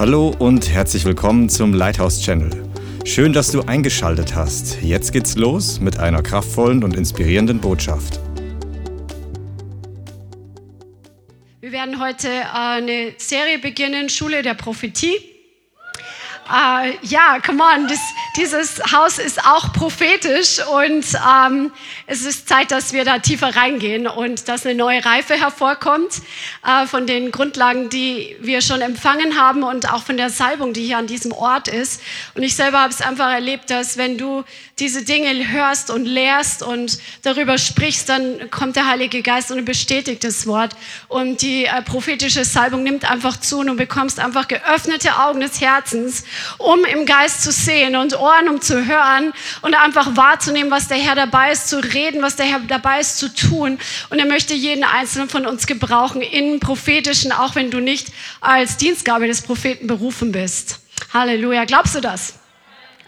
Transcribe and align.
Hallo 0.00 0.34
und 0.38 0.70
herzlich 0.70 1.04
willkommen 1.04 1.50
zum 1.50 1.74
Lighthouse 1.74 2.22
Channel. 2.22 2.50
Schön, 3.04 3.34
dass 3.34 3.52
du 3.52 3.60
eingeschaltet 3.60 4.34
hast. 4.34 4.80
Jetzt 4.80 5.12
geht's 5.12 5.36
los 5.36 5.78
mit 5.78 5.98
einer 5.98 6.22
kraftvollen 6.22 6.82
und 6.82 6.96
inspirierenden 6.96 7.60
Botschaft. 7.60 8.18
Wir 11.60 11.70
werden 11.70 12.00
heute 12.00 12.28
äh, 12.28 12.44
eine 12.50 13.12
Serie 13.18 13.58
beginnen, 13.58 14.08
Schule 14.08 14.40
der 14.40 14.54
Prophetie. 14.54 15.16
Äh, 16.48 16.94
ja, 17.02 17.36
come 17.44 17.62
on, 17.62 17.86
das, 17.86 18.00
dieses 18.36 18.80
Haus 18.92 19.18
ist 19.18 19.44
auch 19.44 19.72
prophetisch 19.72 20.60
und 20.66 21.04
ähm, 21.14 21.72
es 22.06 22.24
ist 22.24 22.48
Zeit, 22.48 22.70
dass 22.70 22.92
wir 22.92 23.04
da 23.04 23.18
tiefer 23.18 23.56
reingehen 23.56 24.06
und 24.06 24.48
dass 24.48 24.64
eine 24.64 24.76
neue 24.76 25.04
Reife 25.04 25.34
hervorkommt 25.34 26.22
äh, 26.64 26.86
von 26.86 27.06
den 27.06 27.32
Grundlagen, 27.32 27.90
die 27.90 28.36
wir 28.40 28.62
schon 28.62 28.82
empfangen 28.82 29.38
haben 29.38 29.62
und 29.62 29.92
auch 29.92 30.04
von 30.04 30.16
der 30.16 30.30
Salbung, 30.30 30.72
die 30.72 30.82
hier 30.82 30.98
an 30.98 31.08
diesem 31.08 31.32
Ort 31.32 31.68
ist. 31.68 32.02
Und 32.34 32.42
ich 32.42 32.54
selber 32.54 32.80
habe 32.80 32.92
es 32.92 33.00
einfach 33.00 33.32
erlebt, 33.32 33.70
dass 33.70 33.96
wenn 33.96 34.16
du 34.16 34.44
diese 34.78 35.04
Dinge 35.04 35.50
hörst 35.50 35.90
und 35.90 36.06
lehrst 36.06 36.62
und 36.62 36.98
darüber 37.22 37.58
sprichst, 37.58 38.08
dann 38.08 38.50
kommt 38.50 38.76
der 38.76 38.86
Heilige 38.86 39.22
Geist 39.22 39.50
und 39.50 39.64
bestätigt 39.64 40.24
das 40.24 40.46
Wort. 40.46 40.74
Und 41.08 41.42
die 41.42 41.64
äh, 41.64 41.82
prophetische 41.82 42.44
Salbung 42.44 42.84
nimmt 42.84 43.10
einfach 43.10 43.38
zu 43.38 43.58
und 43.58 43.66
du 43.66 43.74
bekommst 43.74 44.20
einfach 44.20 44.46
geöffnete 44.48 45.18
Augen 45.18 45.40
des 45.40 45.60
Herzens, 45.60 46.24
um 46.58 46.84
im 46.84 47.06
Geist 47.06 47.42
zu 47.42 47.50
sehen 47.50 47.96
und 47.96 48.19
Ohren, 48.20 48.48
um 48.48 48.60
zu 48.60 48.86
hören 48.86 49.32
und 49.62 49.74
einfach 49.74 50.16
wahrzunehmen, 50.16 50.70
was 50.70 50.88
der 50.88 50.98
Herr 50.98 51.14
dabei 51.14 51.52
ist 51.52 51.68
zu 51.68 51.80
reden, 51.80 52.22
was 52.22 52.36
der 52.36 52.46
Herr 52.46 52.60
dabei 52.60 53.00
ist 53.00 53.18
zu 53.18 53.32
tun. 53.34 53.78
Und 54.10 54.18
er 54.18 54.26
möchte 54.26 54.54
jeden 54.54 54.84
einzelnen 54.84 55.28
von 55.28 55.46
uns 55.46 55.66
gebrauchen 55.66 56.22
in 56.22 56.60
prophetischen, 56.60 57.32
auch 57.32 57.54
wenn 57.54 57.70
du 57.70 57.80
nicht 57.80 58.08
als 58.40 58.76
Dienstgabe 58.76 59.26
des 59.26 59.42
Propheten 59.42 59.86
berufen 59.86 60.32
bist. 60.32 60.80
Halleluja. 61.12 61.64
Glaubst 61.64 61.94
du 61.94 62.00
das? 62.00 62.39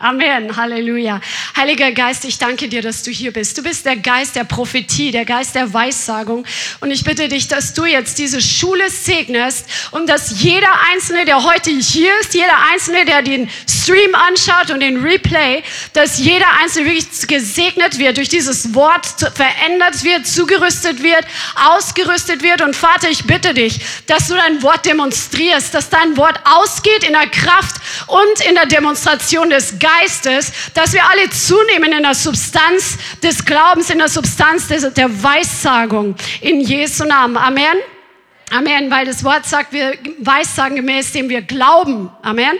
Amen, 0.03 0.57
Halleluja. 0.57 1.21
Heiliger 1.57 1.93
Geist, 1.93 2.25
ich 2.25 2.37
danke 2.37 2.67
dir, 2.67 2.83
dass 2.83 3.05
du 3.05 3.13
hier 3.13 3.33
bist. 3.33 3.57
Du 3.57 3.63
bist 3.63 3.87
der 3.87 3.95
Geist 3.95 4.35
der 4.35 4.43
Prophetie, 4.43 5.13
der 5.13 5.25
Geist 5.25 5.55
der 5.55 5.73
Weissagung. 5.73 6.45
Und 6.81 6.91
ich 6.91 7.05
bitte 7.05 7.29
dich, 7.29 7.47
dass 7.47 7.73
du 7.73 7.85
jetzt 7.85 8.19
diese 8.19 8.43
Schule 8.43 8.91
segnest 8.91 9.65
und 9.93 10.09
dass 10.09 10.43
jeder 10.43 10.73
Einzelne, 10.91 11.25
der 11.25 11.45
heute 11.45 11.71
hier 11.71 12.11
ist, 12.21 12.35
jeder 12.35 12.57
Einzelne, 12.73 13.05
der 13.05 13.23
den 13.23 13.49
Stream 13.69 14.13
anschaut 14.17 14.73
und 14.73 14.81
den 14.81 15.05
Replay, 15.05 15.63
dass 15.93 16.19
jeder 16.19 16.49
Einzelne 16.61 16.91
wirklich 16.91 17.29
gesegnet 17.29 18.01
wird, 18.01 18.17
durch 18.17 18.29
dieses 18.29 18.75
Wort 18.75 19.07
verändert 19.07 20.03
wird, 20.03 20.27
zugerüstet 20.27 21.01
wird, 21.05 21.25
ausgerüstet 21.77 22.43
wird. 22.43 22.61
Und 22.61 22.75
Vater, 22.75 23.09
ich 23.09 23.23
bitte 23.23 23.55
dich, 23.55 23.79
dass 24.09 24.27
du 24.27 24.35
dein 24.35 24.65
Wort 24.65 24.85
demonstrierst, 24.85 25.73
dass 25.73 25.91
dein 25.91 26.17
Wort 26.17 26.41
ausgeht 26.45 27.05
in 27.05 27.13
der 27.13 27.29
Kraft 27.29 27.77
und 28.09 28.45
in 28.49 28.57
der 28.57 28.67
Demonstration 28.67 29.49
des 29.49 29.79
Geistes 29.79 29.92
Geistes, 30.01 30.53
dass 30.75 30.93
wir 30.93 31.05
alle 31.05 31.29
zunehmen 31.31 31.93
in 31.93 32.03
der 32.03 32.15
Substanz 32.15 32.99
des 33.23 33.45
Glaubens, 33.45 33.91
in 33.91 33.99
der 33.99 34.09
Substanz 34.09 34.69
des, 34.69 34.93
der 34.95 35.23
Weissagung. 35.23 36.15
In 36.41 36.61
Jesu 36.61 37.05
Namen. 37.05 37.37
Amen. 37.37 37.77
Amen, 38.51 38.91
weil 38.91 39.07
das 39.07 39.25
Wort 39.25 39.47
sagt, 39.47 39.73
wir 39.73 39.97
weissagen 40.19 40.77
gemäß 40.77 41.13
dem 41.13 41.29
wir 41.29 41.41
glauben. 41.41 42.11
Amen. 42.23 42.59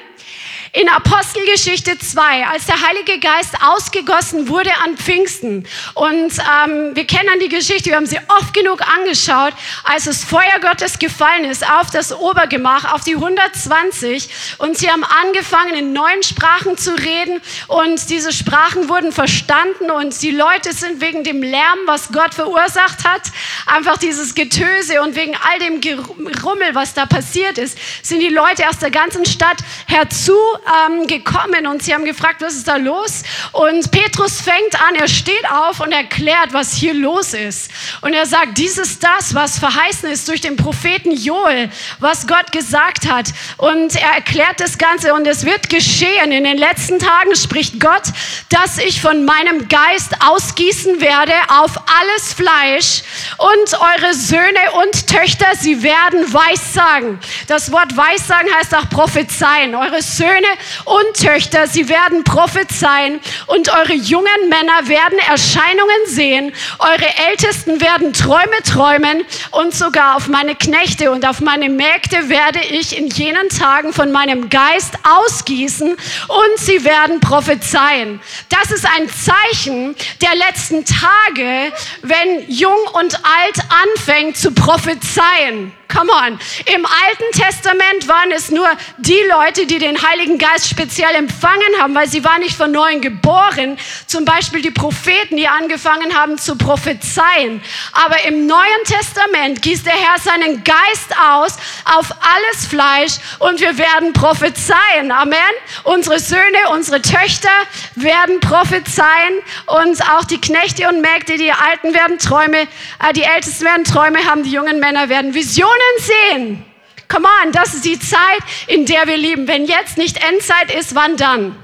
In 0.75 0.89
Apostelgeschichte 0.89 1.99
2, 1.99 2.47
als 2.47 2.65
der 2.65 2.81
Heilige 2.81 3.19
Geist 3.19 3.55
ausgegossen 3.63 4.49
wurde 4.49 4.71
an 4.83 4.97
Pfingsten. 4.97 5.67
Und 5.93 6.33
ähm, 6.39 6.97
wir 6.97 7.07
kennen 7.07 7.41
die 7.43 7.51
Geschichte, 7.51 7.91
wir 7.91 7.97
haben 7.97 8.07
sie 8.07 8.19
oft 8.29 8.55
genug 8.55 8.81
angeschaut, 8.81 9.53
als 9.85 10.05
das 10.05 10.25
Feuer 10.25 10.61
Gottes 10.63 10.99
gefallen 10.99 11.45
ist 11.45 11.71
auf 11.71 11.91
das 11.91 12.11
Obergemach, 12.19 12.91
auf 12.95 13.05
die 13.05 13.17
120. 13.17 14.31
Und 14.57 14.79
sie 14.79 14.91
haben 14.91 15.05
angefangen, 15.05 15.75
in 15.75 15.93
neuen 15.93 16.23
Sprachen 16.23 16.79
zu 16.79 16.95
reden. 16.95 17.43
Und 17.69 18.09
diese 18.09 18.33
Sprachen 18.33 18.89
wurden 18.89 19.13
verstanden. 19.13 19.91
Und 19.91 20.23
die 20.23 20.31
Leute 20.31 20.73
sind 20.73 21.03
wegen 21.03 21.23
dem 21.23 21.43
Lärm, 21.43 21.81
was 21.85 22.13
Gott 22.13 22.33
verursacht 22.33 23.05
hat, 23.05 23.25
einfach 23.67 23.99
dieses 23.99 24.35
Getöse 24.35 25.03
und 25.03 25.17
wegen 25.17 25.37
all 25.37 25.59
dem 25.59 25.83
Gerummel, 25.83 26.75
was 26.75 26.95
da 26.95 27.05
passiert 27.05 27.59
ist, 27.59 27.77
sind 28.03 28.21
die 28.21 28.31
Leute 28.31 28.67
aus 28.71 28.79
der 28.79 28.91
ganzen 28.91 29.27
Stadt 29.27 29.59
herzu 29.87 30.33
ähm, 30.67 31.07
gekommen 31.07 31.67
und 31.67 31.83
sie 31.83 31.93
haben 31.95 32.05
gefragt, 32.05 32.41
was 32.41 32.55
ist 32.55 32.69
da 32.69 32.77
los? 32.77 33.23
Und 33.53 33.91
Petrus 33.91 34.41
fängt 34.41 34.81
an, 34.81 34.95
er 34.95 35.09
steht 35.09 35.49
auf 35.51 35.81
und 35.81 35.93
erklärt, 35.93 36.53
was 36.53 36.73
hier 36.73 36.95
los 36.95 37.35
ist. 37.35 37.71
Und 38.01 38.13
er 38.13 38.27
sagt, 38.27 38.59
dies 38.59 38.79
ist 38.79 39.03
das, 39.03 39.35
was 39.35 39.59
verheißen 39.59 40.09
ist 40.11 40.29
durch 40.29 40.41
den 40.41 40.57
Propheten 40.57 41.11
Joel, 41.11 41.71
was 41.99 42.27
Gott 42.27 42.53
gesagt 42.53 43.11
hat. 43.11 43.31
Und 43.57 43.97
er 43.97 44.15
erklärt 44.15 44.61
das 44.61 44.79
Ganze 44.79 45.15
und 45.15 45.27
es 45.27 45.45
wird 45.45 45.69
geschehen. 45.69 46.33
In 46.33 46.45
den 46.45 46.59
letzten 46.59 46.99
Tagen 46.99 47.35
spricht 47.35 47.81
Gott, 47.81 48.05
dass 48.49 48.79
ich 48.79 49.01
von 49.01 49.25
meinem 49.25 49.69
Geist 49.69 50.15
ausgießen 50.25 51.01
werde 51.01 51.35
auf 51.49 51.73
alles 52.01 52.35
Fleisch 52.35 53.03
und 53.39 53.81
eure 53.81 54.15
Söhne 54.15 54.73
und 54.83 55.07
Töchter, 55.09 55.47
sie 55.59 55.83
werden 55.83 56.33
Weissagen. 56.33 57.19
Das 57.49 57.73
Wort 57.73 57.97
Weissagen 57.97 58.49
heißt 58.55 58.75
auch 58.77 58.89
prophezeien. 58.89 59.75
Eure 59.75 60.03
Söhne 60.03 60.52
und 60.85 61.17
Töchter, 61.17 61.67
sie 61.67 61.89
werden 61.89 62.25
prophezeien 62.25 63.21
und 63.47 63.69
eure 63.69 63.95
jungen 63.95 64.49
Männer 64.49 64.89
werden 64.89 65.19
Erscheinungen 65.19 66.07
sehen, 66.07 66.53
eure 66.79 67.09
Ältesten 67.31 67.81
werden 67.81 68.13
Träume 68.13 68.63
träumen 68.65 69.25
und 69.51 69.75
sogar 69.75 70.17
auf 70.17 70.29
meine 70.29 70.55
Knechte 70.55 71.11
und 71.11 71.27
auf 71.27 71.41
meine 71.41 71.69
Mägde 71.69 72.29
werde 72.29 72.61
ich 72.61 72.97
in 72.97 73.09
jenen 73.09 73.49
Tagen 73.49 73.93
von 73.93 74.13
meinem 74.13 74.49
Geist 74.49 74.95
ausgießen 75.03 75.91
und 75.91 76.59
sie 76.59 76.85
werden 76.85 77.21
prophezeien. 77.21 78.21
Das 78.49 78.71
ist 78.71 78.87
ein 78.87 79.09
Zeichen 79.09 79.95
der 80.21 80.35
letzten 80.35 80.85
Tage, 80.85 81.73
wenn 82.03 82.49
jung 82.49 82.79
und 82.93 83.17
alt 83.17 83.59
anfängt 83.85 84.37
zu 84.37 84.53
prophezeien. 84.53 85.73
Come 85.93 86.11
on. 86.11 86.39
Im 86.75 86.87
Alten 86.87 87.39
Testament 87.39 88.09
waren 88.09 88.33
es 88.33 88.51
nur 88.51 88.69
die 88.97 89.21
Leute, 89.29 89.67
die 89.67 89.79
den 89.79 90.03
Heiligen 90.03 90.39
Geist 90.39 90.71
speziell 90.71 91.15
empfangen 91.15 91.61
haben, 91.79 91.95
weil 91.95 92.09
sie 92.09 92.25
waren 92.25 92.41
nicht 92.41 92.57
von 92.57 92.73
neuem 92.73 93.03
geboren. 93.03 93.77
Zum 94.07 94.25
Beispiel 94.25 94.63
die 94.63 94.71
Propheten, 94.71 95.37
die 95.37 95.49
angefangen 95.49 96.15
haben 96.17 96.39
zu 96.39 96.57
prophezeien. 96.57 97.63
Aber 97.93 98.25
im 98.25 98.47
Neuen 98.47 98.85
Testament 98.85 99.61
gießt 99.61 99.85
der 99.85 99.93
Herr 99.93 100.19
seinen 100.19 100.65
Geist 100.65 101.15
aus 101.31 101.57
auf 101.85 102.07
alles 102.11 102.67
Fleisch 102.67 103.17
und 103.39 103.61
wir 103.61 103.77
werden 103.77 104.15
prophezeien. 104.15 105.13
Amen. 105.13 105.37
Unsere 105.83 106.21
Söhne, 106.21 106.71
unsere 106.73 107.03
Töchter 107.03 107.51
werden 107.97 108.41
prophezeien 108.41 109.41
und 109.67 110.01
auch 110.11 110.25
die 110.25 110.41
Knechte 110.41 110.89
und 110.89 111.03
Mägde, 111.03 111.37
die 111.37 111.53
Alten 111.53 111.93
werden 111.93 112.19
Träume, 112.19 112.63
äh, 112.63 113.13
die 113.15 113.25
Ältesten 113.25 113.67
werden 113.67 113.85
Träume 113.85 114.25
haben, 114.25 114.43
die 114.43 114.53
jungen 114.53 114.81
Männer 114.81 115.11
werden 115.11 115.35
Visionen 115.35 115.82
sehen. 115.99 116.65
Come 117.09 117.29
on, 117.45 117.53
das 117.53 117.75
ist 117.75 117.85
die 117.85 117.99
Zeit, 117.99 118.41
in 118.69 118.87
der 118.87 119.07
wir 119.07 119.17
lieben. 119.17 119.47
Wenn 119.47 119.67
jetzt 119.67 119.99
nicht 119.99 120.17
Endzeit 120.25 120.75
ist, 120.75 120.95
wann 120.95 121.17
dann? 121.17 121.57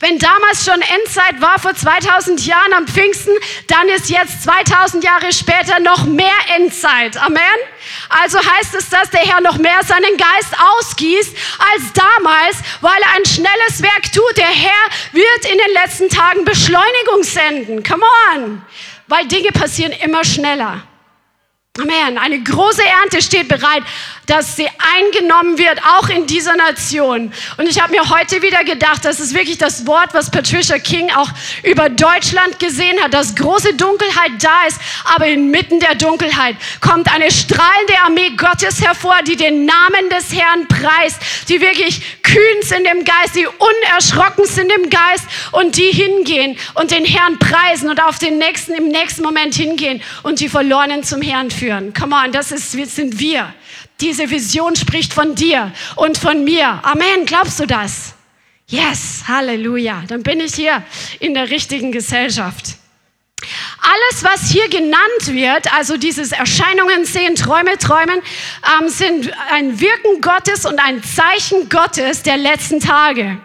Wenn 0.00 0.18
damals 0.18 0.64
schon 0.64 0.80
Endzeit 0.80 1.40
war 1.40 1.58
vor 1.58 1.74
2000 1.74 2.44
Jahren 2.44 2.72
am 2.74 2.86
Pfingsten, 2.86 3.32
dann 3.68 3.88
ist 3.88 4.10
jetzt 4.10 4.42
2000 4.42 5.04
Jahre 5.04 5.32
später 5.32 5.80
noch 5.80 6.04
mehr 6.04 6.36
Endzeit. 6.56 7.16
Amen. 7.16 7.40
Also 8.08 8.38
heißt 8.38 8.74
es, 8.74 8.88
dass 8.90 9.10
der 9.10 9.20
Herr 9.20 9.40
noch 9.40 9.58
mehr 9.58 9.80
seinen 9.86 10.16
Geist 10.16 10.54
ausgießt 10.78 11.36
als 11.72 11.92
damals, 11.94 12.56
weil 12.80 13.00
er 13.00 13.16
ein 13.16 13.24
schnelles 13.24 13.82
Werk 13.82 14.12
tut. 14.12 14.36
Der 14.36 14.44
Herr 14.44 14.86
wird 15.12 15.50
in 15.50 15.58
den 15.58 15.74
letzten 15.74 16.08
Tagen 16.08 16.44
Beschleunigung 16.44 17.22
senden. 17.22 17.82
Come 17.82 18.04
on. 18.34 18.62
Weil 19.06 19.26
Dinge 19.26 19.50
passieren 19.52 19.92
immer 19.92 20.24
schneller. 20.24 20.82
Amen. 21.78 22.18
Eine 22.18 22.42
große 22.42 22.82
Ernte 22.84 23.22
steht 23.22 23.48
bereit 23.48 23.82
dass 24.30 24.54
sie 24.54 24.68
eingenommen 24.96 25.58
wird, 25.58 25.80
auch 25.84 26.08
in 26.08 26.26
dieser 26.26 26.54
Nation. 26.54 27.32
Und 27.56 27.68
ich 27.68 27.82
habe 27.82 27.90
mir 27.90 28.08
heute 28.10 28.42
wieder 28.42 28.62
gedacht, 28.62 29.04
das 29.04 29.18
ist 29.18 29.34
wirklich 29.34 29.58
das 29.58 29.88
Wort, 29.88 30.14
was 30.14 30.30
Patricia 30.30 30.78
King 30.78 31.10
auch 31.10 31.28
über 31.64 31.88
Deutschland 31.88 32.60
gesehen 32.60 32.96
hat, 33.02 33.12
dass 33.12 33.34
große 33.34 33.74
Dunkelheit 33.74 34.30
da 34.40 34.66
ist, 34.68 34.80
aber 35.04 35.26
inmitten 35.26 35.80
der 35.80 35.96
Dunkelheit 35.96 36.54
kommt 36.80 37.12
eine 37.12 37.30
strahlende 37.32 37.94
Armee 38.04 38.30
Gottes 38.36 38.80
hervor, 38.80 39.16
die 39.26 39.34
den 39.34 39.64
Namen 39.64 40.08
des 40.10 40.32
Herrn 40.32 40.68
preist, 40.68 41.48
die 41.48 41.60
wirklich 41.60 42.00
kühn 42.22 42.62
sind 42.62 42.86
im 42.86 43.04
Geist, 43.04 43.34
die 43.34 43.46
unerschrocken 43.46 44.46
sind 44.46 44.70
im 44.70 44.90
Geist 44.90 45.24
und 45.50 45.76
die 45.76 45.90
hingehen 45.90 46.56
und 46.74 46.92
den 46.92 47.04
Herrn 47.04 47.40
preisen 47.40 47.90
und 47.90 48.00
auf 48.00 48.20
den 48.20 48.38
nächsten, 48.38 48.74
im 48.74 48.88
nächsten 48.88 49.22
Moment 49.22 49.56
hingehen 49.56 50.00
und 50.22 50.38
die 50.38 50.48
Verlorenen 50.48 51.02
zum 51.02 51.20
Herrn 51.20 51.50
führen. 51.50 51.92
Come 51.94 52.14
on, 52.14 52.30
das 52.30 52.52
ist, 52.52 52.70
sind 52.70 53.18
wir. 53.18 53.52
Diese 54.00 54.30
Vision 54.30 54.76
spricht 54.76 55.12
von 55.12 55.34
dir 55.34 55.72
und 55.96 56.18
von 56.18 56.44
mir. 56.44 56.80
Amen. 56.82 57.26
Glaubst 57.26 57.60
du 57.60 57.66
das? 57.66 58.14
Yes, 58.66 59.24
Halleluja. 59.26 60.04
Dann 60.06 60.22
bin 60.22 60.40
ich 60.40 60.54
hier 60.54 60.82
in 61.18 61.34
der 61.34 61.50
richtigen 61.50 61.92
Gesellschaft. 61.92 62.76
Alles, 63.80 64.22
was 64.22 64.50
hier 64.50 64.68
genannt 64.68 65.26
wird, 65.26 65.72
also 65.72 65.96
dieses 65.96 66.32
Erscheinungen 66.32 67.04
sehen, 67.04 67.34
Träume 67.34 67.78
träumen, 67.78 68.20
ähm, 68.80 68.88
sind 68.88 69.32
ein 69.50 69.80
Wirken 69.80 70.20
Gottes 70.20 70.66
und 70.66 70.78
ein 70.78 71.02
Zeichen 71.02 71.68
Gottes 71.68 72.22
der 72.22 72.36
letzten 72.36 72.80
Tage. 72.80 73.40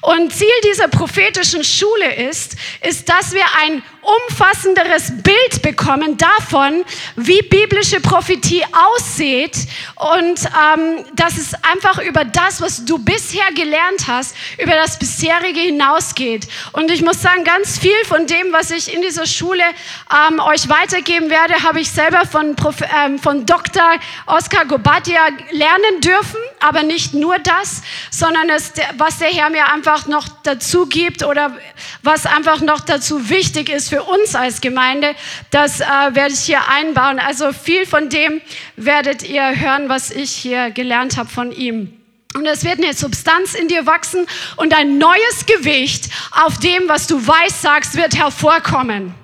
Und 0.00 0.32
Ziel 0.32 0.48
dieser 0.64 0.88
prophetischen 0.88 1.62
Schule 1.62 2.14
ist, 2.14 2.56
ist, 2.80 3.08
dass 3.08 3.32
wir 3.32 3.44
ein 3.60 3.82
umfassenderes 4.08 5.12
Bild 5.22 5.62
bekommen 5.62 6.16
davon, 6.16 6.84
wie 7.16 7.42
biblische 7.42 8.00
Prophetie 8.00 8.64
aussieht 8.72 9.56
und 9.96 10.40
ähm, 10.44 11.04
dass 11.14 11.36
es 11.36 11.52
einfach 11.62 11.98
über 11.98 12.24
das, 12.24 12.60
was 12.62 12.84
du 12.84 12.98
bisher 12.98 13.52
gelernt 13.54 14.06
hast, 14.06 14.34
über 14.56 14.72
das 14.72 14.98
bisherige 14.98 15.60
hinausgeht. 15.60 16.48
Und 16.72 16.90
ich 16.90 17.02
muss 17.02 17.20
sagen, 17.20 17.44
ganz 17.44 17.78
viel 17.78 18.04
von 18.06 18.26
dem, 18.26 18.52
was 18.52 18.70
ich 18.70 18.94
in 18.94 19.02
dieser 19.02 19.26
Schule 19.26 19.64
ähm, 20.10 20.40
euch 20.40 20.68
weitergeben 20.68 21.30
werde, 21.30 21.62
habe 21.62 21.80
ich 21.80 21.90
selber 21.90 22.22
von, 22.30 22.56
Prof, 22.56 22.76
ähm, 23.04 23.18
von 23.18 23.44
Dr. 23.44 23.82
Oskar 24.26 24.64
Gobatia 24.64 25.20
lernen 25.50 26.00
dürfen, 26.00 26.40
aber 26.60 26.82
nicht 26.82 27.14
nur 27.14 27.38
das, 27.38 27.82
sondern 28.10 28.48
es, 28.50 28.72
was 28.96 29.18
der 29.18 29.28
Herr 29.28 29.50
mir 29.50 29.70
einfach 29.70 30.06
noch 30.06 30.28
dazu 30.44 30.86
gibt 30.86 31.24
oder 31.24 31.56
was 32.02 32.26
einfach 32.26 32.60
noch 32.60 32.80
dazu 32.80 33.28
wichtig 33.28 33.68
ist 33.68 33.88
für 33.88 33.97
uns 34.02 34.34
als 34.34 34.60
Gemeinde, 34.60 35.14
das 35.50 35.80
äh, 35.80 35.84
werde 35.84 36.32
ich 36.32 36.40
hier 36.40 36.68
einbauen. 36.68 37.18
Also 37.18 37.52
viel 37.52 37.86
von 37.86 38.08
dem 38.08 38.40
werdet 38.76 39.22
ihr 39.22 39.58
hören, 39.58 39.88
was 39.88 40.10
ich 40.10 40.32
hier 40.32 40.70
gelernt 40.70 41.16
habe 41.16 41.28
von 41.28 41.52
ihm. 41.52 41.94
Und 42.34 42.46
es 42.46 42.64
wird 42.64 42.78
eine 42.78 42.94
Substanz 42.94 43.54
in 43.54 43.68
dir 43.68 43.86
wachsen 43.86 44.26
und 44.56 44.74
ein 44.76 44.98
neues 44.98 45.46
Gewicht 45.46 46.10
auf 46.32 46.58
dem, 46.58 46.88
was 46.88 47.06
du 47.06 47.26
weißt, 47.26 47.62
sagst, 47.62 47.96
wird 47.96 48.16
hervorkommen. 48.16 49.14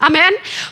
Amen. 0.00 0.20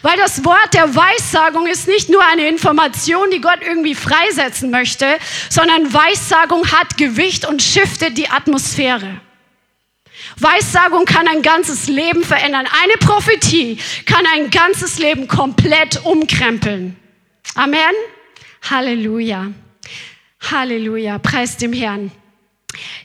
Weil 0.02 0.16
das 0.16 0.44
Wort 0.44 0.72
der 0.72 0.94
Weissagung 0.94 1.66
ist 1.66 1.88
nicht 1.88 2.08
nur 2.08 2.25
eine 2.25 2.48
Information, 2.48 3.31
die 3.31 3.40
Gott 3.40 3.58
irgendwie 3.60 3.94
freisetzen 3.94 4.70
möchte, 4.70 5.06
sondern 5.50 5.93
Weissagung 5.93 6.70
hat 6.70 6.96
Gewicht 6.96 7.46
und 7.46 7.60
shiftet 7.60 8.16
die 8.16 8.28
Atmosphäre. 8.28 9.20
Weissagung 10.38 11.04
kann 11.06 11.26
ein 11.28 11.42
ganzes 11.42 11.88
Leben 11.88 12.22
verändern. 12.22 12.66
Eine 12.82 12.94
Prophetie 12.98 13.78
kann 14.04 14.24
ein 14.34 14.50
ganzes 14.50 14.98
Leben 14.98 15.28
komplett 15.28 16.04
umkrempeln. 16.04 16.96
Amen. 17.54 17.80
Halleluja. 18.68 19.52
Halleluja. 20.50 21.18
Preis 21.18 21.56
dem 21.56 21.72
Herrn. 21.72 22.12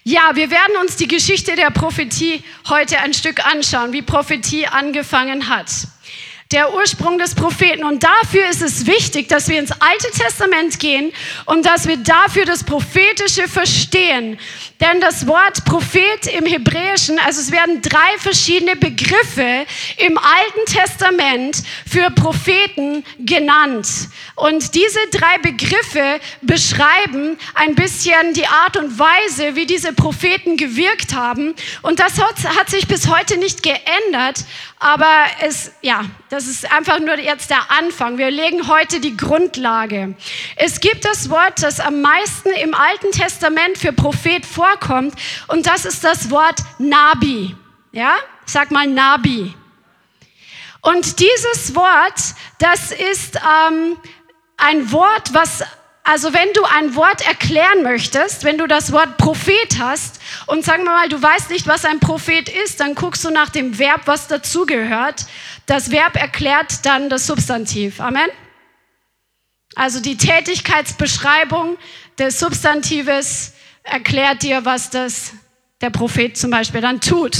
Ja, 0.03 0.31
wir 0.33 0.51
werden 0.51 0.75
uns 0.81 0.97
die 0.97 1.07
Geschichte 1.07 1.55
der 1.55 1.69
Prophetie 1.69 2.43
heute 2.67 2.99
ein 2.99 3.13
Stück 3.13 3.45
anschauen, 3.45 3.93
wie 3.93 4.01
Prophetie 4.01 4.67
angefangen 4.67 5.47
hat 5.47 5.69
der 6.51 6.74
Ursprung 6.74 7.18
des 7.18 7.36
Propheten. 7.36 7.83
Und 7.83 8.03
dafür 8.03 8.48
ist 8.50 8.62
es 8.62 8.86
wichtig, 8.86 9.27
dass 9.30 9.48
wir 9.48 9.59
ins 9.59 9.71
Alte 9.71 10.12
Testament 10.12 10.80
gehen 10.80 11.12
und 11.45 11.65
dass 11.65 11.88
wir 11.88 11.98
dafür 11.98 12.45
das 12.45 12.63
Prophetische 12.63 13.48
verstehen. 13.48 14.38
Denn 14.81 15.00
das 15.00 15.27
Wort 15.27 15.63
Prophet 15.65 16.25
im 16.36 16.45
Hebräischen, 16.45 17.19
also 17.19 17.39
es 17.39 17.51
werden 17.51 17.83
drei 17.83 18.18
verschiedene 18.18 18.75
Begriffe 18.75 19.65
im 19.98 20.18
Alten 20.18 20.65
Testament 20.65 21.62
für 21.88 22.09
Propheten 22.09 23.03
genannt. 23.19 23.88
Und 24.36 24.74
diese 24.74 25.00
drei 25.12 25.38
Begriffe 25.38 26.19
beschreiben 26.42 27.38
ein 27.53 27.75
bisschen 27.75 28.33
die 28.33 28.48
Art 28.48 28.75
und 28.75 28.98
Weise, 28.98 29.56
wie 29.56 29.68
diese 29.68 29.94
Propheten 29.94 30.57
gewirkt 30.57 31.13
haben. 31.13 31.53
Und 31.83 32.00
das 32.00 32.19
hat, 32.19 32.38
hat 32.57 32.71
sich 32.71 32.88
bis 32.88 33.07
heute 33.07 33.38
nicht 33.38 33.62
geändert. 33.62 34.45
Aber 34.80 35.25
es, 35.42 35.74
ja, 35.83 36.06
das 36.30 36.40
ist 36.47 36.71
einfach 36.71 36.99
nur 36.99 37.19
jetzt 37.19 37.49
der 37.49 37.71
Anfang. 37.71 38.17
Wir 38.17 38.31
legen 38.31 38.67
heute 38.67 38.99
die 38.99 39.17
Grundlage. 39.17 40.15
Es 40.55 40.79
gibt 40.79 41.05
das 41.05 41.29
Wort, 41.29 41.63
das 41.63 41.79
am 41.79 42.01
meisten 42.01 42.49
im 42.61 42.73
Alten 42.73 43.11
Testament 43.11 43.77
für 43.77 43.93
Prophet 43.93 44.45
vorkommt, 44.45 45.15
und 45.47 45.67
das 45.67 45.85
ist 45.85 46.03
das 46.03 46.29
Wort 46.29 46.59
Nabi. 46.77 47.55
Ja, 47.91 48.15
sag 48.45 48.71
mal 48.71 48.88
Nabi. 48.88 49.53
Und 50.81 51.19
dieses 51.19 51.75
Wort, 51.75 52.19
das 52.57 52.91
ist 52.91 53.35
ähm, 53.35 53.97
ein 54.57 54.91
Wort, 54.91 55.33
was 55.33 55.63
also 56.11 56.33
wenn 56.33 56.51
du 56.51 56.65
ein 56.65 56.93
Wort 56.97 57.25
erklären 57.25 57.83
möchtest, 57.83 58.43
wenn 58.43 58.57
du 58.57 58.67
das 58.67 58.91
Wort 58.91 59.15
Prophet 59.15 59.79
hast 59.79 60.19
und 60.45 60.65
sagen 60.65 60.83
wir 60.83 60.91
mal, 60.91 61.07
du 61.07 61.21
weißt 61.21 61.49
nicht, 61.49 61.67
was 61.67 61.85
ein 61.85 62.01
Prophet 62.01 62.49
ist, 62.49 62.81
dann 62.81 62.95
guckst 62.95 63.23
du 63.23 63.29
nach 63.29 63.47
dem 63.47 63.79
Verb, 63.79 64.01
was 64.07 64.27
dazugehört. 64.27 65.25
Das 65.67 65.89
Verb 65.89 66.17
erklärt 66.17 66.85
dann 66.85 67.09
das 67.09 67.27
Substantiv. 67.27 68.01
Amen. 68.01 68.27
Also 69.75 70.01
die 70.01 70.17
Tätigkeitsbeschreibung 70.17 71.77
des 72.19 72.39
Substantives 72.39 73.53
erklärt 73.83 74.43
dir, 74.43 74.65
was 74.65 74.89
das 74.89 75.31
der 75.79 75.91
Prophet 75.91 76.35
zum 76.35 76.51
Beispiel 76.51 76.81
dann 76.81 76.99
tut. 76.99 77.37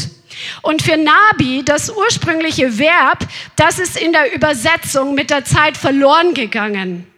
Und 0.62 0.82
für 0.82 0.96
Nabi, 0.96 1.64
das 1.66 1.90
ursprüngliche 1.90 2.80
Verb, 2.80 3.28
das 3.58 3.80
ist 3.80 4.00
in 4.00 4.14
der 4.14 4.34
Übersetzung 4.34 5.14
mit 5.14 5.30
der 5.30 5.44
Zeit 5.44 5.76
verloren 5.76 6.34
gegangen. 6.34 7.11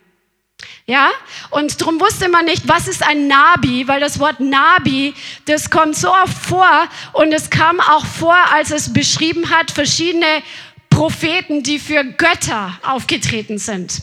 Ja? 0.85 1.12
Und 1.50 1.80
darum 1.80 2.00
wusste 2.00 2.27
man 2.27 2.45
nicht, 2.45 2.68
was 2.68 2.88
ist 2.88 3.03
ein 3.07 3.27
Nabi, 3.27 3.88
weil 3.88 4.00
das 4.00 4.19
Wort 4.19 4.39
Nabi, 4.39 5.13
das 5.45 5.69
kommt 5.69 5.95
so 5.95 6.12
oft 6.12 6.38
vor 6.38 6.69
und 7.13 7.33
es 7.33 7.50
kam 7.50 7.80
auch 7.80 8.06
vor, 8.06 8.38
als 8.51 8.71
es 8.71 8.91
beschrieben 8.91 9.50
hat, 9.50 9.71
verschiedene 9.71 10.44
Propheten, 10.89 11.63
die 11.63 11.80
für 11.80 12.03
Götter 12.03 12.77
aufgetreten 12.83 13.57
sind. 13.57 14.01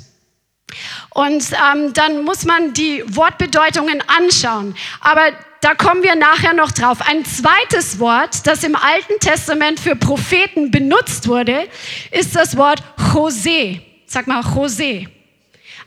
Und 1.11 1.45
ähm, 1.53 1.93
dann 1.93 2.23
muss 2.23 2.45
man 2.45 2.73
die 2.73 3.03
Wortbedeutungen 3.07 4.03
anschauen. 4.07 4.75
Aber 5.01 5.33
da 5.61 5.75
kommen 5.75 6.03
wir 6.03 6.15
nachher 6.15 6.55
noch 6.55 6.73
drauf. 6.73 6.99
Ein 7.07 7.25
zweites 7.25 7.99
Wort, 7.99 8.47
das 8.47 8.65
im 8.65 8.77
Alten 8.77 9.19
Testament 9.21 9.81
für 9.81 9.97
Propheten 9.97 10.71
benutzt 10.71 11.29
wurde, 11.29 11.69
ist 12.11 12.35
das 12.35 12.57
Wort 12.57 12.83
Jose. 13.13 13.81
Sag 14.07 14.27
mal 14.27 14.43
Jose. 14.43 15.07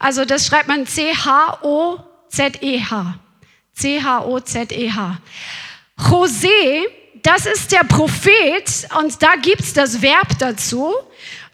Also 0.03 0.25
das 0.25 0.45
schreibt 0.45 0.67
man 0.67 0.85
C-H-O-Z-E-H. 0.85 1.15
C-H-O-Z-E-H. 3.73 5.17
José, 5.97 6.83
das 7.21 7.45
ist 7.45 7.71
der 7.71 7.85
Prophet 7.85 8.89
und 8.99 9.23
da 9.23 9.35
gibt's 9.41 9.71
das 9.71 10.01
Verb 10.01 10.37
dazu. 10.39 10.93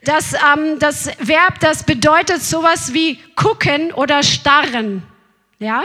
Das, 0.04 0.34
ähm, 0.34 0.80
das 0.80 1.12
Verb, 1.20 1.60
das 1.60 1.84
bedeutet 1.84 2.42
sowas 2.42 2.92
wie 2.92 3.20
gucken 3.36 3.94
oder 3.94 4.24
starren. 4.24 5.04
Ja? 5.60 5.84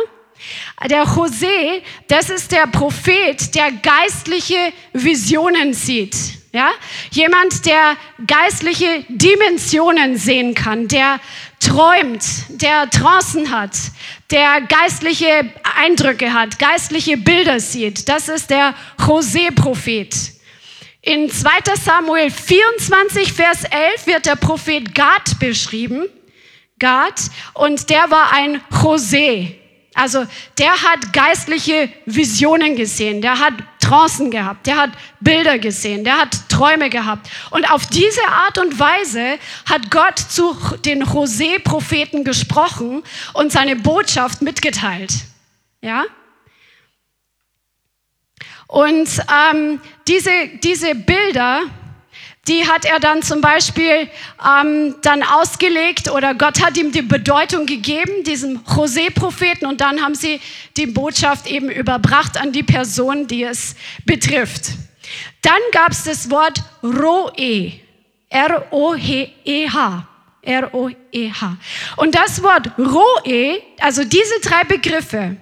Der 0.89 1.05
José, 1.05 1.83
das 2.09 2.31
ist 2.31 2.51
der 2.51 2.67
Prophet, 2.67 3.55
der 3.55 3.73
geistliche 3.73 4.73
Visionen 4.95 5.75
sieht. 5.75 6.17
Ja? 6.55 6.71
Jemand, 7.11 7.67
der 7.67 7.97
geistliche 8.27 9.05
Dimensionen 9.09 10.17
sehen 10.17 10.55
kann, 10.55 10.89
der 10.89 11.21
träumt, 11.65 12.25
der 12.49 12.91
Trancen 12.91 13.51
hat, 13.51 13.73
der 14.31 14.61
geistliche 14.63 15.51
Eindrücke 15.77 16.33
hat, 16.33 16.59
geistliche 16.59 17.17
Bilder 17.17 17.61
sieht. 17.61 18.09
Das 18.09 18.29
ist 18.29 18.51
der 18.51 18.75
José-Prophet. 18.99 20.15
In 21.01 21.31
2 21.31 21.51
Samuel 21.83 22.31
24, 22.31 23.33
Vers 23.33 23.65
11 23.65 24.07
wird 24.07 24.27
der 24.27 24.37
Prophet 24.37 24.95
Gad 24.95 25.39
beschrieben. 25.39 26.07
Gad, 26.79 27.21
und 27.55 27.91
der 27.91 28.11
war 28.11 28.33
ein 28.33 28.61
José. 28.71 29.55
Also 29.95 30.27
der 30.59 30.73
hat 30.73 31.13
geistliche 31.13 31.89
Visionen 32.05 32.75
gesehen, 32.75 33.23
der 33.23 33.39
hat 33.39 33.55
Trancen 33.81 34.31
gehabt, 34.31 34.67
der 34.67 34.77
hat 34.77 34.91
Bilder 35.21 35.59
gesehen, 35.59 36.05
der 36.05 36.19
hat 36.19 36.49
Träume 36.49 36.91
gehabt. 36.91 37.31
Und 37.51 37.71
auf 37.71 37.87
diese 37.87 38.27
Art 38.27 38.59
und 38.59 38.79
Weise 38.79 39.39
hat 39.67 39.91
Gott 39.91 40.19
zu 40.19 40.57
den 40.85 41.05
José-Propheten 41.05 42.25
gesprochen 42.25 43.03
und 43.35 43.53
seine 43.53 43.77
Botschaft 43.77 44.43
mitgeteilt. 44.43 45.13
Ja? 45.81 46.05
Und 48.67 49.09
ähm, 49.53 49.81
diese, 50.09 50.31
diese 50.63 50.95
Bilder, 50.95 51.63
die 52.47 52.67
hat 52.67 52.85
er 52.85 53.01
dann 53.01 53.23
zum 53.23 53.41
Beispiel 53.41 54.09
ähm, 54.45 54.95
dann 55.03 55.23
ausgelegt 55.23 56.11
oder 56.11 56.35
Gott 56.35 56.63
hat 56.63 56.77
ihm 56.77 56.93
die 56.93 57.03
Bedeutung 57.03 57.67
gegeben, 57.67 58.23
diesem 58.25 58.61
José-Propheten, 58.65 59.67
und 59.67 59.81
dann 59.81 60.03
haben 60.03 60.15
sie 60.15 60.41
die 60.77 60.87
Botschaft 60.87 61.47
eben 61.47 61.71
überbracht 61.71 62.41
an 62.41 62.53
die 62.53 62.63
Person, 62.63 63.27
die 63.27 63.45
es 63.45 63.77
betrifft. 64.05 64.73
Dann 65.43 65.61
gab 65.73 65.93
es 65.93 66.05
das 66.05 66.31
Wort 66.31 66.63
Roe, 66.83 67.73
R-O-E-H. 68.29 70.09
R-O-E-H. 70.47 71.57
Und 71.97 72.15
das 72.15 72.43
Wort 72.43 72.71
Roe, 72.79 73.63
also 73.81 74.05
diese 74.05 74.41
drei 74.43 74.65
Begriffe, 74.65 75.37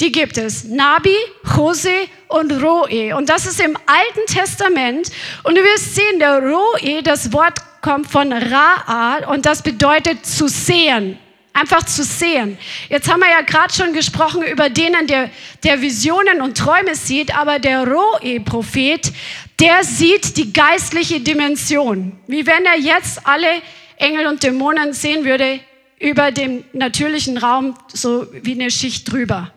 die 0.00 0.12
gibt 0.12 0.38
es. 0.38 0.64
Nabi, 0.64 1.16
Jose 1.56 2.06
und 2.28 2.52
Roe. 2.62 3.16
Und 3.16 3.28
das 3.28 3.46
ist 3.46 3.60
im 3.60 3.76
Alten 3.86 4.26
Testament. 4.26 5.10
Und 5.42 5.56
du 5.56 5.62
wirst 5.62 5.94
sehen, 5.96 6.20
der 6.20 6.40
Roe, 6.40 7.02
das 7.02 7.32
Wort 7.32 7.58
kommt 7.80 8.10
von 8.10 8.32
Ra'a 8.32 9.26
und 9.26 9.46
das 9.46 9.62
bedeutet 9.62 10.24
zu 10.24 10.48
sehen. 10.48 11.18
Einfach 11.52 11.82
zu 11.82 12.04
sehen. 12.04 12.56
Jetzt 12.88 13.10
haben 13.10 13.20
wir 13.20 13.30
ja 13.30 13.40
gerade 13.40 13.72
schon 13.74 13.92
gesprochen 13.92 14.42
über 14.42 14.70
denen, 14.70 15.08
der, 15.08 15.30
der 15.64 15.80
Visionen 15.80 16.40
und 16.40 16.56
Träume 16.56 16.94
sieht, 16.94 17.36
aber 17.36 17.58
der 17.58 17.84
Roe-Prophet, 17.88 19.12
der 19.58 19.82
sieht 19.82 20.36
die 20.36 20.52
geistliche 20.52 21.18
Dimension. 21.18 22.16
Wie 22.28 22.46
wenn 22.46 22.64
er 22.64 22.78
jetzt 22.78 23.26
alle 23.26 23.48
Engel 23.96 24.28
und 24.28 24.44
Dämonen 24.44 24.92
sehen 24.92 25.24
würde 25.24 25.58
über 25.98 26.30
dem 26.30 26.62
natürlichen 26.72 27.38
Raum, 27.38 27.74
so 27.92 28.28
wie 28.30 28.52
eine 28.52 28.70
Schicht 28.70 29.10
drüber. 29.10 29.50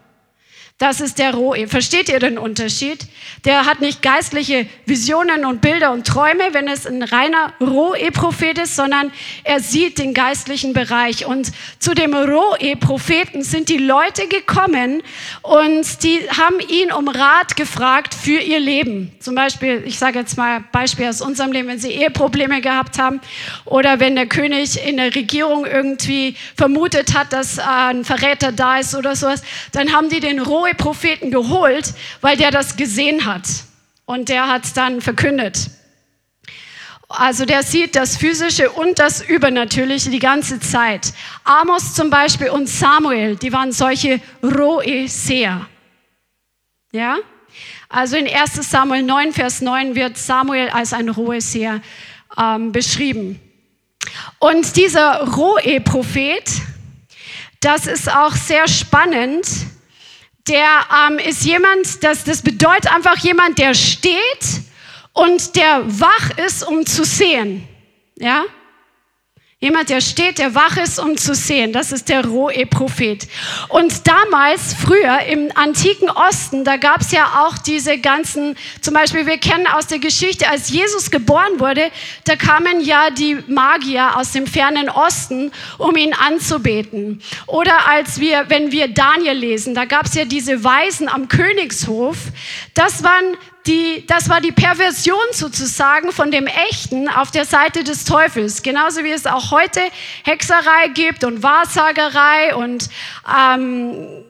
Das 0.82 1.00
ist 1.00 1.20
der 1.20 1.36
Rohe. 1.36 1.68
Versteht 1.68 2.10
ihr 2.10 2.18
den 2.18 2.40
Unterschied? 2.40 3.06
Der 3.46 3.68
hat 3.68 3.82
nicht 3.82 4.02
geistliche 4.02 4.66
Visionen 4.88 5.46
und 5.46 5.62
Bilder 5.62 5.92
und 5.92 6.08
Träume, 6.08 6.54
wenn 6.54 6.68
es 6.68 6.88
ein 6.88 7.04
reiner 7.04 7.54
Rohe-Prophet 7.62 8.58
ist, 8.58 8.76
sondern 8.76 9.12
er 9.44 9.60
sieht 9.60 10.00
den 10.00 10.16
geistlichen 10.16 10.74
Bereich. 10.74 11.28
Und 11.28 11.52
zu 11.78 11.94
dem 11.94 12.16
Rohe-Propheten 12.16 13.44
sind 13.44 13.70
die 13.70 13.78
Leute 13.78 14.28
gekommen 14.28 15.04
und 15.44 16.04
die 16.04 16.20
haben 16.36 16.60
ihn 16.68 16.92
um 16.92 17.08
Rat 17.08 17.56
gefragt 17.56 18.16
für 18.16 18.40
ihr 18.40 18.60
Leben. 18.60 19.12
Zum 19.20 19.36
Beispiel, 19.36 19.84
ich 19.86 20.00
sage 20.00 20.18
jetzt 20.18 20.36
mal 20.36 20.64
Beispiel 20.72 21.10
aus 21.10 21.22
unserem 21.22 21.52
Leben, 21.52 21.68
wenn 21.68 21.80
sie 21.80 21.92
Eheprobleme 21.92 22.60
gehabt 22.60 22.98
haben 22.98 23.22
oder 23.66 24.00
wenn 24.00 24.16
der 24.16 24.26
König 24.26 24.84
in 24.84 24.98
der 24.98 25.14
Regierung 25.14 25.68
irgendwie 25.68 26.36
vermutet 26.58 27.16
hat, 27.16 27.34
dass 27.34 27.60
ein 27.60 28.04
Verräter 28.04 28.52
da 28.52 28.80
ist 28.80 28.96
oder 28.96 29.16
sowas, 29.16 29.44
dann 29.74 29.94
haben 29.94 30.10
die 30.10 30.20
den 30.20 30.40
Rohe 30.40 30.71
Propheten 30.74 31.32
geholt, 31.32 31.94
weil 32.22 32.38
der 32.38 32.52
das 32.52 32.78
gesehen 32.78 33.26
hat. 33.26 33.48
Und 34.06 34.30
der 34.30 34.48
hat 34.48 34.76
dann 34.76 35.02
verkündet. 35.02 35.70
Also 37.08 37.46
der 37.46 37.64
sieht 37.64 37.96
das 37.96 38.16
Physische 38.16 38.70
und 38.72 39.00
das 39.00 39.22
Übernatürliche 39.22 40.10
die 40.10 40.20
ganze 40.20 40.60
Zeit. 40.60 41.14
Amos 41.44 41.94
zum 41.94 42.10
Beispiel 42.10 42.50
und 42.50 42.70
Samuel, 42.70 43.36
die 43.36 43.52
waren 43.52 43.72
solche 43.72 44.22
rohe 44.42 45.08
Seher. 45.08 45.68
Ja? 46.92 47.18
Also 47.90 48.16
in 48.16 48.28
1 48.28 48.70
Samuel 48.70 49.04
9, 49.04 49.34
Vers 49.34 49.62
9 49.62 49.96
wird 49.96 50.18
Samuel 50.18 50.70
als 50.70 50.94
ein 50.94 51.10
rohe 51.10 51.42
Seher 51.42 51.82
ähm, 52.38 52.72
beschrieben. 52.72 53.40
Und 54.40 54.76
dieser 54.78 55.28
rohe 55.34 55.82
Prophet, 55.82 56.50
das 57.60 57.88
ist 57.88 58.10
auch 58.12 58.34
sehr 58.34 58.68
spannend, 58.68 59.46
der 60.52 60.86
ähm, 61.08 61.18
ist 61.18 61.46
jemand, 61.46 62.04
das, 62.04 62.26
das 62.26 62.42
bedeutet 62.42 62.94
einfach 62.94 63.18
jemand, 63.18 63.58
der 63.58 63.74
steht 63.74 64.62
und 65.14 65.56
der 65.56 65.84
wach 65.86 66.38
ist, 66.46 66.68
um 66.68 66.86
zu 66.86 67.06
sehen. 67.06 67.68
Ja? 68.18 68.44
Jemand, 69.64 69.92
der 69.92 70.02
steht, 70.02 70.40
der 70.40 70.56
wach 70.56 70.76
ist, 70.78 70.98
um 70.98 71.18
zu 71.18 71.36
sehen. 71.36 71.72
Das 71.72 71.92
ist 71.92 72.10
der 72.10 72.26
Roe-Prophet. 72.26 73.28
Und 73.70 74.08
damals, 74.08 74.74
früher 74.74 75.20
im 75.30 75.52
antiken 75.54 76.10
Osten, 76.10 76.64
da 76.64 76.78
gab 76.78 77.02
es 77.02 77.12
ja 77.12 77.46
auch 77.46 77.60
diese 77.60 78.00
ganzen, 78.00 78.58
zum 78.82 78.96
Beispiel, 78.96 79.28
wir 79.28 79.38
kennen 79.38 79.68
aus 79.68 79.86
der 79.86 80.00
Geschichte, 80.00 80.50
als 80.50 80.72
Jesus 80.72 81.12
geboren 81.12 81.60
wurde, 81.60 81.92
da 82.24 82.36
kamen 82.36 82.82
ja 82.82 83.12
die 83.12 83.36
Magier 83.48 84.18
aus 84.18 84.32
dem 84.32 84.48
fernen 84.48 84.90
Osten, 84.90 85.52
um 85.78 85.96
ihn 85.96 86.16
anzubeten. 86.16 87.22
Oder 87.46 87.88
als 87.88 88.20
wir, 88.20 88.46
wenn 88.48 88.72
wir 88.72 88.88
Daniel 88.88 89.38
lesen, 89.38 89.76
da 89.76 89.86
gab 89.86 90.08
es 90.08 90.16
ja 90.16 90.26
diese 90.26 90.64
Weisen 90.64 91.08
am 91.08 91.28
Königshof. 91.28 92.18
Das 92.74 93.04
waren 93.04 93.38
die, 93.66 94.06
das 94.08 94.30
war 94.30 94.42
die 94.42 94.52
Perversion 94.52 95.18
sozusagen 95.32 96.12
von 96.12 96.32
dem 96.32 96.48
Echten 96.48 97.08
auf 97.08 97.32
der 97.32 97.46
Seite 97.46 97.84
des 97.84 98.06
Teufels. 98.06 98.64
Genauso 98.64 99.04
wie 99.04 99.12
es 99.12 99.26
auch 99.26 99.52
heute 99.52 99.82
Hexerei 100.24 100.90
gibt 100.94 101.24
und 101.24 101.44
Wahrsagerei 101.44 102.56
und 102.56 102.90
ähm, 103.28 104.24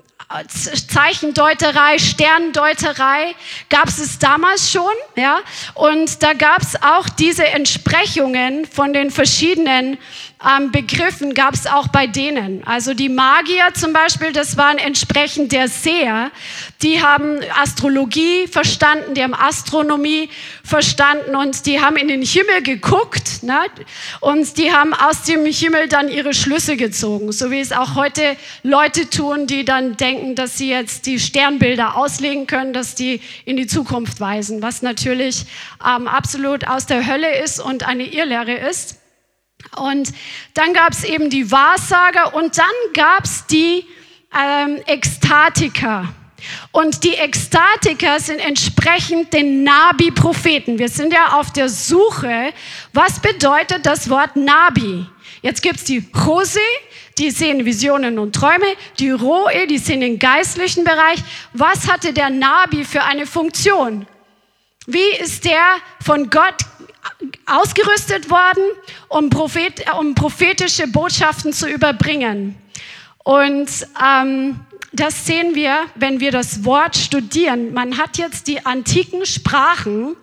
Zeichendeuterei, 0.47 1.97
Sterndeuterei 1.97 3.35
gab 3.69 3.87
es 3.87 4.17
damals 4.19 4.71
schon, 4.71 4.93
ja. 5.15 5.39
Und 5.73 6.23
da 6.23 6.33
gab 6.33 6.61
es 6.61 6.81
auch 6.81 7.09
diese 7.09 7.45
Entsprechungen 7.45 8.65
von 8.65 8.93
den 8.93 9.11
verschiedenen 9.11 9.97
ähm, 10.43 10.71
Begriffen 10.71 11.33
gab 11.33 11.53
es 11.53 11.67
auch 11.67 11.87
bei 11.89 12.07
denen. 12.07 12.63
Also 12.65 12.93
die 12.93 13.09
Magier 13.09 13.73
zum 13.73 13.93
Beispiel, 13.93 14.31
das 14.31 14.57
waren 14.57 14.77
entsprechend 14.77 15.51
der 15.51 15.67
Seher. 15.67 16.31
Die 16.81 17.01
haben 17.01 17.39
Astrologie 17.61 18.47
verstanden, 18.47 19.13
die 19.13 19.23
haben 19.23 19.35
Astronomie 19.35 20.29
verstanden 20.63 21.35
und 21.35 21.65
die 21.65 21.79
haben 21.79 21.95
in 21.95 22.07
den 22.07 22.23
Himmel 22.23 22.63
geguckt 22.63 23.43
ne? 23.43 23.59
und 24.19 24.57
die 24.57 24.71
haben 24.71 24.93
aus 24.93 25.23
dem 25.23 25.45
Himmel 25.45 25.87
dann 25.87 26.09
ihre 26.09 26.33
Schlüsse 26.33 26.75
gezogen. 26.75 27.31
So 27.31 27.51
wie 27.51 27.59
es 27.59 27.71
auch 27.71 27.95
heute 27.95 28.35
Leute 28.63 29.09
tun, 29.09 29.45
die 29.45 29.63
dann 29.63 29.95
denken, 29.97 30.35
dass 30.35 30.57
sie 30.57 30.69
jetzt 30.69 31.05
die 31.05 31.19
Sternbilder 31.19 31.95
auslegen 31.95 32.47
können, 32.47 32.73
dass 32.73 32.95
die 32.95 33.21
in 33.45 33.57
die 33.57 33.67
Zukunft 33.67 34.19
weisen, 34.19 34.61
was 34.61 34.81
natürlich 34.81 35.45
ähm, 35.85 36.07
absolut 36.07 36.67
aus 36.67 36.87
der 36.87 37.05
Hölle 37.05 37.43
ist 37.43 37.59
und 37.59 37.87
eine 37.87 38.03
Irrlehre 38.03 38.53
ist. 38.53 39.00
Und 39.77 40.13
dann 40.53 40.73
gab 40.73 40.91
es 40.91 41.03
eben 41.03 41.29
die 41.29 41.51
Wahrsager 41.51 42.33
und 42.33 42.57
dann 42.57 42.65
gab 42.93 43.23
es 43.23 43.45
die 43.47 43.85
ähm, 44.37 44.81
Ekstatiker. 44.85 46.13
Und 46.71 47.03
die 47.03 47.13
Ekstatiker 47.13 48.19
sind 48.19 48.39
entsprechend 48.39 49.33
den 49.33 49.63
Nabi-Propheten. 49.63 50.79
Wir 50.79 50.89
sind 50.89 51.13
ja 51.13 51.39
auf 51.39 51.51
der 51.51 51.69
Suche, 51.69 52.53
was 52.93 53.19
bedeutet 53.19 53.85
das 53.85 54.09
Wort 54.09 54.35
Nabi? 54.35 55.05
Jetzt 55.41 55.61
gibt 55.61 55.77
es 55.77 55.83
die 55.83 56.03
Jose, 56.13 56.59
die 57.17 57.31
sehen 57.31 57.65
Visionen 57.65 58.19
und 58.19 58.35
Träume, 58.35 58.65
die 58.99 59.11
Roe, 59.11 59.67
die 59.67 59.77
sehen 59.77 60.01
den 60.01 60.19
geistlichen 60.19 60.83
Bereich. 60.83 61.19
Was 61.53 61.91
hatte 61.91 62.13
der 62.13 62.29
Nabi 62.29 62.83
für 62.85 63.03
eine 63.03 63.25
Funktion? 63.25 64.07
Wie 64.87 65.15
ist 65.19 65.45
der 65.45 65.63
von 66.03 66.29
Gott 66.29 66.55
ausgerüstet 67.45 68.29
worden, 68.29 68.63
um, 69.09 69.29
Prophet, 69.29 69.85
um 69.99 70.15
prophetische 70.15 70.87
Botschaften 70.87 71.53
zu 71.53 71.67
überbringen. 71.67 72.55
Und 73.23 73.69
ähm, 74.03 74.59
das 74.93 75.25
sehen 75.25 75.55
wir, 75.55 75.85
wenn 75.95 76.19
wir 76.19 76.31
das 76.31 76.65
Wort 76.65 76.97
studieren. 76.97 77.73
Man 77.73 77.97
hat 77.97 78.17
jetzt 78.17 78.47
die 78.47 78.65
antiken 78.65 79.25
Sprachen, 79.25 80.15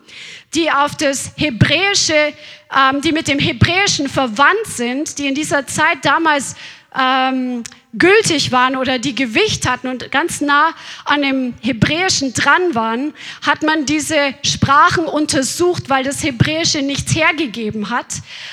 die 0.55 0.71
auf 0.71 0.95
das 0.97 1.33
Hebräische, 1.37 2.35
ähm, 2.77 3.01
die 3.01 3.13
mit 3.13 3.29
dem 3.29 3.39
Hebräischen 3.39 4.09
verwandt 4.09 4.67
sind, 4.67 5.19
die 5.19 5.27
in 5.27 5.35
dieser 5.35 5.67
Zeit 5.67 5.99
damals 6.03 6.55
ähm, 6.97 7.65
gültig 7.95 8.53
waren 8.53 8.77
oder 8.77 8.99
die 8.99 9.15
Gewicht 9.15 9.69
hatten 9.69 9.89
und 9.89 10.11
ganz 10.11 10.41
nah 10.41 10.75
an 11.05 11.23
dem 11.23 11.55
Hebräischen 11.61 12.35
dran 12.35 12.75
waren, 12.75 13.15
hat 13.43 13.63
man 13.63 13.87
diese 13.87 14.35
Sprachen 14.43 15.07
untersucht, 15.07 15.89
weil 15.89 16.05
das 16.05 16.23
Hebräische 16.23 16.83
nichts 16.83 17.15
hergegeben 17.15 17.91
hat. 17.91 18.07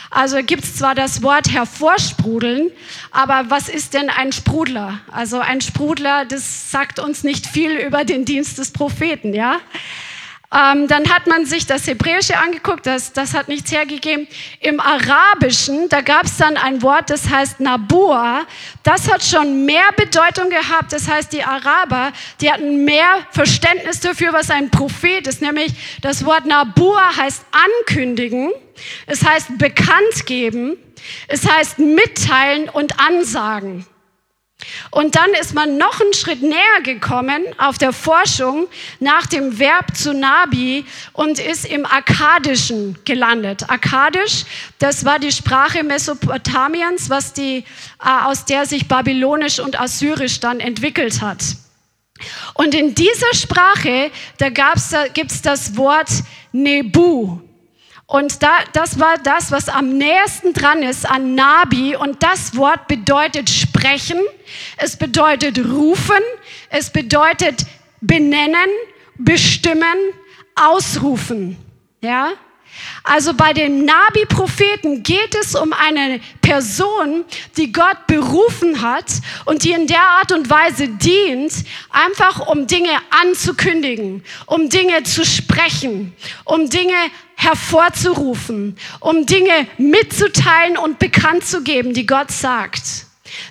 Also 0.09 0.37
gibt 0.37 0.63
es 0.63 0.77
zwar 0.77 0.95
das 0.95 1.21
Wort 1.21 1.51
hervorsprudeln, 1.51 2.71
aber 3.11 3.49
was 3.49 3.67
ist 3.69 3.93
denn 3.93 4.09
ein 4.09 4.31
Sprudler? 4.31 4.99
Also 5.11 5.39
ein 5.39 5.61
Sprudler, 5.61 6.25
das 6.25 6.71
sagt 6.71 6.99
uns 6.99 7.23
nicht 7.23 7.45
viel 7.45 7.71
über 7.71 8.05
den 8.05 8.25
Dienst 8.25 8.57
des 8.57 8.71
Propheten, 8.71 9.33
ja? 9.33 9.59
Ähm, 10.53 10.87
dann 10.87 11.09
hat 11.09 11.27
man 11.27 11.45
sich 11.45 11.65
das 11.65 11.87
Hebräische 11.87 12.37
angeguckt, 12.37 12.85
das, 12.85 13.13
das 13.13 13.33
hat 13.33 13.47
nichts 13.47 13.71
hergegeben. 13.71 14.27
Im 14.59 14.79
Arabischen, 14.79 15.89
da 15.89 16.01
gab 16.01 16.25
es 16.25 16.37
dann 16.37 16.55
ein 16.57 16.81
Wort, 16.81 17.09
das 17.09 17.29
heißt 17.29 17.59
Nabua. 17.59 18.45
Das 18.83 19.11
hat 19.11 19.23
schon 19.23 19.65
mehr 19.65 19.91
Bedeutung 19.97 20.49
gehabt. 20.49 20.93
Das 20.93 21.09
heißt, 21.09 21.33
die 21.33 21.43
Araber, 21.43 22.11
die 22.41 22.51
hatten 22.51 22.85
mehr 22.85 23.25
Verständnis 23.31 23.99
dafür, 23.99 24.33
was 24.33 24.49
ein 24.49 24.69
Prophet 24.69 25.27
ist. 25.27 25.41
Nämlich 25.41 25.73
das 26.01 26.25
Wort 26.25 26.45
Nabua 26.45 27.17
heißt 27.17 27.43
ankündigen, 27.51 28.51
es 29.07 29.25
heißt 29.25 29.57
bekannt 29.57 30.25
geben, 30.25 30.77
es 31.27 31.49
heißt 31.49 31.79
mitteilen 31.79 32.69
und 32.69 32.99
ansagen. 32.99 33.85
Und 34.89 35.15
dann 35.15 35.29
ist 35.39 35.53
man 35.53 35.77
noch 35.77 35.99
einen 35.99 36.13
Schritt 36.13 36.41
näher 36.41 36.81
gekommen 36.83 37.43
auf 37.57 37.77
der 37.77 37.91
Forschung 37.91 38.67
nach 38.99 39.25
dem 39.25 39.59
Verb 39.59 39.95
zu 39.95 40.13
Nabi 40.13 40.85
und 41.11 41.39
ist 41.39 41.65
im 41.65 41.85
Akkadischen 41.85 42.97
gelandet. 43.03 43.69
Akkadisch, 43.69 44.45
das 44.79 45.03
war 45.03 45.19
die 45.19 45.31
Sprache 45.31 45.83
Mesopotamiens, 45.83 47.09
was 47.09 47.33
die, 47.33 47.65
äh, 48.03 48.25
aus 48.25 48.45
der 48.45 48.65
sich 48.65 48.87
Babylonisch 48.87 49.59
und 49.59 49.79
Assyrisch 49.79 50.39
dann 50.39 50.61
entwickelt 50.61 51.21
hat. 51.21 51.43
Und 52.53 52.73
in 52.73 52.95
dieser 52.95 53.33
Sprache, 53.33 54.09
da, 54.37 54.49
da 54.49 55.07
gibt 55.13 55.31
es 55.31 55.41
das 55.41 55.75
Wort 55.75 56.09
Nebu. 56.53 57.39
Und 58.07 58.43
da, 58.43 58.59
das 58.73 58.99
war 58.99 59.17
das, 59.17 59.51
was 59.51 59.67
am 59.67 59.97
nächsten 59.97 60.53
dran 60.53 60.83
ist 60.83 61.09
an 61.09 61.33
Nabi. 61.33 61.95
Und 61.95 62.21
das 62.21 62.55
Wort 62.55 62.87
bedeutet 62.87 63.49
sprechen, 63.49 64.19
es 64.77 64.95
bedeutet 64.95 65.57
rufen, 65.65 66.21
es 66.69 66.91
bedeutet 66.91 67.65
benennen, 68.01 68.69
bestimmen, 69.17 69.97
ausrufen. 70.55 71.57
Ja? 72.01 72.33
Also 73.03 73.33
bei 73.33 73.53
den 73.53 73.85
Nabi-Propheten 73.85 75.03
geht 75.03 75.35
es 75.35 75.55
um 75.55 75.73
eine 75.73 76.19
Person, 76.41 77.25
die 77.57 77.71
Gott 77.71 78.05
berufen 78.07 78.81
hat 78.81 79.05
und 79.45 79.63
die 79.63 79.71
in 79.71 79.87
der 79.87 80.01
Art 80.01 80.31
und 80.31 80.49
Weise 80.49 80.87
dient, 80.89 81.53
einfach 81.89 82.47
um 82.47 82.67
Dinge 82.67 82.97
anzukündigen, 83.09 84.23
um 84.45 84.69
Dinge 84.69 85.03
zu 85.03 85.25
sprechen, 85.25 86.15
um 86.43 86.69
Dinge 86.69 86.95
hervorzurufen, 87.35 88.77
um 88.99 89.25
Dinge 89.25 89.67
mitzuteilen 89.77 90.77
und 90.77 90.99
bekannt 90.99 91.45
zu 91.45 91.61
geben, 91.61 91.93
die 91.93 92.05
Gott 92.05 92.31
sagt. 92.31 93.05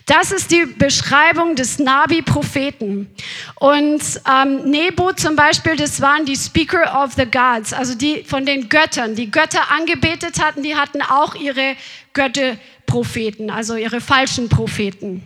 Das 0.07 0.33
ist 0.33 0.51
die 0.51 0.67
Beschreibung 0.67 1.57
des 1.57 1.79
Nabi-Propheten. 1.79 3.15
Und 3.57 4.03
ähm, 4.31 4.71
Nebo 4.71 5.13
zum 5.13 5.37
Beispiel, 5.37 5.77
das 5.77 6.01
waren 6.01 6.25
die 6.25 6.37
Speaker 6.37 7.03
of 7.03 7.15
the 7.15 7.27
Gods, 7.27 7.73
also 7.73 7.95
die 7.95 8.23
von 8.25 8.47
den 8.47 8.69
Göttern, 8.69 9.15
die 9.15 9.31
Götter 9.31 9.71
angebetet 9.71 10.43
hatten, 10.43 10.63
die 10.63 10.77
hatten 10.77 11.03
auch 11.03 11.35
ihre 11.35 11.77
Götterpropheten, 12.13 13.51
also 13.51 13.75
ihre 13.75 14.01
falschen 14.01 14.49
Propheten. 14.49 15.23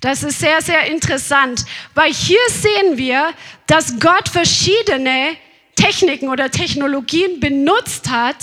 Das 0.00 0.24
ist 0.24 0.40
sehr, 0.40 0.60
sehr 0.60 0.86
interessant, 0.86 1.64
weil 1.94 2.12
hier 2.12 2.40
sehen 2.48 2.96
wir, 2.96 3.32
dass 3.66 4.00
Gott 4.00 4.28
verschiedene 4.28 5.36
Techniken 5.82 6.28
oder 6.28 6.50
Technologien 6.50 7.40
benutzt 7.40 8.08
hat, 8.08 8.36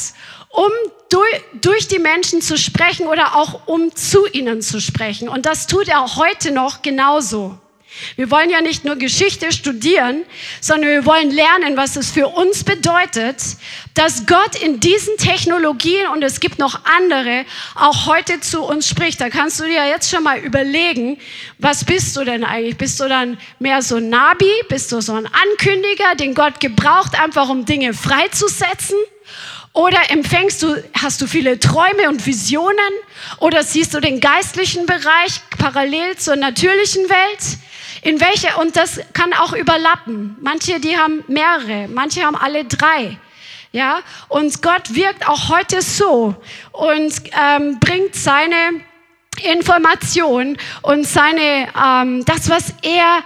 um 0.50 0.70
durch 1.62 1.88
die 1.88 2.00
Menschen 2.00 2.42
zu 2.42 2.58
sprechen 2.58 3.08
oder 3.08 3.36
auch 3.36 3.68
um 3.68 3.96
zu 3.96 4.28
ihnen 4.28 4.62
zu 4.62 4.82
sprechen. 4.82 5.30
Und 5.30 5.46
das 5.46 5.66
tut 5.66 5.88
er 5.88 6.18
heute 6.18 6.52
noch 6.52 6.82
genauso. 6.82 7.58
Wir 8.16 8.30
wollen 8.32 8.50
ja 8.50 8.62
nicht 8.62 8.86
nur 8.86 8.96
Geschichte 8.96 9.52
studieren, 9.52 10.24
sondern 10.62 10.90
wir 10.90 11.06
wollen 11.06 11.32
lernen, 11.32 11.76
was 11.76 11.96
es 11.96 12.12
für 12.12 12.28
uns 12.28 12.64
bedeutet, 12.64 13.42
dass 13.94 14.26
Gott 14.26 14.56
in 14.62 14.80
diesen 14.80 15.18
Technologien, 15.18 16.08
und 16.14 16.24
es 16.24 16.40
gibt 16.40 16.60
noch 16.60 16.86
andere, 16.86 17.46
auch 17.76 18.06
heute 18.06 18.40
zu 18.40 18.62
uns 18.62 18.88
spricht. 18.88 19.20
Da 19.20 19.30
kannst 19.30 19.60
du 19.60 19.66
dir 19.66 19.88
jetzt 19.88 20.10
schon 20.10 20.24
mal 20.24 20.40
überlegen, 20.40 21.18
was 21.58 21.84
bist 21.84 22.16
du 22.16 22.24
denn 22.24 22.44
eigentlich? 22.44 22.78
Bist 22.78 23.00
du 23.00 23.08
dann 23.08 23.38
mehr 23.60 23.82
so 23.82 23.98
ein 23.98 24.10
Nabi? 24.10 24.52
Bist 24.70 24.92
du 24.92 25.02
so 25.02 25.14
ein 25.14 25.28
Ankündiger, 25.28 26.16
den 26.16 26.36
Gott 26.36 26.60
gebraucht, 26.60 27.20
einfach 27.20 27.50
um 27.50 27.66
Dinge 27.66 27.94
freizusetzen? 27.94 28.98
Oder 29.74 30.10
empfängst 30.10 30.64
du, 30.64 30.84
hast 31.00 31.22
du 31.22 31.28
viele 31.28 31.60
Träume 31.60 32.10
und 32.10 32.26
Visionen? 32.26 32.94
Oder 33.40 33.64
siehst 33.64 33.94
du 33.94 34.00
den 34.00 34.20
geistlichen 34.20 34.86
Bereich 34.86 35.42
parallel 35.58 36.18
zur 36.18 36.36
natürlichen 36.36 37.10
Welt? 37.10 37.60
In 38.02 38.20
welcher, 38.22 38.60
und 38.60 38.76
das 38.76 39.00
kann 39.14 39.34
auch 39.34 39.54
überlappen. 39.54 40.38
Manche, 40.42 40.80
die 40.80 40.98
haben 40.98 41.24
mehrere, 41.28 41.88
manche 41.88 42.24
haben 42.24 42.36
alle 42.36 42.66
drei. 42.66 43.18
Ja, 43.72 44.02
und 44.30 44.62
Gott 44.64 44.96
wirkt 44.96 45.28
auch 45.28 45.50
heute 45.50 45.84
so 45.84 46.36
und 46.72 47.14
ähm, 47.40 47.80
bringt 47.80 48.16
seine 48.16 48.82
Information 49.44 50.58
und 50.82 51.06
seine, 51.06 51.68
ähm, 51.80 52.26
das, 52.26 52.50
was 52.50 52.74
er 52.82 53.24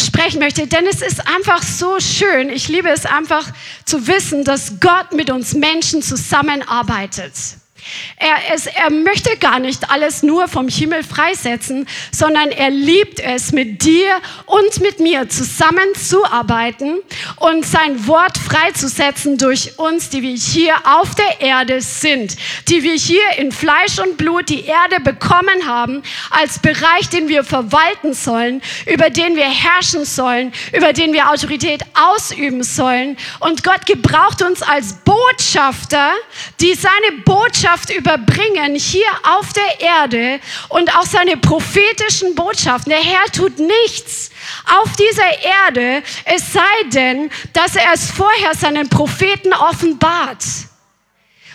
sprechen 0.00 0.38
möchte, 0.38 0.66
denn 0.66 0.86
es 0.86 1.02
ist 1.02 1.26
einfach 1.28 1.62
so 1.62 2.00
schön. 2.00 2.50
Ich 2.50 2.68
liebe 2.68 2.88
es 2.88 3.04
einfach 3.04 3.46
zu 3.84 4.06
wissen, 4.06 4.44
dass 4.44 4.80
Gott 4.80 5.12
mit 5.12 5.30
uns 5.30 5.54
Menschen 5.54 6.02
zusammenarbeitet. 6.02 7.32
Er, 8.16 8.54
ist, 8.54 8.66
er 8.66 8.90
möchte 8.90 9.36
gar 9.36 9.58
nicht 9.58 9.90
alles 9.90 10.22
nur 10.22 10.48
vom 10.48 10.68
Himmel 10.68 11.02
freisetzen, 11.02 11.86
sondern 12.12 12.50
er 12.50 12.70
liebt 12.70 13.20
es, 13.20 13.52
mit 13.52 13.84
dir 13.84 14.08
und 14.46 14.80
mit 14.80 15.00
mir 15.00 15.28
zusammenzuarbeiten 15.28 16.98
und 17.36 17.64
sein 17.64 18.06
Wort 18.06 18.36
freizusetzen 18.38 19.38
durch 19.38 19.78
uns, 19.78 20.10
die 20.10 20.22
wir 20.22 20.34
hier 20.34 20.74
auf 20.84 21.14
der 21.14 21.40
Erde 21.40 21.80
sind, 21.80 22.36
die 22.68 22.82
wir 22.82 22.94
hier 22.94 23.22
in 23.38 23.52
Fleisch 23.52 23.98
und 23.98 24.16
Blut 24.16 24.48
die 24.48 24.64
Erde 24.64 25.00
bekommen 25.00 25.66
haben, 25.66 26.02
als 26.30 26.58
Bereich, 26.58 27.08
den 27.08 27.28
wir 27.28 27.44
verwalten 27.44 28.14
sollen, 28.14 28.62
über 28.86 29.10
den 29.10 29.36
wir 29.36 29.48
herrschen 29.48 30.04
sollen, 30.04 30.52
über 30.72 30.92
den 30.92 31.12
wir 31.12 31.30
Autorität 31.30 31.82
ausüben 31.94 32.62
sollen. 32.62 33.16
Und 33.40 33.64
Gott 33.64 33.86
gebraucht 33.86 34.42
uns 34.42 34.62
als 34.62 34.94
Botschafter, 35.04 36.12
die 36.60 36.74
seine 36.74 37.22
Botschaft 37.24 37.77
Botschaft 37.78 37.90
überbringen 37.90 38.74
hier 38.74 39.06
auf 39.22 39.52
der 39.52 39.80
Erde 39.80 40.40
und 40.68 40.94
auch 40.96 41.04
seine 41.04 41.36
prophetischen 41.36 42.34
Botschaften. 42.34 42.90
Der 42.90 43.02
Herr 43.02 43.24
tut 43.32 43.58
nichts 43.58 44.30
auf 44.80 44.90
dieser 44.96 45.44
Erde, 45.66 46.02
es 46.24 46.52
sei 46.52 46.60
denn, 46.92 47.30
dass 47.52 47.76
er 47.76 47.92
es 47.94 48.10
vorher 48.10 48.54
seinen 48.54 48.88
Propheten 48.88 49.52
offenbart. 49.52 50.44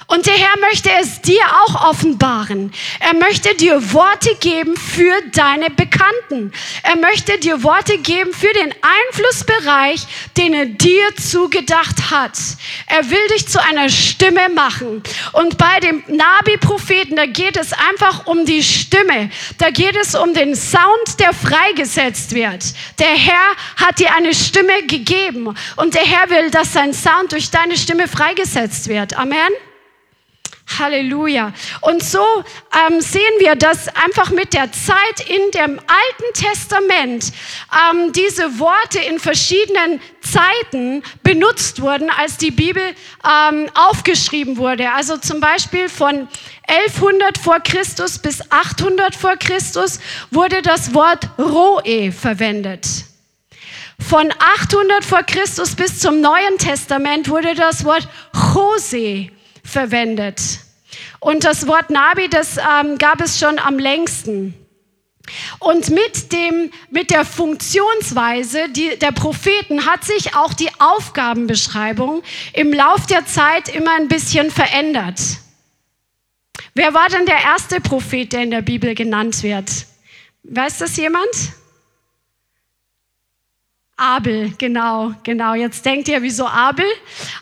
Und 0.08 0.26
der 0.26 0.34
Herr 0.34 0.60
möchte 0.60 0.90
es 1.02 1.22
dir 1.22 1.42
auch 1.64 1.90
offenbaren. 1.90 2.72
Er 3.00 3.14
möchte 3.14 3.56
dir 3.56 3.94
Worte 3.94 4.36
geben 4.36 4.76
für 4.76 5.14
deine 5.32 5.70
Bekannten. 5.70 6.52
Er 6.84 6.96
möchte 6.98 7.40
dir 7.40 7.64
Worte 7.64 7.98
geben 7.98 8.34
für 8.34 8.52
den 8.54 8.74
Einflussbereich, 8.82 10.06
den 10.38 10.54
er 10.54 10.66
dir 10.66 11.16
zugedacht 11.16 12.12
hat. 12.12 12.38
Er 12.88 13.10
will 13.10 13.28
dich 13.34 13.48
zu 13.48 13.64
einer 13.64 13.90
Stimme 13.90 14.50
machen. 14.50 15.02
Und 15.32 15.58
bei 15.58 15.80
dem 15.80 16.04
Nabi-Propheten, 16.08 17.16
da 17.16 17.26
geht 17.26 17.58
es 17.58 17.72
einfach 17.74 18.28
um 18.28 18.46
die 18.46 18.64
Stimme. 18.64 19.30
Da 19.58 19.70
geht 19.70 19.96
es 19.96 20.16
um 20.16 20.34
den 20.34 20.56
Sound, 20.56 21.20
der 21.20 21.34
freigesetzt 21.34 22.34
wird. 22.34 22.64
Der 23.00 23.08
Herr 23.08 23.56
hat 23.78 24.00
dir 24.00 24.14
eine 24.14 24.34
Stimme 24.34 24.84
gegeben. 24.88 25.56
Und 25.78 25.94
der 25.94 26.04
Herr 26.04 26.30
will, 26.30 26.52
dass 26.52 26.74
sein 26.74 26.94
Sound 26.94 27.32
durch 27.32 27.50
deine 27.52 27.78
Stimme 27.78 28.08
freigesetzt 28.08 28.88
wird. 28.88 29.18
Amen. 29.18 29.50
Halleluja. 30.80 31.54
Und 31.82 32.04
so 32.04 32.26
ähm, 32.88 33.02
sehen 33.02 33.22
wir, 33.40 33.56
dass 33.56 33.88
einfach 33.90 34.30
mit 34.32 34.54
der 34.54 34.72
Zeit 34.72 35.28
in 35.28 35.52
dem 35.52 35.80
Alten 35.80 36.34
Testament 36.34 37.32
ähm, 37.72 38.12
diese 38.14 38.60
Worte 38.60 39.00
in 39.00 39.20
verschiedenen 39.20 40.02
Zeiten 40.22 41.04
benutzt 41.24 41.82
wurden, 41.82 42.10
als 42.10 42.38
die 42.38 42.52
Bibel 42.52 42.84
ähm, 43.24 43.70
aufgeschrieben 43.74 44.58
wurde. 44.58 44.92
Also 44.92 45.18
zum 45.18 45.40
Beispiel 45.40 45.90
von 45.90 46.28
1100 46.68 47.38
vor 47.38 47.60
Christus 47.60 48.20
bis 48.20 48.42
800 48.52 49.16
vor 49.16 49.36
Christus 49.38 50.00
wurde 50.32 50.62
das 50.62 50.94
Wort 50.94 51.30
Roe 51.38 52.12
verwendet. 52.12 52.88
Von 54.00 54.32
800 54.32 55.06
vor 55.06 55.24
Christus 55.24 55.76
bis 55.76 56.00
zum 56.00 56.22
Neuen 56.22 56.58
Testament 56.58 57.30
wurde 57.30 57.56
das 57.56 57.86
Wort 57.86 58.08
Jose 58.34 59.28
verwendet. 59.30 59.43
Und 61.20 61.44
das 61.44 61.68
Wort 61.68 61.90
Nabi, 61.90 62.30
das 62.30 62.58
ähm, 62.58 62.98
gab 62.98 63.22
es 63.22 63.40
schon 63.40 63.58
am 63.60 63.80
längsten. 63.80 64.54
Und 65.60 65.90
mit, 65.90 66.34
dem, 66.34 66.70
mit 66.90 67.10
der 67.10 67.24
Funktionsweise 67.24 68.70
die, 68.70 68.98
der 69.00 69.14
Propheten 69.14 69.86
hat 69.86 70.04
sich 70.04 70.36
auch 70.36 70.54
die 70.54 70.70
Aufgabenbeschreibung 70.80 72.24
im 72.52 72.74
Lauf 72.74 73.06
der 73.06 73.26
Zeit 73.26 73.70
immer 73.70 73.96
ein 73.96 74.10
bisschen 74.10 74.52
verändert. 74.52 75.20
Wer 76.76 76.94
war 76.94 77.08
denn 77.08 77.26
der 77.26 77.42
erste 77.42 77.80
Prophet, 77.80 78.34
der 78.34 78.44
in 78.44 78.52
der 78.52 78.62
Bibel 78.62 78.96
genannt 78.96 79.44
wird? 79.44 79.70
Weiß 80.44 80.80
das 80.80 80.98
jemand? 80.98 81.30
Abel, 83.96 84.52
genau, 84.58 85.14
genau. 85.22 85.54
Jetzt 85.54 85.86
denkt 85.86 86.08
ihr, 86.08 86.24
wieso 86.24 86.48
Abel? 86.48 86.86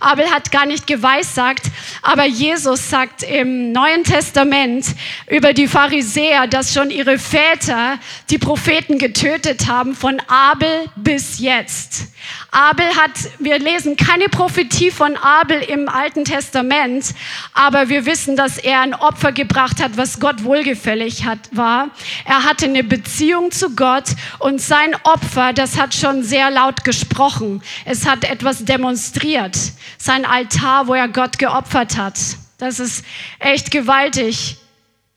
Abel 0.02 0.30
hat 0.30 0.52
gar 0.52 0.66
nicht 0.66 0.86
geweissagt, 0.86 1.64
aber 2.02 2.26
Jesus 2.26 2.90
sagt 2.90 3.24
im 3.24 3.72
Neuen 3.72 4.04
Testament 4.04 4.86
über 5.30 5.54
die 5.54 5.70
Pharisäer, 5.70 6.48
dass 6.48 6.74
schon 6.74 6.92
ihre 6.92 7.18
Väter 7.20 7.98
die 8.30 8.38
Propheten 8.38 8.98
getötet 8.98 9.68
haben, 9.68 9.96
von 9.96 10.22
Abel 10.28 10.90
bis 10.98 11.40
jetzt. 11.40 12.08
Abel 12.52 12.86
hat, 12.98 13.12
wir 13.40 13.60
lesen 13.60 13.96
keine 13.96 14.28
Prophetie 14.28 14.92
von 14.92 15.16
Abel 15.16 15.62
im 15.62 15.88
Alten 15.88 16.26
Testament, 16.26 17.16
aber 17.54 17.88
wir 17.88 18.06
wissen, 18.06 18.36
dass 18.36 18.58
er 18.58 18.82
ein 18.82 18.94
Opfer 18.94 19.32
gebracht 19.32 19.82
hat, 19.82 19.96
was 19.96 20.20
Gott 20.20 20.44
wohlgefällig 20.44 21.24
hat, 21.24 21.40
war. 21.54 21.90
Er 22.26 22.44
hatte 22.44 22.66
eine 22.66 22.84
Beziehung 22.84 23.52
zu 23.52 23.74
Gott 23.74 24.04
und 24.40 24.60
sein 24.60 24.94
Opfer, 25.04 25.54
das 25.54 25.80
hat 25.80 25.94
schon 25.94 26.24
sehr 26.24 26.52
laut 26.52 26.84
gesprochen. 26.84 27.64
Es 27.86 28.06
hat 28.06 28.26
etwas 28.26 28.66
demonstriert. 28.66 29.58
Sein 29.98 30.26
Altar, 30.26 30.88
wo 30.88 30.94
er 30.94 31.08
Gott 31.08 31.40
geopfert 31.40 31.96
hat. 31.96 32.20
Das 32.58 32.80
ist 32.80 33.06
echt 33.40 33.72
gewaltig. 33.72 34.58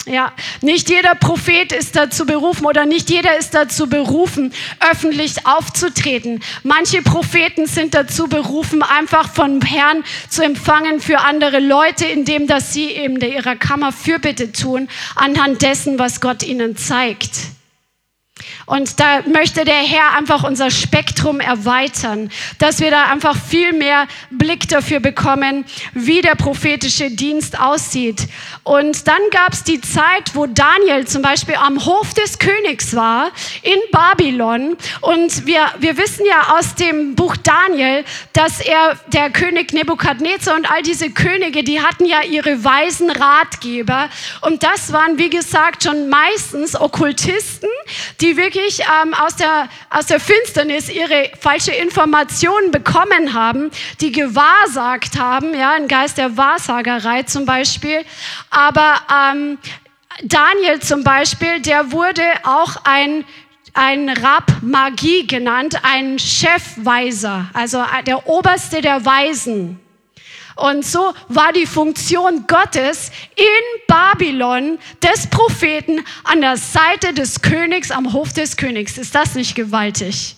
Ja, 0.06 0.32
nicht 0.60 0.90
jeder 0.90 1.14
Prophet 1.14 1.72
ist 1.72 1.96
dazu 1.96 2.26
berufen 2.26 2.66
oder 2.66 2.84
nicht 2.84 3.08
jeder 3.08 3.38
ist 3.38 3.54
dazu 3.54 3.86
berufen, 3.88 4.52
öffentlich 4.90 5.46
aufzutreten. 5.46 6.42
Manche 6.62 7.00
Propheten 7.00 7.66
sind 7.66 7.94
dazu 7.94 8.28
berufen, 8.28 8.82
einfach 8.82 9.32
vom 9.32 9.62
Herrn 9.62 10.04
zu 10.28 10.42
empfangen 10.42 11.00
für 11.00 11.20
andere 11.20 11.58
Leute, 11.58 12.04
indem 12.04 12.46
dass 12.46 12.74
sie 12.74 12.90
eben 12.90 13.16
in 13.16 13.32
ihrer 13.32 13.56
Kammer 13.56 13.92
Fürbitte 13.92 14.52
tun, 14.52 14.88
anhand 15.14 15.62
dessen, 15.62 15.98
was 15.98 16.20
Gott 16.20 16.42
ihnen 16.42 16.76
zeigt. 16.76 17.30
Und 18.66 18.98
da 18.98 19.20
möchte 19.26 19.64
der 19.64 19.74
Herr 19.74 20.16
einfach 20.16 20.42
unser 20.44 20.70
Spektrum 20.70 21.40
erweitern, 21.40 22.30
dass 22.58 22.80
wir 22.80 22.90
da 22.90 23.04
einfach 23.04 23.36
viel 23.36 23.72
mehr 23.72 24.06
Blick 24.30 24.68
dafür 24.68 25.00
bekommen, 25.00 25.64
wie 25.92 26.22
der 26.22 26.34
prophetische 26.34 27.10
Dienst 27.10 27.60
aussieht. 27.60 28.26
Und 28.62 29.06
dann 29.06 29.20
gab 29.30 29.52
es 29.52 29.64
die 29.64 29.80
Zeit, 29.80 30.34
wo 30.34 30.46
Daniel 30.46 31.06
zum 31.06 31.20
Beispiel 31.20 31.56
am 31.56 31.84
Hof 31.84 32.14
des 32.14 32.38
Königs 32.38 32.96
war 32.96 33.30
in 33.62 33.78
Babylon. 33.92 34.76
Und 35.02 35.46
wir, 35.46 35.66
wir 35.78 35.98
wissen 35.98 36.24
ja 36.26 36.56
aus 36.56 36.74
dem 36.74 37.14
Buch 37.14 37.36
Daniel, 37.36 38.04
dass 38.32 38.60
er, 38.60 38.98
der 39.08 39.30
König 39.30 39.72
Nebukadnezar 39.72 40.56
und 40.56 40.70
all 40.70 40.82
diese 40.82 41.10
Könige, 41.10 41.62
die 41.64 41.80
hatten 41.80 42.06
ja 42.06 42.22
ihre 42.22 42.64
weisen 42.64 43.10
Ratgeber. 43.10 44.08
Und 44.40 44.62
das 44.62 44.92
waren, 44.92 45.18
wie 45.18 45.30
gesagt, 45.30 45.84
schon 45.84 46.08
meistens 46.08 46.80
Okkultisten, 46.80 47.68
die 48.20 48.36
wirklich 48.36 48.53
wirklich 48.54 48.80
ähm, 48.80 49.14
aus, 49.14 49.36
der, 49.36 49.68
aus 49.90 50.06
der 50.06 50.20
Finsternis 50.20 50.88
ihre 50.88 51.30
falsche 51.40 51.72
Informationen 51.72 52.70
bekommen 52.70 53.34
haben, 53.34 53.70
die 54.00 54.12
gewahrsagt 54.12 55.18
haben, 55.18 55.54
ja, 55.54 55.72
ein 55.72 55.88
Geist 55.88 56.18
der 56.18 56.36
Wahrsagerei 56.36 57.24
zum 57.24 57.46
Beispiel. 57.46 58.04
Aber 58.50 58.96
ähm, 59.12 59.58
Daniel 60.22 60.80
zum 60.80 61.02
Beispiel, 61.02 61.60
der 61.60 61.90
wurde 61.92 62.22
auch 62.44 62.76
ein 62.84 63.24
ein 63.76 64.08
Rab 64.08 64.52
Magie 64.62 65.26
genannt, 65.26 65.80
ein 65.82 66.16
Chefweiser, 66.16 67.50
also 67.54 67.82
der 68.06 68.28
Oberste 68.28 68.80
der 68.80 69.04
Weisen. 69.04 69.83
Und 70.56 70.84
so 70.84 71.12
war 71.28 71.52
die 71.52 71.66
Funktion 71.66 72.46
Gottes 72.46 73.10
in 73.36 73.44
Babylon 73.88 74.78
des 75.02 75.26
Propheten 75.26 76.04
an 76.22 76.40
der 76.40 76.56
Seite 76.56 77.12
des 77.12 77.42
Königs 77.42 77.90
am 77.90 78.12
Hof 78.12 78.32
des 78.32 78.56
Königs. 78.56 78.98
Ist 78.98 79.14
das 79.14 79.34
nicht 79.34 79.54
gewaltig? 79.54 80.36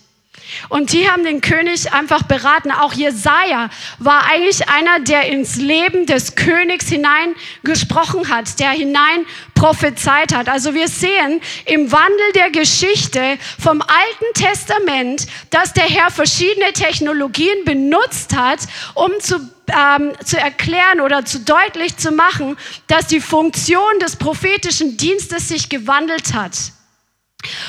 Und 0.69 0.93
die 0.93 1.09
haben 1.09 1.25
den 1.25 1.41
König 1.41 1.93
einfach 1.93 2.23
beraten. 2.23 2.71
Auch 2.71 2.93
Jesaja 2.93 3.71
war 3.99 4.25
eigentlich 4.31 4.69
einer, 4.69 5.01
der 5.01 5.27
ins 5.29 5.57
Leben 5.57 6.07
des 6.07 6.35
Königs 6.35 6.89
hineingesprochen 6.89 8.29
hat, 8.29 8.59
der 8.61 8.71
hinein 8.71 9.27
prophezeit 9.55 10.35
hat. 10.35 10.49
Also 10.49 10.75
wir 10.75 10.89
sehen 10.89 11.41
im 11.65 11.91
Wandel 11.93 12.33
der 12.35 12.51
Geschichte 12.51 13.39
vom 13.59 13.81
Alten 13.81 14.35
Testament, 14.35 15.27
dass 15.51 15.73
der 15.73 15.85
Herr 15.85 16.11
verschiedene 16.11 16.73
Technologien 16.73 17.65
benutzt 17.65 18.37
hat, 18.37 18.61
um 18.95 19.13
zu 19.21 19.41
ähm, 19.69 20.13
zu 20.25 20.39
erklären 20.39 21.01
oder 21.01 21.25
zu 21.25 21.41
deutlich 21.41 21.97
zu 21.97 22.13
machen, 22.13 22.57
dass 22.87 23.09
die 23.09 23.21
Funktion 23.21 23.99
des 24.01 24.15
prophetischen 24.15 24.97
Dienstes 24.97 25.49
sich 25.49 25.69
gewandelt 25.69 26.35
hat. 26.35 26.53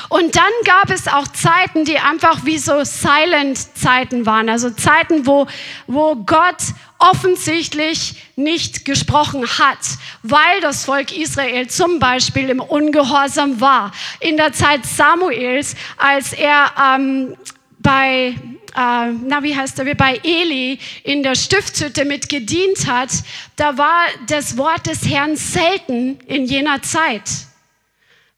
Und 0.08 0.36
dann 0.36 0.50
gab 0.64 0.90
es 0.90 1.06
auch 1.06 1.28
Zeiten, 1.28 1.84
die 1.84 1.98
einfach 1.98 2.44
wie 2.44 2.58
so 2.58 2.84
Silent-Zeiten 2.84 4.26
waren, 4.26 4.48
also 4.48 4.70
Zeiten, 4.70 5.26
wo, 5.26 5.46
wo 5.86 6.16
Gott 6.16 6.56
offensichtlich 6.98 8.22
nicht 8.34 8.84
gesprochen 8.84 9.46
hat, 9.46 9.78
weil 10.22 10.60
das 10.62 10.84
Volk 10.84 11.16
Israel 11.16 11.68
zum 11.68 11.98
Beispiel 11.98 12.50
im 12.50 12.60
Ungehorsam 12.60 13.60
war. 13.60 13.92
In 14.20 14.36
der 14.36 14.52
Zeit 14.52 14.84
Samuels, 14.84 15.76
als 15.96 16.32
er 16.32 16.72
ähm, 16.96 17.36
bei 17.78 18.34
äh, 18.74 19.12
na 19.26 19.42
wie 19.42 19.56
heißt 19.56 19.78
er, 19.78 19.94
bei 19.94 20.20
Eli 20.22 20.78
in 21.04 21.22
der 21.22 21.34
Stiftshütte 21.34 22.04
mit 22.04 22.28
gedient 22.28 22.86
hat, 22.86 23.10
da 23.56 23.78
war 23.78 24.06
das 24.26 24.56
Wort 24.56 24.86
des 24.86 25.08
Herrn 25.08 25.36
selten 25.36 26.18
in 26.26 26.44
jener 26.44 26.82
Zeit 26.82 27.47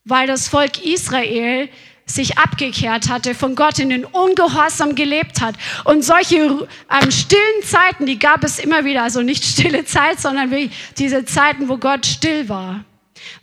weil 0.05 0.27
das 0.27 0.49
Volk 0.49 0.85
Israel 0.85 1.69
sich 2.07 2.39
abgekehrt 2.39 3.09
hatte, 3.09 3.35
von 3.35 3.55
Gott 3.55 3.79
in 3.79 3.91
den 3.91 4.05
Ungehorsam 4.05 4.95
gelebt 4.95 5.41
hat. 5.41 5.55
Und 5.85 6.05
solche 6.05 6.37
ähm, 6.37 7.11
stillen 7.11 7.63
Zeiten, 7.63 8.07
die 8.07 8.19
gab 8.19 8.45
es 8.45 8.59
immer 8.59 8.85
wieder, 8.85 9.03
also 9.03 9.23
nicht 9.23 9.45
stille 9.45 9.85
Zeit, 9.85 10.21
sondern 10.21 10.51
wie 10.51 10.71
diese 10.99 11.25
Zeiten, 11.25 11.69
wo 11.69 11.77
Gott 11.77 12.07
still 12.07 12.49
war, 12.49 12.85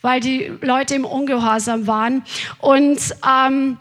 weil 0.01 0.19
die 0.19 0.51
Leute 0.61 0.95
im 0.95 1.05
Ungehorsam 1.05 1.87
waren. 1.87 2.23
Und 2.59 2.99
ähm, 3.25 3.77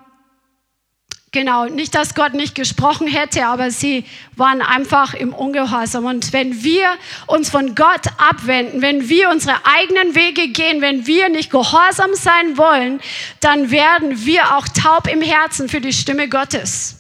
Genau, 1.37 1.67
nicht, 1.67 1.95
dass 1.95 2.15
Gott 2.15 2.33
nicht 2.33 2.55
gesprochen 2.55 3.07
hätte, 3.07 3.45
aber 3.45 3.71
sie 3.71 4.07
waren 4.37 4.63
einfach 4.63 5.13
im 5.13 5.35
Ungehorsam. 5.35 6.07
Und 6.07 6.33
wenn 6.33 6.65
wir 6.65 6.89
uns 7.27 7.51
von 7.51 7.75
Gott 7.75 8.07
abwenden, 8.17 8.81
wenn 8.81 9.11
wir 9.11 9.29
unsere 9.29 9.55
eigenen 9.67 10.15
Wege 10.15 10.49
gehen, 10.49 10.81
wenn 10.81 11.07
wir 11.07 11.29
nicht 11.29 11.51
gehorsam 11.51 12.15
sein 12.15 12.57
wollen, 12.57 13.01
dann 13.41 13.71
werden 13.71 14.25
wir 14.25 14.57
auch 14.57 14.67
taub 14.69 15.09
im 15.13 15.21
Herzen 15.21 15.69
für 15.69 15.83
die 15.83 15.93
Stimme 15.93 16.31
Gottes. 16.31 16.96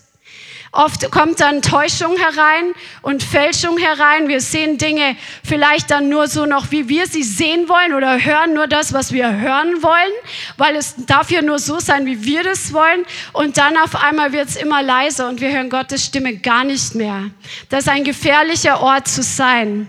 Oft 0.77 1.11
kommt 1.11 1.41
dann 1.41 1.63
Täuschung 1.63 2.17
herein 2.19 2.75
und 3.01 3.23
Fälschung 3.23 3.79
herein. 3.79 4.29
Wir 4.29 4.43
sehen 4.43 4.77
Dinge 4.77 5.17
vielleicht 5.43 5.91
dann 5.91 6.11
nur 6.11 6.29
so 6.29 6.45
noch, 6.45 6.71
wie 6.71 6.89
wir 6.89 7.07
sie 7.07 7.23
sehen 7.23 7.69
wollen 7.69 7.95
oder 7.95 8.23
hören 8.23 8.53
nur 8.53 8.67
das, 8.67 8.93
was 8.93 9.11
wir 9.11 9.33
hören 9.33 9.83
wollen, 9.83 10.13
weil 10.59 10.77
es 10.77 10.95
darf 11.07 11.31
ja 11.31 11.41
nur 11.41 11.59
so 11.59 11.81
sein, 11.81 12.05
wie 12.05 12.25
wir 12.25 12.43
das 12.43 12.75
wollen. 12.75 13.07
Und 13.33 13.57
dann 13.57 13.79
auf 13.79 13.97
einmal 13.97 14.33
wird 14.33 14.49
es 14.49 14.57
immer 14.57 14.83
leiser 14.83 15.31
und 15.31 15.41
wir 15.41 15.51
hören 15.51 15.71
Gottes 15.71 16.05
Stimme 16.05 16.37
gar 16.37 16.65
nicht 16.65 16.95
mehr. 16.95 17.31
Das 17.71 17.85
ist 17.85 17.89
ein 17.89 18.05
gefährlicher 18.05 18.83
Ort 18.83 19.09
zu 19.09 19.23
sein. 19.23 19.89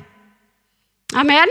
Amen. 1.14 1.48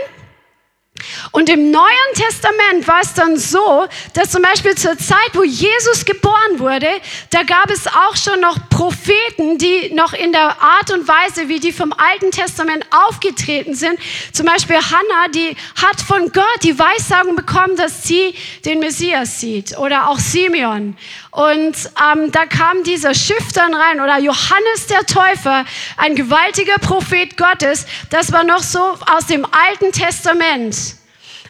Und 1.31 1.49
im 1.49 1.71
Neuen 1.71 2.13
Testament 2.13 2.87
war 2.87 3.01
es 3.01 3.13
dann 3.13 3.37
so, 3.37 3.87
dass 4.13 4.31
zum 4.31 4.41
Beispiel 4.41 4.75
zur 4.75 4.97
Zeit, 4.97 5.31
wo 5.33 5.43
Jesus 5.43 6.05
geboren 6.05 6.59
wurde, 6.59 6.87
da 7.31 7.43
gab 7.43 7.69
es 7.69 7.87
auch 7.87 8.15
schon 8.15 8.39
noch 8.39 8.57
Propheten, 8.69 9.57
die 9.57 9.93
noch 9.93 10.13
in 10.13 10.31
der 10.31 10.61
Art 10.61 10.91
und 10.91 11.07
Weise, 11.07 11.47
wie 11.47 11.59
die 11.59 11.71
vom 11.71 11.93
Alten 11.93 12.31
Testament 12.31 12.85
aufgetreten 13.07 13.73
sind. 13.73 13.99
Zum 14.31 14.45
Beispiel 14.45 14.77
Hannah, 14.77 15.27
die 15.33 15.55
hat 15.81 16.01
von 16.01 16.31
Gott 16.31 16.63
die 16.63 16.77
Weissagung 16.77 17.35
bekommen, 17.35 17.75
dass 17.75 18.03
sie 18.03 18.33
den 18.65 18.79
Messias 18.79 19.39
sieht. 19.39 19.77
Oder 19.77 20.09
auch 20.09 20.19
Simeon. 20.19 20.97
Und 21.37 21.75
ähm, 22.01 22.31
da 22.31 22.47
kam 22.47 22.81
dieser 22.81 23.13
Schiff 23.13 23.53
dann 23.53 23.71
rein. 23.71 24.01
Oder 24.01 24.17
Johannes 24.17 24.87
der 24.89 25.05
Täufer, 25.05 25.65
ein 25.95 26.15
gewaltiger 26.15 26.79
Prophet 26.79 27.37
Gottes. 27.37 27.85
Das 28.09 28.31
war 28.31 28.43
noch 28.43 28.63
so 28.63 28.79
aus 28.79 29.27
dem 29.27 29.45
Alten 29.45 29.91
Testament. 29.91 30.95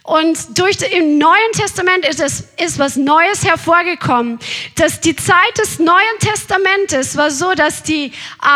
Und 0.02 0.58
durch, 0.58 0.76
im 0.92 1.16
Neuen 1.16 1.52
Testament 1.52 2.06
ist, 2.06 2.20
es, 2.20 2.44
ist 2.62 2.78
was 2.78 2.96
Neues 2.96 3.46
hervorgekommen. 3.46 4.38
Dass 4.74 5.00
die 5.00 5.16
Zeit 5.16 5.56
des 5.58 5.78
Neuen 5.78 6.18
Testamentes 6.20 7.16
war 7.16 7.30
so, 7.30 7.54
dass 7.54 7.82
die, 7.82 8.12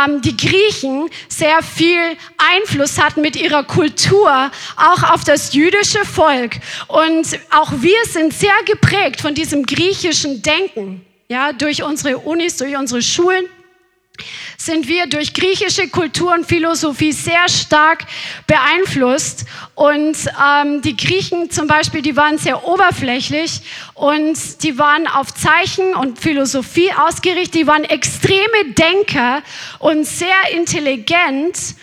ähm, 0.06 0.20
die 0.20 0.36
Griechen 0.36 1.08
sehr 1.28 1.62
viel 1.62 2.18
Einfluss 2.36 3.00
hatten 3.00 3.22
mit 3.22 3.36
ihrer 3.36 3.64
Kultur, 3.64 4.50
auch 4.76 5.14
auf 5.14 5.24
das 5.24 5.54
jüdische 5.54 6.04
Volk. 6.04 6.56
Und 6.88 7.26
auch 7.48 7.72
wir 7.76 8.04
sind 8.04 8.34
sehr 8.34 8.62
geprägt 8.66 9.22
von 9.22 9.34
diesem 9.34 9.64
griechischen 9.64 10.42
Denken. 10.42 11.06
Ja, 11.32 11.54
durch 11.54 11.82
unsere 11.82 12.18
Unis, 12.18 12.58
durch 12.58 12.76
unsere 12.76 13.00
Schulen 13.00 13.46
sind 14.58 14.86
wir 14.86 15.06
durch 15.06 15.32
griechische 15.32 15.88
Kultur 15.88 16.34
und 16.34 16.44
Philosophie 16.44 17.12
sehr 17.12 17.48
stark 17.48 18.04
beeinflusst. 18.46 19.46
Und 19.74 20.14
ähm, 20.46 20.82
die 20.82 20.94
Griechen 20.94 21.50
zum 21.50 21.68
Beispiel, 21.68 22.02
die 22.02 22.16
waren 22.16 22.36
sehr 22.36 22.68
oberflächlich 22.68 23.62
und 23.94 24.62
die 24.62 24.76
waren 24.76 25.06
auf 25.06 25.32
Zeichen 25.32 25.94
und 25.94 26.18
Philosophie 26.18 26.92
ausgerichtet. 26.92 27.54
Die 27.54 27.66
waren 27.66 27.84
extreme 27.84 28.74
Denker 28.76 29.42
und 29.78 30.06
sehr 30.06 30.50
intelligent. 30.54 31.76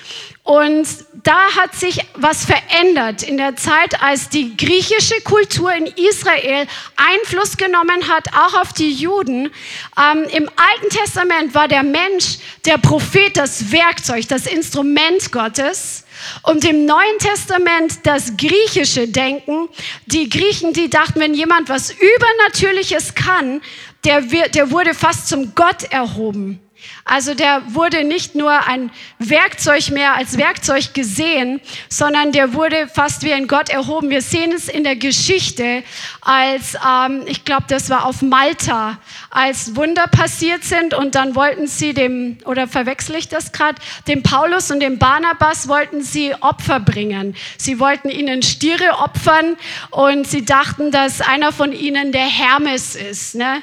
Und 0.44 0.86
da 1.24 1.56
hat 1.56 1.76
sich 1.76 2.00
was 2.16 2.46
verändert 2.46 3.24
in 3.24 3.38
der 3.38 3.56
Zeit, 3.56 4.02
als 4.02 4.30
die 4.30 4.56
griechische 4.56 5.22
Kultur 5.22 5.74
in 5.74 5.88
Israel 5.88 6.68
Einfluss 6.96 7.58
genommen 7.58 8.08
hat, 8.08 8.28
auch 8.34 8.62
auf 8.62 8.74
die 8.74 8.92
Juden. 8.92 9.52
Ähm, 9.98 10.24
Im 10.32 10.50
Alten 10.56 10.90
Testament 10.90 11.54
war 11.54 11.68
der 11.68 11.84
Mensch, 11.84 12.38
der 12.66 12.78
Prophet, 12.78 13.36
das 13.36 13.72
Werkzeug, 13.72 14.28
das 14.28 14.46
Instrument 14.46 15.32
Gottes. 15.32 16.06
Und 16.44 16.66
im 16.66 16.86
Neuen 16.86 17.18
Testament 17.20 18.06
das 18.06 18.36
griechische 18.36 19.08
Denken. 19.08 19.70
Die 20.06 20.30
Griechen, 20.30 20.74
die 20.74 20.90
dachten, 20.90 21.20
wenn 21.20 21.34
jemand 21.34 21.70
was 21.70 21.92
Übernatürliches 21.92 23.16
kann, 23.16 23.62
der, 24.04 24.22
der 24.22 24.72
wurde 24.72 24.94
fast 24.94 25.30
zum 25.30 25.56
Gott 25.56 25.84
erhoben. 25.92 26.60
Also 27.06 27.34
der 27.34 27.62
wurde 27.74 28.04
nicht 28.04 28.36
nur 28.36 28.68
ein 28.68 28.92
Werkzeug 29.18 29.90
mehr 29.90 30.16
als 30.16 30.38
Werkzeug 30.38 30.94
gesehen, 30.94 31.60
sondern 31.90 32.32
der 32.32 32.54
wurde 32.54 32.88
fast 32.88 33.24
wie 33.24 33.34
ein 33.34 33.48
Gott 33.48 33.70
erhoben. 33.70 34.10
Wir 34.10 34.22
sehen 34.22 34.52
es 34.52 34.68
in 34.68 34.84
der 34.84 34.96
Geschichte, 34.96 35.84
als 36.22 36.76
ähm, 36.76 37.24
ich 37.26 37.46
glaube, 37.46 37.66
das 37.68 37.90
war 37.90 38.06
auf 38.06 38.22
Malta, 38.22 39.00
als 39.30 39.76
Wunder 39.76 40.08
passiert 40.08 40.64
sind 40.64 40.94
und 40.94 41.16
dann 41.16 41.36
wollten 41.36 41.68
sie 41.68 41.94
dem, 41.94 42.38
oder 42.46 42.68
verwechsel 42.68 43.16
ich 43.16 43.28
das 43.28 43.52
gerade, 43.52 43.82
dem 44.08 44.24
Paulus 44.24 44.72
und 44.72 44.80
dem 44.80 45.00
Barnabas 45.00 45.68
wollten 45.68 46.02
sie 46.02 46.34
Opfer 46.42 46.80
bringen. 46.80 47.36
Sie 47.58 47.80
wollten 47.80 48.10
ihnen 48.10 48.44
Stiere 48.44 49.00
opfern 49.00 49.58
und 49.92 50.28
sie 50.28 50.46
dachten, 50.46 50.92
dass 50.92 51.22
einer 51.22 51.52
von 51.52 51.74
ihnen 51.74 52.12
der 52.12 52.26
Hermes 52.26 52.96
ist. 52.96 53.36
Ne? 53.36 53.62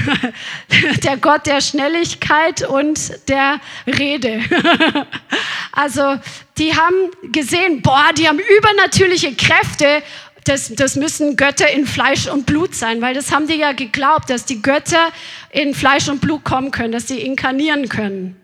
der 1.04 1.16
Gott 1.16 1.46
der 1.46 1.60
Schnelligkeit 1.60 2.66
und 2.66 3.28
der 3.28 3.60
Rede. 3.86 4.40
also 5.72 6.18
die 6.58 6.74
haben 6.74 7.10
gesehen, 7.32 7.82
boah, 7.82 8.10
die 8.16 8.28
haben 8.28 8.38
übernatürliche 8.58 9.34
Kräfte. 9.34 10.02
Das, 10.44 10.72
das 10.74 10.96
müssen 10.96 11.36
Götter 11.36 11.70
in 11.70 11.86
Fleisch 11.86 12.26
und 12.26 12.46
Blut 12.46 12.74
sein, 12.74 13.00
weil 13.00 13.14
das 13.14 13.30
haben 13.30 13.46
die 13.46 13.54
ja 13.54 13.72
geglaubt, 13.72 14.28
dass 14.28 14.44
die 14.44 14.60
Götter 14.60 15.12
in 15.50 15.74
Fleisch 15.74 16.08
und 16.08 16.20
Blut 16.20 16.44
kommen 16.44 16.72
können, 16.72 16.92
dass 16.92 17.06
sie 17.06 17.20
inkarnieren 17.20 17.88
können. 17.88 18.36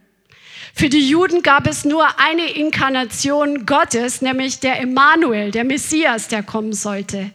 Für 0.75 0.89
die 0.89 1.09
Juden 1.09 1.43
gab 1.43 1.67
es 1.67 1.85
nur 1.85 2.07
eine 2.21 2.53
Inkarnation 2.53 3.67
Gottes, 3.67 4.23
nämlich 4.23 4.61
der 4.61 4.81
Emmanuel, 4.81 5.51
der 5.51 5.65
Messias, 5.65 6.29
der 6.29 6.45
kommen 6.45 6.73
sollte. 6.73 7.33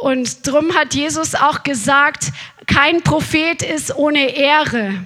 Und 0.00 0.46
darum 0.46 0.74
hat 0.74 0.94
Jesus 0.94 1.34
auch 1.34 1.62
gesagt, 1.62 2.32
kein 2.66 3.02
Prophet 3.02 3.62
ist 3.62 3.94
ohne 3.94 4.34
Ehre. 4.34 5.04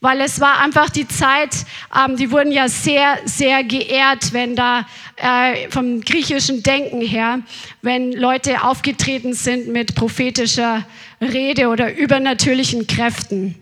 Weil 0.00 0.22
es 0.22 0.40
war 0.40 0.60
einfach 0.60 0.88
die 0.88 1.06
Zeit, 1.06 1.66
ähm, 1.94 2.16
die 2.16 2.30
wurden 2.30 2.52
ja 2.52 2.68
sehr, 2.68 3.18
sehr 3.26 3.62
geehrt, 3.64 4.32
wenn 4.32 4.56
da 4.56 4.86
äh, 5.16 5.68
vom 5.68 6.00
griechischen 6.00 6.62
Denken 6.62 7.02
her, 7.02 7.40
wenn 7.82 8.12
Leute 8.12 8.62
aufgetreten 8.62 9.34
sind 9.34 9.68
mit 9.68 9.94
prophetischer 9.94 10.86
Rede 11.20 11.68
oder 11.68 11.94
übernatürlichen 11.94 12.86
Kräften. 12.86 13.59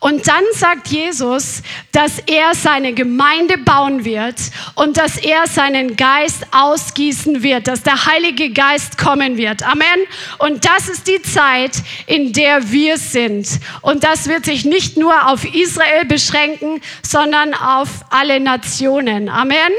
Und 0.00 0.28
dann 0.28 0.44
sagt 0.54 0.88
Jesus, 0.88 1.62
dass 1.92 2.18
er 2.26 2.54
seine 2.54 2.92
Gemeinde 2.92 3.58
bauen 3.58 4.04
wird 4.04 4.36
und 4.74 4.96
dass 4.96 5.16
er 5.16 5.46
seinen 5.46 5.96
Geist 5.96 6.46
ausgießen 6.52 7.42
wird, 7.42 7.66
dass 7.66 7.82
der 7.82 8.06
Heilige 8.06 8.50
Geist 8.50 8.98
kommen 8.98 9.36
wird. 9.36 9.62
Amen. 9.62 9.86
Und 10.38 10.64
das 10.64 10.88
ist 10.88 11.08
die 11.08 11.22
Zeit, 11.22 11.72
in 12.06 12.32
der 12.32 12.70
wir 12.70 12.98
sind. 12.98 13.48
Und 13.82 14.04
das 14.04 14.28
wird 14.28 14.44
sich 14.44 14.64
nicht 14.64 14.96
nur 14.96 15.28
auf 15.28 15.44
Israel 15.44 16.04
beschränken, 16.04 16.80
sondern 17.02 17.54
auf 17.54 17.88
alle 18.10 18.40
Nationen. 18.40 19.28
Amen. 19.28 19.72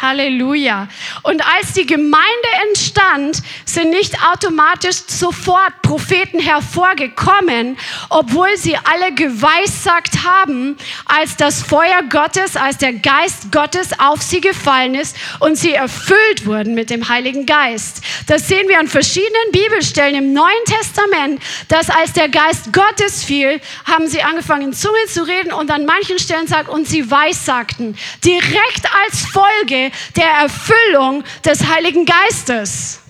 Halleluja. 0.00 0.88
Und 1.22 1.42
als 1.46 1.74
die 1.74 1.86
Gemeinde 1.86 2.48
entstand, 2.68 3.42
sind 3.64 3.90
nicht 3.90 4.16
automatisch 4.24 4.96
sofort 5.06 5.82
Propheten 5.82 6.40
hervorgekommen, 6.40 7.76
obwohl 8.08 8.56
sie 8.56 8.76
alle 8.76 9.12
geweissagt 9.14 10.24
haben, 10.24 10.76
als 11.04 11.36
das 11.36 11.62
Feuer 11.62 12.02
Gottes, 12.08 12.56
als 12.56 12.78
der 12.78 12.94
Geist 12.94 13.52
Gottes 13.52 13.90
auf 13.98 14.22
sie 14.22 14.40
gefallen 14.40 14.94
ist 14.94 15.16
und 15.40 15.56
sie 15.56 15.72
erfüllt 15.72 16.46
wurden 16.46 16.74
mit 16.74 16.88
dem 16.88 17.08
Heiligen 17.08 17.44
Geist. 17.44 18.02
Das 18.26 18.48
sehen 18.48 18.68
wir 18.68 18.78
an 18.78 18.88
verschiedenen 18.88 19.52
Bibelstellen 19.52 20.16
im 20.16 20.32
Neuen 20.32 20.64
Testament, 20.64 21.42
dass 21.68 21.90
als 21.90 22.14
der 22.14 22.28
Geist 22.30 22.72
Gottes 22.72 23.22
fiel, 23.22 23.60
haben 23.84 24.08
sie 24.08 24.22
angefangen 24.22 24.62
in 24.62 24.72
Zungen 24.72 25.08
zu 25.08 25.22
reden 25.26 25.52
und 25.52 25.70
an 25.70 25.84
manchen 25.84 26.18
Stellen 26.18 26.46
sagt, 26.46 26.68
und 26.68 26.88
sie 26.88 27.10
weissagten. 27.10 27.96
Direkt 28.24 28.88
als 29.04 29.26
Folge 29.26 29.73
der 30.16 30.30
Erfüllung 30.42 31.24
des 31.44 31.66
Heiligen 31.66 32.04
Geistes. 32.04 33.00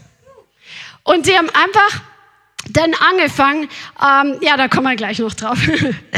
Und 1.03 1.27
sie 1.27 1.37
haben 1.37 1.50
einfach 1.50 2.00
dann 2.70 2.94
angefangen, 2.94 3.68
ähm, 4.03 4.38
ja, 4.40 4.57
da 4.57 4.68
kommen 4.68 4.87
wir 4.87 4.96
gleich 4.96 5.18
noch 5.18 5.35
drauf. 5.35 5.59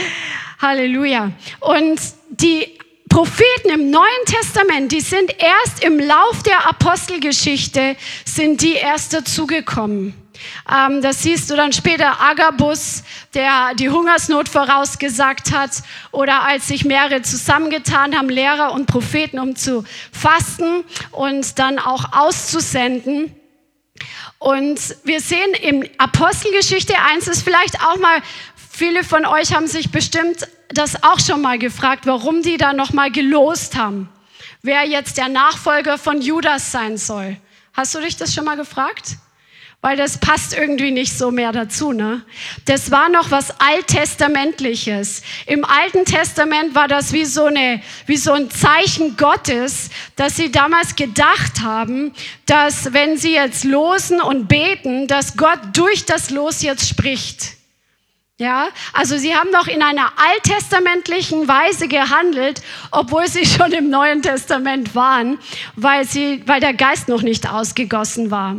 Halleluja. 0.61 1.33
Und 1.61 2.01
die 2.31 2.79
Propheten 3.09 3.71
im 3.71 3.91
Neuen 3.91 4.25
Testament, 4.27 4.93
die 4.93 5.01
sind 5.01 5.35
erst 5.39 5.83
im 5.83 5.99
Lauf 5.99 6.43
der 6.43 6.69
Apostelgeschichte, 6.69 7.97
sind 8.25 8.63
die 8.63 8.75
erst 8.75 9.13
dazugekommen. 9.13 10.15
Ähm, 10.73 11.03
das 11.03 11.23
siehst 11.23 11.51
du 11.51 11.57
dann 11.57 11.73
später 11.73 12.21
Agabus, 12.21 13.03
der 13.35 13.75
die 13.75 13.91
Hungersnot 13.91 14.49
vorausgesagt 14.49 15.53
hat, 15.53 15.71
oder 16.13 16.43
als 16.43 16.69
sich 16.69 16.85
mehrere 16.85 17.23
zusammengetan 17.23 18.17
haben, 18.17 18.29
Lehrer 18.29 18.73
und 18.73 18.87
Propheten, 18.87 19.39
um 19.39 19.57
zu 19.57 19.85
fasten 20.13 20.85
und 21.13 21.59
dann 21.59 21.79
auch 21.79 22.13
auszusenden. 22.13 23.35
Und 24.39 24.79
wir 25.05 25.21
sehen 25.21 25.55
im 25.63 25.85
Apostelgeschichte 25.99 26.95
1 26.99 27.29
ist 27.29 27.43
vielleicht 27.43 27.83
auch 27.83 27.97
mal, 27.97 28.21
viele 28.71 29.03
von 29.05 29.25
euch 29.25 29.55
haben 29.55 29.67
sich 29.67 29.91
bestimmt 29.91 30.47
das 30.69 31.03
auch 31.03 31.21
schon 31.21 31.41
mal 31.41 31.59
gefragt, 31.59 32.07
warum 32.07 32.43
die 32.43 32.57
da 32.57 32.73
nochmal 32.73 33.11
gelost 33.11 33.77
haben, 33.77 34.09
wer 34.63 34.87
jetzt 34.87 35.17
der 35.17 35.29
Nachfolger 35.29 35.97
von 35.97 36.21
Judas 36.21 36.73
sein 36.73 36.99
soll. 36.99 37.37
Hast 37.73 37.95
du 37.95 38.01
dich 38.01 38.17
das 38.17 38.35
schon 38.35 38.45
mal 38.45 38.57
gefragt? 38.57 39.17
Weil 39.87 39.97
das 39.97 40.19
passt 40.19 40.53
irgendwie 40.53 40.91
nicht 40.91 41.17
so 41.17 41.31
mehr 41.31 41.53
dazu. 41.53 41.93
Ne? 41.93 42.23
Das 42.65 42.91
war 42.91 43.09
noch 43.09 43.31
was 43.31 43.61
Alttestamentliches. 43.61 45.23
Im 45.47 45.65
Alten 45.65 46.05
Testament 46.05 46.75
war 46.75 46.89
das 46.89 47.13
wie 47.13 47.25
so, 47.25 47.45
eine, 47.45 47.81
wie 48.07 48.17
so 48.17 48.33
ein 48.33 48.51
Zeichen 48.51 49.17
Gottes, 49.17 49.91
dass 50.17 50.35
sie 50.35 50.51
damals 50.51 50.97
gedacht 50.97 51.61
haben, 51.63 52.13
dass 52.47 52.95
wenn 52.95 53.17
sie 53.17 53.35
jetzt 53.35 53.63
losen 53.63 54.21
und 54.21 54.49
beten, 54.49 55.07
dass 55.07 55.37
Gott 55.37 55.61
durch 55.75 56.05
das 56.05 56.31
Los 56.31 56.63
jetzt 56.63 56.89
spricht. 56.89 57.53
Ja, 58.39 58.67
also 58.93 59.17
sie 59.17 59.37
haben 59.37 59.53
noch 59.53 59.69
in 59.69 59.83
einer 59.83 60.13
alttestamentlichen 60.17 61.47
Weise 61.47 61.87
gehandelt, 61.87 62.61
obwohl 62.91 63.29
sie 63.29 63.47
schon 63.57 63.71
im 63.71 63.89
Neuen 63.89 64.21
Testament 64.21 64.97
waren, 64.97 65.39
weil, 65.77 66.05
sie, 66.05 66.43
weil 66.45 66.59
der 66.59 66.75
Geist 66.75 67.07
noch 67.09 67.23
nicht 67.23 67.49
ausgegossen 67.49 68.33
war. 68.33 68.57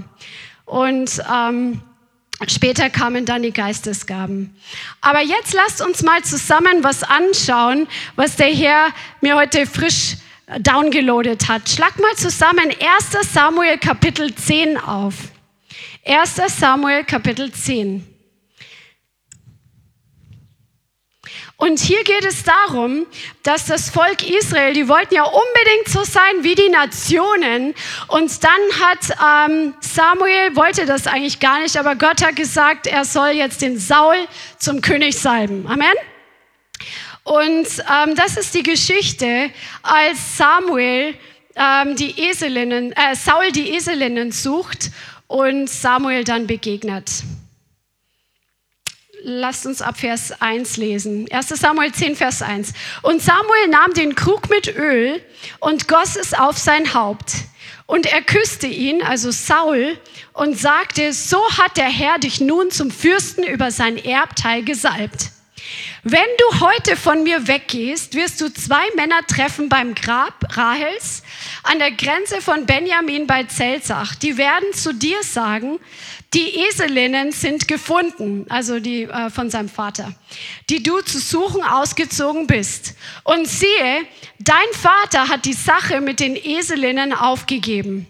Und 0.67 1.23
ähm, 1.33 1.81
später 2.45 2.89
kamen 2.89 3.25
dann 3.25 3.41
die 3.41 3.53
Geistesgaben. 3.53 4.55
Aber 5.01 5.21
jetzt 5.21 5.53
lasst 5.53 5.81
uns 5.81 6.03
mal 6.03 6.21
zusammen 6.23 6.83
was 6.83 7.03
anschauen, 7.03 7.87
was 8.15 8.35
der 8.35 8.53
Herr 8.53 8.89
mir 9.21 9.35
heute 9.35 9.65
frisch 9.65 10.17
downgeloadet 10.59 11.47
hat. 11.47 11.69
Schlag 11.69 11.97
mal 11.99 12.15
zusammen 12.15 12.69
1 12.69 13.31
Samuel 13.33 13.77
Kapitel 13.77 14.35
10 14.35 14.77
auf. 14.77 15.15
1 16.05 16.35
Samuel 16.59 17.05
Kapitel 17.05 17.51
10. 17.51 18.16
Und 21.59 21.79
hier 21.79 22.03
geht 22.03 22.23
es 22.23 22.43
darum, 22.43 23.07
dass 23.41 23.65
das 23.65 23.89
Volk 23.89 24.29
Israel, 24.29 24.73
die 24.73 24.87
wollten 24.87 25.15
ja 25.15 25.23
unbedingt 25.23 25.87
so 25.87 26.03
sein 26.03 26.43
wie 26.43 26.53
die 26.53 26.69
Nationen. 26.69 27.73
Und 28.09 28.43
dann 28.43 28.51
hat 28.79 29.49
ähm, 29.49 29.73
Samuel, 29.79 30.55
wollte 30.55 30.85
das 30.85 31.07
eigentlich 31.07 31.39
gar 31.39 31.59
nicht, 31.61 31.75
aber 31.75 31.95
Gott 31.95 32.23
hat 32.23 32.35
gesagt, 32.35 32.85
er 32.85 33.05
soll 33.05 33.29
jetzt 33.29 33.63
den 33.63 33.79
Saul 33.79 34.15
zum 34.59 34.81
König 34.81 35.17
salben. 35.17 35.65
Amen. 35.67 35.93
Und 37.23 37.67
ähm, 37.91 38.15
das 38.15 38.37
ist 38.37 38.53
die 38.53 38.63
Geschichte, 38.63 39.49
als 39.81 40.37
Samuel 40.37 41.15
ähm, 41.55 41.95
die 41.95 42.29
Eselinnen, 42.29 42.91
äh, 42.91 43.15
Saul 43.15 43.51
die 43.51 43.75
Eselinnen 43.75 44.31
sucht 44.31 44.91
und 45.25 45.67
Samuel 45.67 46.23
dann 46.23 46.45
begegnet. 46.45 47.23
Lasst 49.29 49.65
uns 49.65 49.81
ab 49.81 49.97
Vers 49.97 50.31
1 50.41 50.77
lesen. 50.77 51.25
1 51.29 51.49
Samuel 51.49 51.91
10, 51.91 52.15
Vers 52.15 52.41
1. 52.41 52.71
Und 53.01 53.21
Samuel 53.21 53.67
nahm 53.69 53.93
den 53.93 54.15
Krug 54.15 54.49
mit 54.49 54.73
Öl 54.73 55.21
und 55.59 55.89
goss 55.89 56.15
es 56.15 56.33
auf 56.33 56.57
sein 56.57 56.93
Haupt. 56.93 57.33
Und 57.87 58.05
er 58.05 58.21
küsste 58.21 58.67
ihn, 58.67 59.03
also 59.03 59.31
Saul, 59.31 59.97
und 60.31 60.57
sagte, 60.57 61.11
so 61.11 61.41
hat 61.57 61.75
der 61.75 61.89
Herr 61.89 62.19
dich 62.19 62.39
nun 62.39 62.71
zum 62.71 62.89
Fürsten 62.89 63.43
über 63.43 63.69
sein 63.69 63.97
Erbteil 63.97 64.63
gesalbt. 64.63 65.31
Wenn 66.03 66.27
du 66.37 66.59
heute 66.61 66.95
von 66.95 67.23
mir 67.23 67.47
weggehst, 67.47 68.15
wirst 68.15 68.39
du 68.41 68.53
zwei 68.53 68.83
Männer 68.95 69.25
treffen 69.27 69.69
beim 69.69 69.95
Grab 69.95 70.55
Rahels 70.55 71.23
an 71.63 71.79
der 71.79 71.91
Grenze 71.91 72.41
von 72.41 72.65
Benjamin 72.65 73.27
bei 73.27 73.43
Zelzach. 73.43 74.15
Die 74.15 74.37
werden 74.37 74.73
zu 74.73 74.93
dir 74.93 75.21
sagen, 75.23 75.79
die 76.33 76.59
Eselinnen 76.67 77.31
sind 77.31 77.67
gefunden, 77.67 78.45
also 78.49 78.79
die 78.79 79.03
äh, 79.03 79.29
von 79.29 79.49
seinem 79.49 79.69
Vater, 79.69 80.13
die 80.69 80.83
du 80.83 81.01
zu 81.01 81.19
suchen 81.19 81.63
ausgezogen 81.63 82.47
bist. 82.47 82.95
Und 83.23 83.47
siehe, 83.47 84.05
dein 84.39 84.71
Vater 84.73 85.29
hat 85.29 85.45
die 85.45 85.53
Sache 85.53 86.01
mit 86.01 86.19
den 86.19 86.35
Eselinnen 86.35 87.13
aufgegeben. 87.13 88.07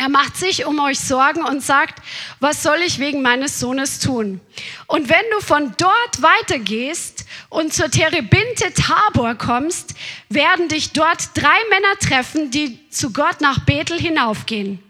Er 0.00 0.08
macht 0.08 0.36
sich 0.36 0.64
um 0.64 0.78
euch 0.78 1.00
Sorgen 1.00 1.42
und 1.42 1.60
sagt, 1.60 2.00
was 2.38 2.62
soll 2.62 2.78
ich 2.86 3.00
wegen 3.00 3.20
meines 3.20 3.58
Sohnes 3.58 3.98
tun? 3.98 4.40
Und 4.86 5.08
wenn 5.08 5.24
du 5.32 5.40
von 5.40 5.74
dort 5.76 6.22
weitergehst 6.22 7.24
und 7.48 7.74
zur 7.74 7.90
Terebinte 7.90 8.72
Tabor 8.74 9.34
kommst, 9.34 9.94
werden 10.28 10.68
dich 10.68 10.92
dort 10.92 11.36
drei 11.36 11.58
Männer 11.68 11.98
treffen, 12.00 12.52
die 12.52 12.88
zu 12.90 13.12
Gott 13.12 13.40
nach 13.40 13.64
Bethel 13.64 13.98
hinaufgehen. 13.98 14.80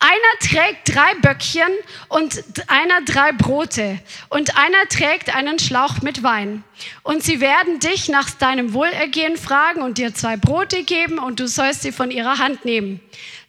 Einer 0.00 0.40
trägt 0.40 0.96
drei 0.96 1.14
Böckchen 1.22 1.70
und 2.08 2.42
einer 2.66 3.02
drei 3.02 3.30
Brote 3.30 4.00
und 4.30 4.56
einer 4.56 4.88
trägt 4.88 5.32
einen 5.32 5.60
Schlauch 5.60 6.02
mit 6.02 6.24
Wein. 6.24 6.64
Und 7.02 7.22
sie 7.22 7.40
werden 7.40 7.80
dich 7.80 8.08
nach 8.08 8.30
deinem 8.30 8.72
Wohlergehen 8.72 9.36
fragen 9.36 9.82
und 9.82 9.98
dir 9.98 10.14
zwei 10.14 10.36
Brote 10.36 10.82
geben 10.84 11.18
und 11.18 11.40
du 11.40 11.48
sollst 11.48 11.82
sie 11.82 11.92
von 11.92 12.10
ihrer 12.10 12.38
Hand 12.38 12.64
nehmen. 12.64 13.00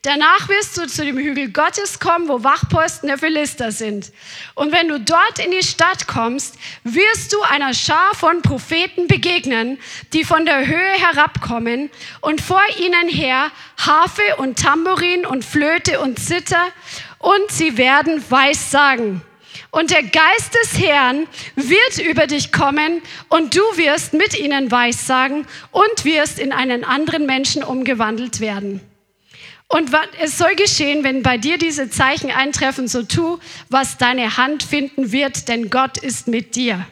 Danach 0.04 0.50
wirst 0.50 0.78
du 0.78 0.88
zu 0.88 1.06
dem 1.06 1.16
Hügel 1.16 1.52
Gottes 1.52 2.00
kommen, 2.00 2.28
wo 2.28 2.44
Wachposten 2.44 3.08
der 3.08 3.20
Philister 3.20 3.72
sind. 3.72 4.12
Und 4.56 4.72
wenn 4.72 4.88
du 4.88 5.00
dort 5.00 5.38
in 5.38 5.52
die 5.52 5.62
Stadt 5.62 6.08
kommst, 6.08 6.58
wirst 6.84 7.32
du 7.34 7.42
einer 7.44 7.76
Schar 7.76 8.16
von 8.16 8.42
Propheten 8.42 9.08
begegnen, 9.08 9.78
die 10.12 10.24
von 10.24 10.46
der 10.46 10.66
Höhe 10.66 10.94
herabkommen 10.94 11.92
und 12.22 12.42
vor 12.42 12.64
ihnen 12.80 13.10
her 13.10 13.52
Harfe 13.78 14.38
und 14.38 14.58
Tambourin 14.58 15.28
und 15.28 15.46
Flöte 15.46 16.00
und 16.00 16.18
Zither 16.18 16.66
und 17.20 17.52
sie 17.52 17.78
werden 17.78 18.24
Weissagen. 18.32 19.22
Und 19.72 19.90
der 19.90 20.04
Geist 20.04 20.54
des 20.62 20.80
Herrn 20.80 21.28
wird 21.56 22.06
über 22.06 22.28
dich 22.28 22.52
kommen 22.52 23.02
und 23.30 23.56
du 23.56 23.62
wirst 23.78 24.14
mit 24.14 24.38
ihnen 24.38 24.70
Weissagen 24.70 25.48
und 25.72 26.04
wirst 26.04 26.40
in 26.40 26.52
einen 26.52 26.84
anderen 26.84 27.26
Menschen 27.26 27.64
umgewandelt 27.64 28.42
werden. 28.42 28.82
Und 29.70 29.92
es 30.22 30.38
soll 30.38 30.56
geschehen, 30.56 31.06
wenn 31.06 31.24
bei 31.24 31.38
dir 31.38 31.58
diese 31.58 31.90
Zeichen 31.90 32.30
eintreffen, 32.30 32.90
so 32.90 33.04
tu, 33.04 33.40
was 33.70 33.98
deine 33.98 34.36
Hand 34.36 34.64
finden 34.64 35.14
wird, 35.14 35.48
denn 35.48 35.70
Gott 35.70 35.98
ist 35.98 36.28
mit 36.28 36.58
dir. 36.58 36.86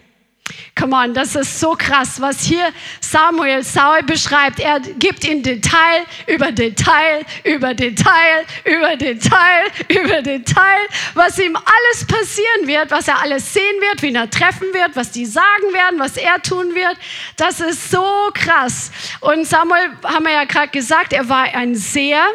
Come 0.76 0.96
on, 0.96 1.14
das 1.14 1.36
ist 1.36 1.60
so 1.60 1.72
krass, 1.72 2.22
was 2.22 2.44
hier 2.44 2.72
Samuel 3.02 3.64
Saul 3.64 4.04
beschreibt. 4.04 4.60
Er 4.60 4.80
gibt 4.80 5.26
in 5.26 5.44
Detail 5.44 6.06
über 6.28 6.52
Detail, 6.52 7.26
über 7.44 7.74
Detail, 7.74 8.46
über 8.64 8.96
Detail, 8.96 9.64
über 9.90 10.22
Detail, 10.22 10.88
was 11.14 11.38
ihm 11.40 11.56
alles 11.56 12.06
passieren 12.06 12.68
wird, 12.68 12.92
was 12.92 13.08
er 13.08 13.22
alles 13.22 13.54
sehen 13.54 13.82
wird, 13.82 14.02
wen 14.02 14.16
er 14.16 14.30
treffen 14.30 14.74
wird, 14.74 14.96
was 14.96 15.12
die 15.12 15.26
sagen 15.26 15.74
werden, 15.74 16.00
was 16.00 16.18
er 16.18 16.42
tun 16.42 16.74
wird. 16.76 16.98
Das 17.36 17.60
ist 17.60 17.92
so 17.92 18.30
krass. 18.34 18.92
Und 19.20 19.46
Samuel, 19.46 19.90
haben 20.04 20.26
wir 20.26 20.34
ja 20.34 20.46
gerade 20.46 20.70
gesagt, 20.70 21.14
er 21.14 21.28
war 21.28 21.44
ein 21.44 21.76
Seher. 21.76 22.26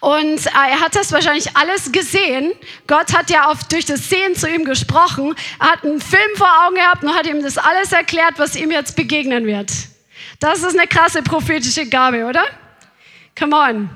Und 0.00 0.46
äh, 0.46 0.70
er 0.70 0.80
hat 0.80 0.96
das 0.96 1.12
wahrscheinlich 1.12 1.54
alles 1.56 1.92
gesehen. 1.92 2.52
Gott 2.86 3.12
hat 3.14 3.30
ja 3.30 3.50
oft 3.50 3.70
durch 3.70 3.84
das 3.84 4.08
Sehen 4.08 4.34
zu 4.34 4.48
ihm 4.48 4.64
gesprochen. 4.64 5.34
Er 5.60 5.72
hat 5.72 5.84
einen 5.84 6.00
Film 6.00 6.36
vor 6.36 6.48
Augen 6.64 6.76
gehabt 6.76 7.04
und 7.04 7.14
hat 7.14 7.26
ihm 7.26 7.42
das 7.42 7.58
alles 7.58 7.92
erklärt, 7.92 8.34
was 8.38 8.56
ihm 8.56 8.70
jetzt 8.70 8.96
begegnen 8.96 9.46
wird. 9.46 9.70
Das 10.38 10.62
ist 10.62 10.78
eine 10.78 10.86
krasse 10.86 11.22
prophetische 11.22 11.86
Gabe, 11.86 12.24
oder? 12.24 12.44
Come 13.38 13.56
on. 13.56 13.90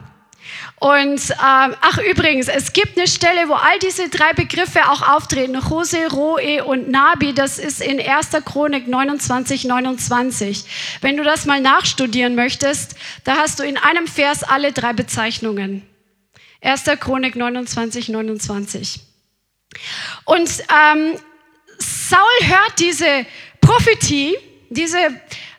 Und 0.78 1.30
ähm, 1.30 1.74
ach 1.80 1.98
übrigens, 2.10 2.48
es 2.48 2.74
gibt 2.74 2.98
eine 2.98 3.06
Stelle, 3.06 3.48
wo 3.48 3.54
all 3.54 3.78
diese 3.78 4.10
drei 4.10 4.34
Begriffe 4.34 4.90
auch 4.90 5.00
auftreten. 5.08 5.70
Hose, 5.70 6.10
Roe 6.10 6.62
und 6.62 6.90
Nabi, 6.90 7.32
das 7.32 7.58
ist 7.58 7.80
in 7.80 7.98
1. 7.98 8.30
Chronik 8.44 8.86
29, 8.86 9.64
29. 9.64 10.98
Wenn 11.00 11.16
du 11.16 11.24
das 11.24 11.46
mal 11.46 11.62
nachstudieren 11.62 12.34
möchtest, 12.34 12.96
da 13.24 13.36
hast 13.36 13.60
du 13.60 13.62
in 13.62 13.78
einem 13.78 14.06
Vers 14.06 14.42
alle 14.42 14.72
drei 14.72 14.92
Bezeichnungen. 14.92 15.82
1. 16.64 16.84
Chronik 16.98 17.36
29, 17.36 18.08
29. 18.08 19.00
Und 20.24 20.50
ähm, 20.60 21.18
Saul 21.78 22.48
hört 22.48 22.78
diese 22.78 23.26
Prophetie, 23.60 24.36
diese 24.70 24.98
äh, 24.98 25.10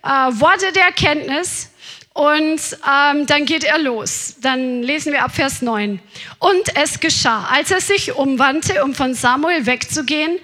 Worte 0.03 0.71
der 0.71 0.85
Erkenntnis 0.85 1.69
und 2.13 2.59
ähm, 2.89 3.25
dann 3.27 3.45
geht 3.45 3.65
er 3.65 3.77
los. 3.77 4.35
Dann 4.41 4.81
lesen 4.81 5.11
wir 5.11 5.23
ab 5.23 5.35
Vers 5.35 5.61
9. 5.61 5.99
Und 6.39 6.75
es 6.75 6.99
geschah, 6.99 7.45
als 7.51 7.71
er 7.71 7.81
sich 7.81 8.13
umwandte, 8.13 8.83
um 8.83 8.95
von 8.95 9.13
Samuel 9.13 9.65
wegzugehen, 9.65 10.39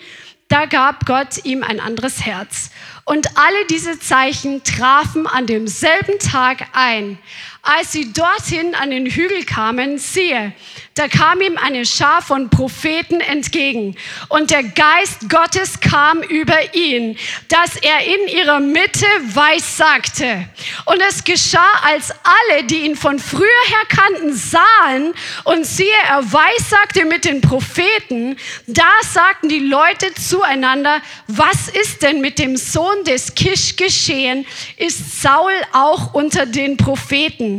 da 0.47 0.65
gab 0.65 1.05
Gott 1.05 1.45
ihm 1.45 1.63
ein 1.63 1.79
anderes 1.79 2.25
Herz. 2.25 2.71
Und 3.05 3.37
alle 3.37 3.65
diese 3.69 3.99
Zeichen 3.99 4.63
trafen 4.63 5.25
an 5.25 5.47
demselben 5.47 6.19
Tag 6.19 6.67
ein. 6.73 7.17
Als 7.63 7.91
sie 7.91 8.11
dorthin 8.11 8.73
an 8.73 8.89
den 8.89 9.05
Hügel 9.05 9.45
kamen, 9.45 9.99
siehe, 9.99 10.53
da 10.95 11.07
kam 11.07 11.41
ihm 11.41 11.57
eine 11.57 11.85
Schar 11.85 12.23
von 12.23 12.49
Propheten 12.49 13.21
entgegen 13.21 13.95
und 14.29 14.49
der 14.49 14.63
Geist 14.63 15.29
Gottes 15.29 15.79
kam 15.79 16.23
über 16.23 16.73
ihn, 16.73 17.17
dass 17.49 17.77
er 17.77 17.99
in 18.03 18.35
ihrer 18.35 18.59
Mitte 18.59 19.05
weissagte. 19.33 20.49
Und 20.85 21.01
es 21.07 21.23
geschah, 21.23 21.79
als 21.83 22.11
alle, 22.23 22.63
die 22.63 22.79
ihn 22.79 22.95
von 22.95 23.19
früher 23.19 23.45
her 23.67 23.85
kannten, 23.89 24.35
sahen 24.35 25.13
und 25.43 25.65
siehe, 25.65 25.87
er 26.09 26.23
weissagte 26.33 27.05
mit 27.05 27.25
den 27.25 27.41
Propheten, 27.41 28.37
da 28.65 28.89
sagten 29.01 29.49
die 29.49 29.59
Leute 29.59 30.13
zueinander, 30.15 30.99
was 31.27 31.69
ist 31.69 32.01
denn 32.01 32.21
mit 32.21 32.39
dem 32.39 32.57
Sohn 32.57 33.03
des 33.05 33.35
Kisch 33.35 33.75
geschehen? 33.75 34.47
Ist 34.77 35.21
Saul 35.21 35.53
auch 35.73 36.15
unter 36.15 36.47
den 36.47 36.75
Propheten? 36.75 37.50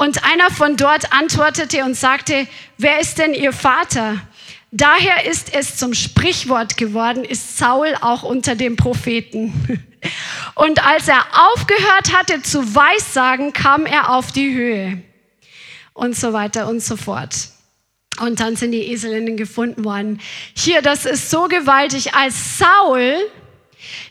Und 0.00 0.24
einer 0.24 0.50
von 0.50 0.78
dort 0.78 1.12
antwortete 1.12 1.84
und 1.84 1.94
sagte, 1.94 2.46
wer 2.78 3.00
ist 3.00 3.18
denn 3.18 3.34
ihr 3.34 3.52
Vater? 3.52 4.16
Daher 4.70 5.30
ist 5.30 5.54
es 5.54 5.76
zum 5.76 5.92
Sprichwort 5.92 6.78
geworden, 6.78 7.22
ist 7.22 7.58
Saul 7.58 7.94
auch 8.00 8.22
unter 8.22 8.54
den 8.54 8.76
Propheten. 8.76 9.84
Und 10.54 10.86
als 10.86 11.06
er 11.06 11.22
aufgehört 11.52 12.16
hatte 12.16 12.40
zu 12.40 12.74
weissagen, 12.74 13.52
kam 13.52 13.84
er 13.84 14.14
auf 14.14 14.32
die 14.32 14.54
Höhe. 14.54 15.02
Und 15.92 16.16
so 16.16 16.32
weiter 16.32 16.66
und 16.66 16.82
so 16.82 16.96
fort. 16.96 17.34
Und 18.20 18.40
dann 18.40 18.56
sind 18.56 18.72
die 18.72 18.90
Eselinnen 18.90 19.36
gefunden 19.36 19.84
worden. 19.84 20.18
Hier, 20.54 20.80
das 20.80 21.04
ist 21.04 21.28
so 21.28 21.46
gewaltig, 21.46 22.14
als 22.14 22.56
Saul 22.56 23.18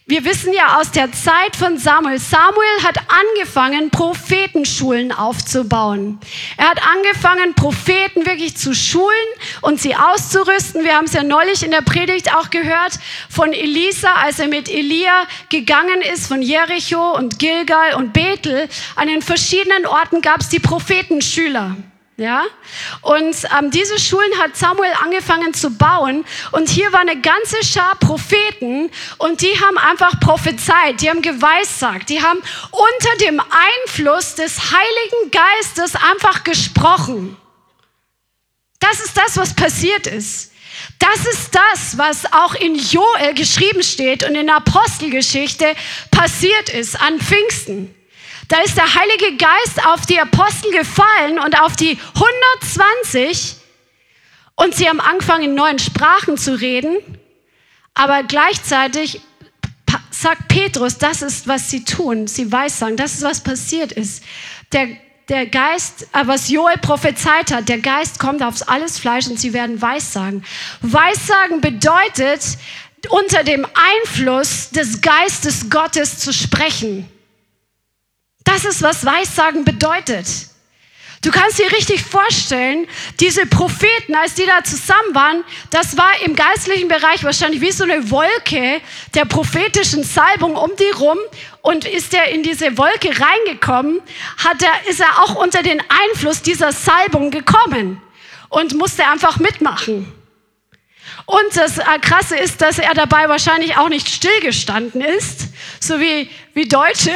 wir 0.05 0.25
wissen 0.25 0.53
ja 0.53 0.79
aus 0.79 0.91
der 0.91 1.12
Zeit 1.12 1.55
von 1.55 1.77
Samuel, 1.77 2.17
Samuel 2.17 2.84
hat 2.84 2.97
angefangen, 3.08 3.91
Prophetenschulen 3.91 5.12
aufzubauen. 5.12 6.19
Er 6.58 6.69
hat 6.69 6.82
angefangen, 6.88 7.53
Propheten 7.53 8.25
wirklich 8.25 8.58
zu 8.58 8.73
schulen 8.73 9.15
und 9.62 9.79
sie 9.79 9.95
auszurüsten. 9.95 10.84
Wir 10.84 10.95
haben 10.95 11.05
es 11.05 11.13
ja 11.13 11.23
neulich 11.23 11.63
in 11.63 11.71
der 11.71 11.82
Predigt 11.82 12.34
auch 12.36 12.49
gehört 12.49 12.93
von 13.29 13.53
Elisa, 13.53 14.13
als 14.15 14.39
er 14.39 14.47
mit 14.47 14.69
Elia 14.69 15.27
gegangen 15.49 16.01
ist 16.13 16.27
von 16.27 16.41
Jericho 16.41 17.15
und 17.15 17.38
Gilgal 17.38 17.93
und 17.95 18.12
Bethel. 18.12 18.67
An 18.95 19.08
den 19.08 19.21
verschiedenen 19.21 19.86
Orten 19.86 20.21
gab 20.21 20.41
es 20.41 20.49
die 20.49 20.60
Prophetenschüler. 20.60 21.75
Ja? 22.19 22.43
Und 23.01 23.36
ähm, 23.58 23.71
diese 23.71 23.97
Schulen 23.97 24.38
hat 24.39 24.58
Samuel 24.58 24.91
angefangen 25.01 25.53
zu 25.53 25.71
bauen. 25.71 26.25
Und 26.51 26.69
hier 26.69 26.91
war 26.91 26.99
eine 26.99 27.19
ganze 27.19 27.63
Schar 27.63 27.95
Propheten 27.95 28.91
und 29.17 29.41
die 29.41 29.60
haben 29.60 29.77
einfach 29.77 30.19
prophezeit, 30.19 30.99
die 31.01 31.10
haben 31.10 31.21
geweissagt, 31.21 32.10
die 32.10 32.21
haben 32.21 32.39
unter 32.71 33.25
dem 33.25 33.39
Einfluss 33.39 34.36
des 34.36 34.60
Heiligen 34.71 35.32
Geistes 35.32 35.95
einfach 35.95 36.43
gesprochen. 36.43 37.38
Das 38.79 38.99
ist 38.99 39.17
das, 39.17 39.38
was 39.38 39.55
passiert 39.55 40.05
ist. 40.05 40.51
Das 40.99 41.25
ist 41.25 41.55
das, 41.55 41.97
was 41.97 42.32
auch 42.34 42.55
in 42.55 42.75
Joel 42.75 43.34
geschrieben 43.34 43.84
steht 43.84 44.27
und 44.27 44.36
in 44.36 44.47
der 44.47 44.58
Apostelgeschichte 44.58 45.73
passiert 46.12 46.69
ist 46.69 46.99
an 47.01 47.19
Pfingsten. 47.19 47.95
Da 48.50 48.60
ist 48.62 48.76
der 48.76 48.96
Heilige 48.96 49.38
Geist 49.38 49.86
auf 49.86 50.06
die 50.06 50.20
Apostel 50.20 50.72
gefallen 50.72 51.40
und 51.40 51.60
auf 51.62 51.76
die 51.76 51.98
120 52.16 53.56
und 54.56 54.76
sie 54.76 54.90
haben 54.90 55.00
angefangen, 55.00 55.46
in 55.46 55.56
neuen 55.56 55.80
Sprachen 55.80 56.38
zu 56.38 56.60
reden, 56.60 56.98
aber 57.94 58.24
gleichzeitig 58.24 59.22
sagt 60.12 60.50
Petrus, 60.50 60.98
das 60.98 61.22
ist, 61.22 61.48
was 61.48 61.70
sie 61.70 61.86
tun. 61.86 62.28
Sie 62.28 62.52
weissagen, 62.52 62.98
das 62.98 63.14
ist, 63.14 63.22
was 63.22 63.42
passiert 63.42 63.92
ist. 63.92 64.24
Der, 64.74 64.88
der 65.30 65.46
Geist, 65.46 66.08
äh, 66.14 66.26
was 66.26 66.50
Joel 66.50 66.78
prophezeit 66.78 67.52
hat, 67.52 67.70
der 67.70 67.80
Geist 67.80 68.20
kommt 68.20 68.44
aufs 68.44 68.64
alles 68.64 69.00
Fleisch 69.00 69.28
und 69.28 69.40
sie 69.40 69.54
werden 69.54 69.82
Weissagen. 69.82 70.44
Weissagen 70.82 71.62
bedeutet, 71.62 72.58
unter 73.10 73.46
dem 73.46 73.66
Einfluss 73.66 74.72
des 74.72 75.00
Geistes 75.00 75.70
Gottes 75.70 76.20
zu 76.20 76.34
sprechen. 76.34 77.10
Das 78.52 78.66
ist, 78.66 78.82
was 78.82 79.06
Weissagen 79.06 79.64
bedeutet. 79.64 80.26
Du 81.22 81.30
kannst 81.30 81.60
dir 81.60 81.72
richtig 81.72 82.02
vorstellen, 82.02 82.88
diese 83.20 83.46
Propheten, 83.46 84.16
als 84.16 84.34
die 84.34 84.46
da 84.48 84.64
zusammen 84.64 85.14
waren, 85.14 85.44
das 85.70 85.98
war 85.98 86.10
im 86.26 86.36
geistlichen 86.36 86.88
Bereich 86.88 87.24
wahrscheinlich 87.24 87.62
wie 87.62 87.72
so 87.72 87.84
eine 87.84 88.10
Wolke 88.10 88.82
der 89.14 89.26
prophetischen 89.26 90.04
Salbung 90.04 90.56
um 90.56 90.72
die 90.80 90.90
rum. 90.98 91.20
Und 91.62 91.86
ist 91.86 92.12
er 92.16 92.30
in 92.30 92.42
diese 92.42 92.76
Wolke 92.76 93.10
reingekommen, 93.10 94.02
hat 94.38 94.64
er, 94.64 94.90
ist 94.90 95.00
er 95.00 95.22
auch 95.22 95.36
unter 95.36 95.62
den 95.62 95.84
Einfluss 96.08 96.42
dieser 96.42 96.72
Salbung 96.72 97.30
gekommen 97.30 98.02
und 98.50 98.74
musste 98.76 99.06
einfach 99.06 99.38
mitmachen. 99.38 100.12
Und 101.30 101.55
das 101.55 101.77
äh, 101.77 101.84
Krasse 102.01 102.38
ist, 102.38 102.59
dass 102.59 102.80
er 102.80 102.95
dabei 102.95 103.30
wahrscheinlich 103.30 103.77
auch 103.77 103.89
nicht 103.89 104.09
stillgestanden 104.09 105.01
ist, 105.01 105.41
so 105.80 105.99
wie, 105.99 106.27
wie 106.55 106.67
Deutsche. 106.67 107.11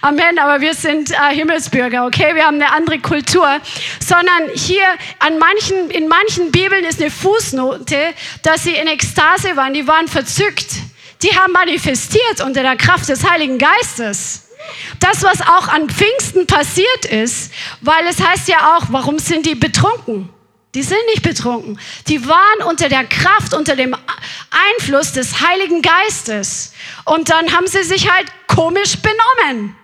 Amen, 0.00 0.40
aber 0.40 0.60
wir 0.60 0.74
sind 0.74 1.12
äh, 1.12 1.32
Himmelsbürger, 1.32 2.04
okay? 2.04 2.34
Wir 2.34 2.46
haben 2.46 2.56
eine 2.56 2.72
andere 2.72 2.98
Kultur. 2.98 3.60
Sondern 4.04 4.50
hier 4.56 4.82
an 5.20 5.38
manchen, 5.38 5.88
in 5.90 6.08
manchen 6.08 6.50
Bibeln 6.50 6.84
ist 6.84 7.00
eine 7.00 7.12
Fußnote, 7.12 8.12
dass 8.42 8.64
sie 8.64 8.74
in 8.74 8.88
Ekstase 8.88 9.54
waren, 9.54 9.72
die 9.72 9.86
waren 9.86 10.08
verzückt. 10.08 10.66
Die 11.22 11.36
haben 11.36 11.52
manifestiert 11.52 12.40
unter 12.44 12.62
der 12.62 12.74
Kraft 12.74 13.08
des 13.08 13.22
Heiligen 13.22 13.56
Geistes. 13.56 14.48
Das, 14.98 15.22
was 15.22 15.42
auch 15.42 15.68
an 15.68 15.88
Pfingsten 15.88 16.48
passiert 16.48 17.04
ist, 17.04 17.52
weil 17.82 18.04
es 18.08 18.20
heißt 18.20 18.48
ja 18.48 18.76
auch, 18.76 18.86
warum 18.88 19.20
sind 19.20 19.46
die 19.46 19.54
betrunken? 19.54 20.33
Die 20.74 20.82
sind 20.82 20.98
nicht 21.06 21.22
betrunken. 21.22 21.78
Die 22.08 22.26
waren 22.26 22.62
unter 22.68 22.88
der 22.88 23.04
Kraft, 23.04 23.54
unter 23.54 23.76
dem 23.76 23.96
Einfluss 24.50 25.12
des 25.12 25.40
Heiligen 25.40 25.82
Geistes. 25.82 26.72
Und 27.04 27.30
dann 27.30 27.52
haben 27.52 27.66
sie 27.68 27.84
sich 27.84 28.10
halt 28.10 28.26
komisch 28.48 28.96
benommen. 28.98 29.76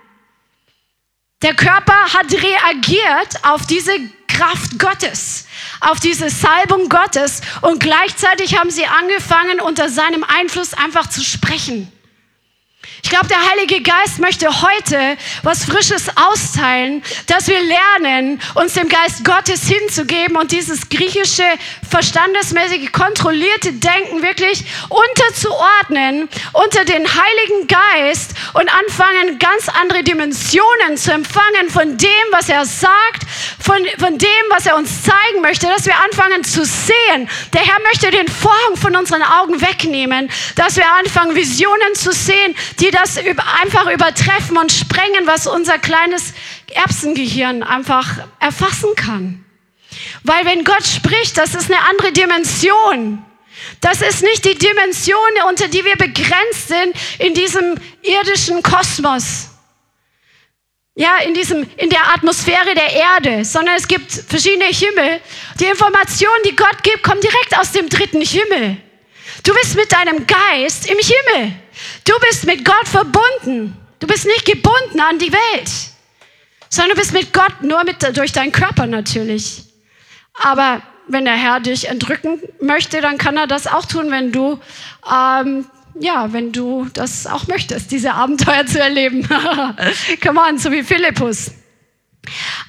Der 1.43 1.55
Körper 1.55 2.12
hat 2.12 2.32
reagiert 2.32 3.45
auf 3.45 3.66
diese 3.66 3.93
Kraft 4.28 4.78
Gottes, 4.78 5.47
auf 5.80 6.01
diese 6.01 6.28
Salbung 6.28 6.88
Gottes 6.88 7.41
und 7.62 7.80
gleichzeitig 7.80 8.59
haben 8.59 8.70
sie 8.70 8.86
angefangen, 8.86 9.61
unter 9.61 9.88
seinem 9.88 10.24
Einfluss 10.24 10.74
einfach 10.74 11.09
zu 11.09 11.22
sprechen. 11.22 11.91
Ich 13.03 13.09
glaube, 13.09 13.28
der 13.28 13.51
Heilige 13.51 13.82
Geist 13.82 14.18
möchte 14.18 14.46
heute 14.62 15.16
was 15.42 15.64
Frisches 15.64 16.09
austeilen, 16.16 17.03
dass 17.26 17.48
wir 17.48 17.59
lernen, 17.61 18.40
uns 18.55 18.74
dem 18.74 18.88
Geist 18.88 19.24
Gottes 19.24 19.66
hinzugeben 19.66 20.36
und 20.36 20.53
dieses 20.53 20.88
griechische, 20.88 21.44
verstandesmäßige, 21.88 22.92
kontrollierte 22.92 23.72
Denken 23.72 24.22
wirklich 24.22 24.64
unterzuordnen 24.88 26.28
unter 26.53 26.84
den 26.84 27.07
Heiligen 27.07 27.66
Geist 27.68 28.34
und 28.53 28.68
anfangen, 28.68 29.38
ganz 29.38 29.68
andere 29.68 30.03
Dimensionen 30.03 30.96
zu 30.96 31.12
empfangen 31.12 31.70
von 31.70 31.96
dem, 31.96 32.09
was 32.32 32.48
er 32.48 32.66
sagt, 32.66 33.22
von, 33.59 33.78
von 33.98 34.18
dem, 34.18 34.28
was 34.51 34.66
er 34.66 34.76
uns 34.76 35.03
zeigen 35.03 35.40
möchte, 35.40 35.66
dass 35.66 35.86
wir 35.86 35.94
anfangen 35.96 36.44
zu 36.44 36.64
sehen. 36.64 37.28
Der 37.55 37.62
Herr 37.62 37.80
möchte 37.82 38.11
den 38.11 38.28
Vorhang 38.28 38.76
von 38.76 38.94
unseren 38.94 39.22
Augen 39.22 39.61
wegnehmen, 39.61 40.30
dass 40.57 40.76
wir 40.76 40.86
anfangen, 40.92 41.34
Visionen 41.34 41.94
zu 41.94 42.12
sehen, 42.12 42.55
die 42.78 42.89
die 42.91 42.97
das 42.97 43.18
einfach 43.62 43.91
übertreffen 43.91 44.57
und 44.57 44.72
sprengen, 44.72 45.26
was 45.26 45.47
unser 45.47 45.78
kleines 45.78 46.32
Erbsengehirn 46.72 47.62
einfach 47.62 48.18
erfassen 48.41 48.91
kann. 48.97 49.45
Weil 50.22 50.45
wenn 50.45 50.64
Gott 50.64 50.84
spricht, 50.84 51.38
das 51.38 51.55
ist 51.55 51.70
eine 51.70 51.80
andere 51.88 52.12
Dimension. 52.12 53.24
Das 53.80 54.01
ist 54.01 54.22
nicht 54.22 54.45
die 54.45 54.57
Dimension, 54.57 55.18
unter 55.49 55.68
die 55.68 55.84
wir 55.84 55.97
begrenzt 55.97 56.68
sind 56.68 56.95
in 57.18 57.34
diesem 57.34 57.76
irdischen 58.03 58.62
Kosmos. 58.62 59.49
Ja, 60.95 61.18
in 61.18 61.34
diesem, 61.34 61.66
in 61.76 61.91
der 61.91 62.12
Atmosphäre 62.12 62.74
der 62.74 62.93
Erde, 62.93 63.45
sondern 63.45 63.76
es 63.76 63.86
gibt 63.86 64.11
verschiedene 64.11 64.66
Himmel. 64.66 65.20
Die 65.59 65.66
Information, 65.66 66.32
die 66.45 66.57
Gott 66.57 66.82
gibt, 66.82 67.03
kommt 67.03 67.22
direkt 67.22 67.57
aus 67.59 67.72
dem 67.72 67.88
dritten 67.88 68.20
Himmel. 68.20 68.78
Du 69.43 69.55
bist 69.55 69.76
mit 69.76 69.91
deinem 69.93 70.26
Geist 70.26 70.91
im 70.91 70.99
Himmel. 70.99 71.53
Du 72.05 72.12
bist 72.28 72.47
mit 72.47 72.64
Gott 72.64 72.86
verbunden. 72.86 73.76
Du 73.99 74.07
bist 74.07 74.26
nicht 74.26 74.47
gebunden 74.47 75.01
an 75.01 75.18
die 75.18 75.32
Welt, 75.32 75.70
sondern 76.70 76.95
du 76.95 77.01
bist 77.01 77.12
mit 77.12 77.32
Gott 77.32 77.62
nur 77.62 77.84
mit, 77.84 78.16
durch 78.16 78.32
deinen 78.32 78.51
Körper 78.51 78.86
natürlich. 78.86 79.64
Aber 80.34 80.82
wenn 81.07 81.26
der 81.26 81.34
Herr 81.34 81.61
dich 81.61 81.88
entrücken 81.88 82.41
möchte, 82.61 83.01
dann 83.03 83.18
kann 83.18 83.36
er 83.36 83.47
das 83.47 83.66
auch 83.66 83.84
tun, 83.84 84.11
wenn 84.11 84.32
du, 84.32 84.59
ähm, 85.07 85.66
ja, 85.99 86.32
wenn 86.32 86.53
du 86.53 86.86
das 86.95 87.26
auch 87.26 87.47
möchtest, 87.47 87.91
diese 87.91 88.14
Abenteuer 88.14 88.64
zu 88.64 88.80
erleben. 88.80 89.28
Come 90.22 90.41
on, 90.41 90.59
so 90.59 90.72
wie 90.72 90.82
Philippus. 90.82 91.51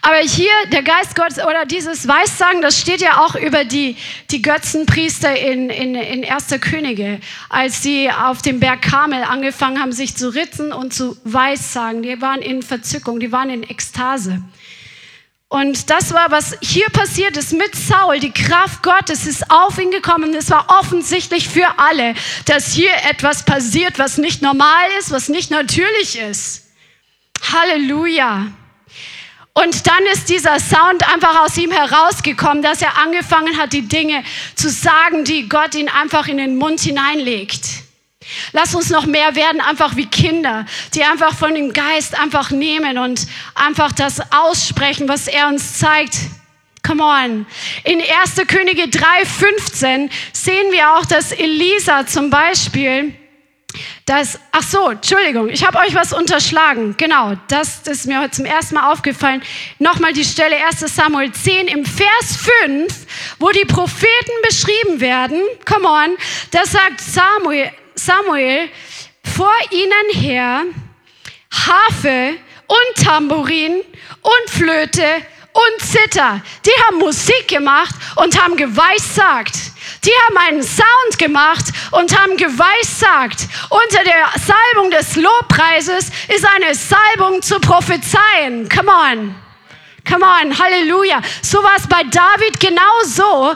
Aber 0.01 0.17
hier 0.17 0.51
der 0.71 0.81
Geist 0.81 1.15
Gottes 1.15 1.37
oder 1.37 1.65
dieses 1.65 2.07
Weissagen, 2.07 2.61
das 2.61 2.79
steht 2.79 3.01
ja 3.01 3.19
auch 3.19 3.35
über 3.35 3.65
die, 3.65 3.97
die 4.31 4.41
Götzenpriester 4.41 5.37
in, 5.37 5.69
in, 5.69 5.93
in 5.93 6.23
Erster 6.23 6.57
Könige, 6.57 7.19
als 7.49 7.83
sie 7.83 8.09
auf 8.09 8.41
dem 8.41 8.59
Berg 8.59 8.81
Karmel 8.81 9.23
angefangen 9.23 9.79
haben, 9.79 9.91
sich 9.91 10.15
zu 10.15 10.33
ritzen 10.33 10.71
und 10.71 10.93
zu 10.93 11.17
Weissagen. 11.23 12.01
Die 12.01 12.21
waren 12.21 12.41
in 12.41 12.63
Verzückung, 12.63 13.19
die 13.19 13.31
waren 13.31 13.49
in 13.49 13.63
Ekstase. 13.63 14.41
Und 15.49 15.89
das 15.89 16.13
war, 16.13 16.31
was 16.31 16.57
hier 16.61 16.87
passiert 16.93 17.35
ist 17.35 17.51
mit 17.51 17.75
Saul. 17.75 18.19
Die 18.19 18.31
Kraft 18.31 18.81
Gottes 18.83 19.27
ist 19.27 19.51
auf 19.51 19.77
ihn 19.77 19.91
gekommen. 19.91 20.33
Es 20.33 20.49
war 20.49 20.79
offensichtlich 20.79 21.49
für 21.49 21.77
alle, 21.77 22.15
dass 22.45 22.71
hier 22.71 22.91
etwas 23.09 23.43
passiert, 23.43 23.99
was 23.99 24.17
nicht 24.17 24.41
normal 24.41 24.87
ist, 24.99 25.11
was 25.11 25.27
nicht 25.27 25.51
natürlich 25.51 26.17
ist. 26.17 26.69
Halleluja. 27.51 28.47
Und 29.53 29.85
dann 29.85 30.05
ist 30.13 30.29
dieser 30.29 30.59
Sound 30.59 31.07
einfach 31.13 31.41
aus 31.41 31.57
ihm 31.57 31.71
herausgekommen, 31.71 32.63
dass 32.63 32.81
er 32.81 32.97
angefangen 32.97 33.57
hat, 33.57 33.73
die 33.73 33.87
Dinge 33.87 34.23
zu 34.55 34.69
sagen, 34.69 35.25
die 35.25 35.49
Gott 35.49 35.75
ihn 35.75 35.89
einfach 35.89 36.27
in 36.27 36.37
den 36.37 36.55
Mund 36.55 36.79
hineinlegt. 36.79 37.65
Lass 38.53 38.75
uns 38.75 38.89
noch 38.89 39.05
mehr 39.05 39.35
werden, 39.35 39.59
einfach 39.59 39.95
wie 39.95 40.05
Kinder, 40.05 40.65
die 40.93 41.03
einfach 41.03 41.35
von 41.35 41.53
dem 41.53 41.73
Geist 41.73 42.17
einfach 42.17 42.51
nehmen 42.51 42.97
und 42.97 43.27
einfach 43.55 43.91
das 43.91 44.21
aussprechen, 44.31 45.09
was 45.09 45.27
er 45.27 45.47
uns 45.47 45.79
zeigt. 45.79 46.17
Come 46.83 47.03
on. 47.03 47.45
In 47.83 47.99
1. 47.99 48.47
Könige 48.47 48.83
3,15 48.83 50.09
sehen 50.33 50.71
wir 50.71 50.93
auch, 50.93 51.05
dass 51.05 51.31
Elisa 51.31 52.07
zum 52.07 52.29
Beispiel 52.29 53.13
das, 54.05 54.39
ach 54.51 54.63
so, 54.63 54.89
Entschuldigung, 54.89 55.49
ich 55.49 55.65
habe 55.65 55.77
euch 55.79 55.93
was 55.93 56.11
unterschlagen. 56.11 56.95
Genau, 56.97 57.33
das, 57.47 57.83
das 57.83 57.99
ist 57.99 58.07
mir 58.07 58.19
heute 58.19 58.31
zum 58.31 58.45
ersten 58.45 58.75
Mal 58.75 58.91
aufgefallen. 58.91 59.41
Nochmal 59.79 60.13
die 60.13 60.25
Stelle 60.25 60.55
1 60.65 60.79
Samuel 60.93 61.31
10 61.31 61.67
im 61.67 61.85
Vers 61.85 62.37
5, 62.65 63.05
wo 63.39 63.49
die 63.51 63.65
Propheten 63.65 64.31
beschrieben 64.47 64.99
werden. 64.99 65.41
Come 65.65 65.87
on, 65.87 66.17
da 66.51 66.65
sagt 66.65 66.99
Samuel, 66.99 67.71
Samuel 67.95 68.69
vor 69.35 69.53
ihnen 69.69 70.21
her 70.21 70.63
Harfe 71.51 72.35
und 72.67 73.03
Tambourin 73.03 73.81
und 74.21 74.49
Flöte 74.49 75.05
und 75.53 75.85
Zither. 75.85 76.41
Die 76.65 76.83
haben 76.83 76.97
Musik 76.97 77.47
gemacht 77.47 77.93
und 78.15 78.41
haben 78.41 78.55
geweissagt. 78.55 79.55
Die 80.03 80.11
haben 80.25 80.37
einen 80.37 80.63
Sound 80.63 81.19
gemacht 81.19 81.65
und 81.91 82.17
haben 82.17 82.35
geweissagt. 82.35 83.47
Unter 83.69 84.03
der 84.03 84.29
Salbung 84.39 84.89
des 84.89 85.15
Lobpreises 85.15 86.09
ist 86.27 86.45
eine 86.55 86.73
Salbung 86.73 87.41
zu 87.43 87.59
prophezeien. 87.59 88.67
Come 88.67 88.91
on. 88.91 89.35
Come 90.07 90.25
on, 90.25 90.57
Halleluja. 90.57 91.21
So 91.41 91.61
war 91.63 91.75
es 91.77 91.87
bei 91.87 92.03
David 92.03 92.59
genauso. 92.59 93.55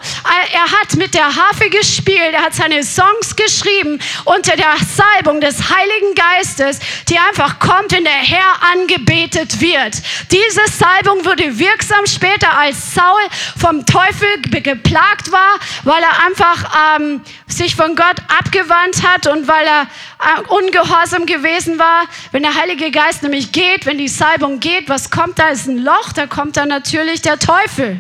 Er 0.54 0.72
hat 0.80 0.96
mit 0.96 1.14
der 1.14 1.36
Harfe 1.36 1.70
gespielt, 1.70 2.34
er 2.34 2.43
hat 2.43 2.54
seine 2.54 2.84
Songs 2.84 3.36
geschrieben 3.36 4.00
unter 4.26 4.56
der 4.56 4.76
Salbung 4.78 5.41
des 5.41 5.70
Heiligen 5.70 6.14
Geistes, 6.14 6.80
die 7.10 7.18
einfach 7.18 7.60
kommt, 7.60 7.91
wenn 7.91 8.04
der 8.04 8.14
Herr 8.14 8.62
angebetet 8.74 9.60
wird. 9.60 10.02
Diese 10.32 10.62
Salbung 10.72 11.26
wurde 11.26 11.58
wirksam 11.58 12.06
später, 12.06 12.56
als 12.58 12.93
Saul 12.93 13.22
vom 13.60 13.86
Teufel 13.86 14.41
geplagt 14.62 15.32
war, 15.32 15.60
weil 15.84 16.02
er 16.04 16.26
einfach 16.26 16.96
ähm, 17.00 17.22
sich 17.48 17.76
von 17.76 17.96
Gott 17.96 18.18
abgewandt 18.28 19.04
hat 19.04 19.28
und 19.28 19.48
weil 19.48 19.66
er 19.66 19.82
äh, 20.20 20.41
ungehorsam 20.48 21.26
gewesen 21.26 21.80
war. 21.80 22.04
Wenn 22.32 22.43
der 22.43 22.56
Heilige 22.56 22.91
Geist 22.91 23.24
nämlich 23.24 23.52
geht, 23.52 23.86
wenn 23.86 23.98
die 23.98 24.08
Salbung 24.08 24.60
geht, 24.60 24.89
was 24.89 25.10
kommt 25.10 25.39
da? 25.39 25.50
Ist 25.50 25.68
ein 25.68 25.84
Loch, 25.84 26.14
da 26.14 26.28
kommt 26.36 26.57
dann 26.57 26.67
natürlich 26.67 27.21
der 27.21 27.39
Teufel. 27.39 27.97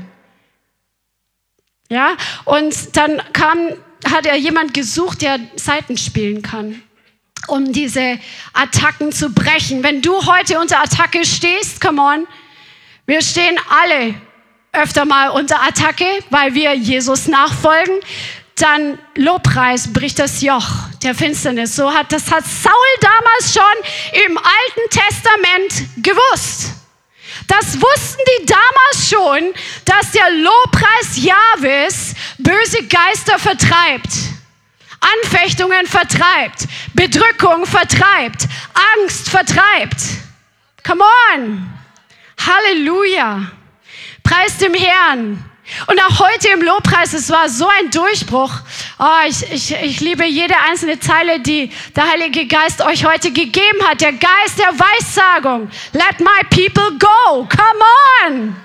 Ja, 1.89 2.17
und 2.43 2.97
dann 2.97 3.21
kam, 3.31 3.57
hat 4.11 4.25
er 4.25 4.35
jemand 4.35 4.73
gesucht, 4.73 5.21
der 5.21 5.39
Seiten 5.55 5.97
spielen 5.97 6.41
kann, 6.41 6.81
um 7.47 7.71
diese 7.71 8.19
Attacken 8.53 9.13
zu 9.13 9.29
brechen. 9.29 9.83
Wenn 9.83 10.01
du 10.01 10.25
heute 10.25 10.59
unter 10.59 10.81
Attacke 10.81 11.23
stehst, 11.23 11.79
come 11.79 12.01
on, 12.01 12.27
wir 13.05 13.21
stehen 13.21 13.57
alle 13.69 14.15
öfter 14.73 15.05
mal 15.05 15.29
unter 15.29 15.61
Attacke, 15.61 16.05
weil 16.29 16.53
wir 16.53 16.73
Jesus 16.73 17.27
nachfolgen 17.27 17.95
dann 18.57 18.97
Lobpreis 19.15 19.91
bricht 19.91 20.17
das 20.17 20.41
Joch 20.41 20.65
der 21.03 21.13
Finsternis. 21.13 21.75
So 21.75 21.93
hat 21.93 22.11
das 22.13 22.31
hat 22.31 22.45
Saul 22.45 22.73
damals 23.01 23.53
schon 23.53 24.23
im 24.25 24.37
Alten 24.37 24.89
Testament 24.89 26.03
gewusst. 26.03 26.84
Das 27.47 27.79
wussten 27.79 28.21
die 28.39 28.45
damals 28.45 29.09
schon, 29.09 29.53
dass 29.85 30.11
der 30.11 30.29
Lobpreis 30.29 31.17
Jahwes 31.17 32.15
böse 32.37 32.83
Geister 32.87 33.37
vertreibt, 33.39 34.09
Anfechtungen 35.23 35.85
vertreibt, 35.85 36.67
Bedrückung 36.93 37.65
vertreibt, 37.65 38.47
Angst 38.97 39.29
vertreibt. 39.29 39.97
Come 40.85 41.03
on. 41.33 41.73
Halleluja. 42.37 43.51
Preis 44.23 44.57
dem 44.57 44.73
Herrn. 44.73 45.43
Und 45.87 45.99
auch 45.99 46.19
heute 46.19 46.49
im 46.49 46.61
Lobpreis, 46.61 47.13
es 47.13 47.29
war 47.29 47.49
so 47.49 47.67
ein 47.67 47.89
Durchbruch. 47.89 48.51
Oh, 48.99 49.27
ich, 49.27 49.51
ich, 49.51 49.75
ich 49.75 49.99
liebe 49.99 50.23
jede 50.25 50.55
einzelne 50.69 50.99
Zeile, 50.99 51.39
die 51.39 51.71
der 51.95 52.07
Heilige 52.11 52.45
Geist 52.47 52.81
euch 52.81 53.03
heute 53.05 53.31
gegeben 53.31 53.83
hat. 53.87 53.99
Der 54.01 54.13
Geist 54.13 54.59
der 54.59 54.71
Weissagung. 54.79 55.69
Let 55.93 56.19
my 56.19 56.43
people 56.49 56.97
go. 56.99 57.47
Come 57.49 57.83
on. 58.27 58.55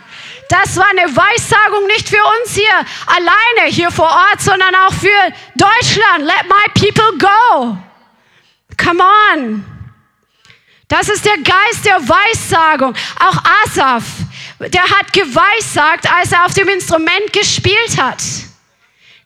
Das 0.50 0.76
war 0.76 0.88
eine 0.90 1.16
Weissagung 1.16 1.86
nicht 1.86 2.08
für 2.08 2.22
uns 2.42 2.54
hier 2.54 2.74
alleine 3.06 3.70
hier 3.70 3.90
vor 3.90 4.10
Ort, 4.10 4.40
sondern 4.40 4.74
auch 4.74 4.92
für 4.92 5.08
Deutschland. 5.54 6.24
Let 6.24 6.44
my 6.48 6.68
people 6.74 7.18
go. 7.18 7.78
Come 8.76 9.02
on. 9.32 9.64
Das 10.88 11.08
ist 11.08 11.24
der 11.24 11.36
Geist 11.36 11.84
der 11.84 12.00
Weissagung. 12.08 12.94
Auch 13.20 13.36
Asaf, 13.64 14.02
der 14.68 14.82
hat 14.82 15.12
geweissagt, 15.12 16.10
als 16.12 16.32
er 16.32 16.44
auf 16.44 16.54
dem 16.54 16.68
Instrument 16.68 17.32
gespielt 17.32 18.00
hat. 18.00 18.22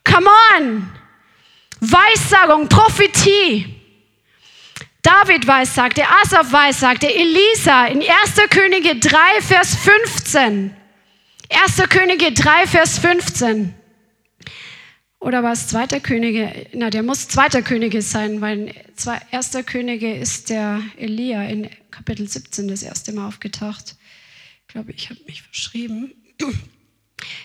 Come 0.03 0.27
on. 0.57 0.89
Weissagung, 1.81 2.69
Prophetie. 2.69 3.75
David 5.01 5.45
weissagte, 5.45 6.03
Asaf 6.23 6.51
weissagte, 6.51 7.07
Elisa 7.13 7.85
in 7.87 7.99
1. 7.99 8.09
Könige 8.49 8.95
3, 8.95 9.41
Vers 9.41 9.75
15. 9.75 10.75
1. 11.49 11.89
Könige 11.89 12.31
3, 12.31 12.65
Vers 12.65 12.97
15. 12.97 13.75
Oder 15.19 15.43
war 15.43 15.51
es 15.51 15.67
2. 15.67 15.99
Könige? 15.99 16.67
Na, 16.73 16.89
der 16.89 17.03
muss 17.03 17.27
2. 17.27 17.61
Könige 17.61 18.01
sein, 18.01 18.41
weil 18.41 18.73
1. 19.31 19.51
Könige 19.65 20.15
ist 20.15 20.49
der 20.49 20.81
Elia 20.97 21.43
in 21.43 21.69
Kapitel 21.91 22.27
17 22.27 22.67
das 22.67 22.81
erste 22.81 23.11
Mal 23.11 23.27
aufgetaucht. 23.27 23.95
Ich 24.75 24.77
glaube, 24.77 24.91
ich 24.91 25.09
habe 25.09 25.21
mich 25.25 25.41
verschrieben. 25.41 26.11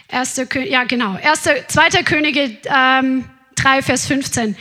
1. 0.09 0.41
Könige, 0.49 0.69
ja, 0.69 0.83
genau. 0.83 1.15
1. 1.15 1.43
2. 1.69 2.03
Könige 2.03 2.59
ähm, 2.65 3.25
3, 3.55 3.83
Vers 3.83 4.09
15. 4.09 4.57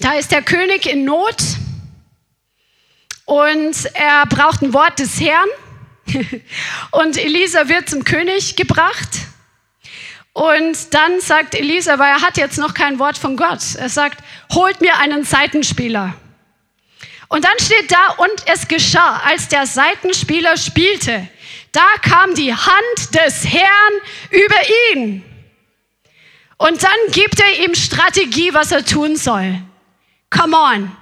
Da 0.00 0.14
ist 0.14 0.32
der 0.32 0.40
König 0.40 0.90
in 0.90 1.04
Not 1.04 1.36
und 3.26 3.76
er 3.92 4.24
braucht 4.24 4.62
ein 4.62 4.72
Wort 4.72 4.98
des 4.98 5.20
Herrn. 5.20 5.46
und 6.92 7.18
Elisa 7.18 7.68
wird 7.68 7.90
zum 7.90 8.04
König 8.04 8.56
gebracht. 8.56 9.10
Und 10.32 10.94
dann 10.94 11.20
sagt 11.20 11.54
Elisa, 11.54 11.98
weil 11.98 12.12
er 12.12 12.22
hat 12.22 12.38
jetzt 12.38 12.56
noch 12.56 12.72
kein 12.72 12.98
Wort 12.98 13.18
von 13.18 13.36
Gott, 13.36 13.74
er 13.74 13.90
sagt, 13.90 14.24
holt 14.54 14.80
mir 14.80 14.96
einen 14.96 15.24
Seitenspieler. 15.24 16.14
Und 17.34 17.44
dann 17.44 17.58
steht 17.58 17.90
da, 17.90 18.10
und 18.18 18.46
es 18.46 18.68
geschah, 18.68 19.20
als 19.26 19.48
der 19.48 19.66
Seitenspieler 19.66 20.56
spielte, 20.56 21.26
da 21.72 21.84
kam 22.00 22.32
die 22.36 22.54
Hand 22.54 23.12
des 23.12 23.44
Herrn 23.44 23.94
über 24.30 24.54
ihn. 24.92 25.24
Und 26.58 26.84
dann 26.84 26.96
gibt 27.10 27.40
er 27.40 27.64
ihm 27.64 27.74
Strategie, 27.74 28.54
was 28.54 28.70
er 28.70 28.84
tun 28.84 29.16
soll. 29.16 29.60
Come 30.30 30.56
on. 30.56 30.96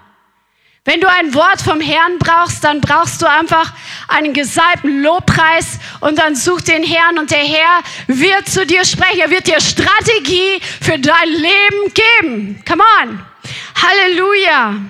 Wenn 0.87 1.03
du 1.03 1.11
ein 1.11 1.35
Wort 1.35 1.61
vom 1.61 1.83
Herrn 1.83 2.19
brauchst, 2.19 2.65
dann 2.65 2.81
brauchst 2.81 3.21
du 3.21 3.27
einfach 3.27 3.71
einen 4.09 4.33
gesalbten 4.33 5.03
Lobpreis 5.03 5.81
und 6.01 6.19
dann 6.19 6.35
such 6.35 6.63
den 6.63 6.83
Herrn 6.83 7.19
und 7.19 7.31
der 7.31 7.45
Herr 7.45 7.83
wird 8.07 8.49
zu 8.49 8.65
dir 8.65 8.87
sprechen. 8.87 9.21
Er 9.21 9.29
wird 9.29 9.49
dir 9.49 9.61
Strategie 9.61 10.63
für 10.81 10.99
dein 10.99 11.29
Leben 11.29 11.93
geben. 11.93 12.65
Come 12.67 12.83
on. 13.03 13.23
Halleluja. 13.83 14.81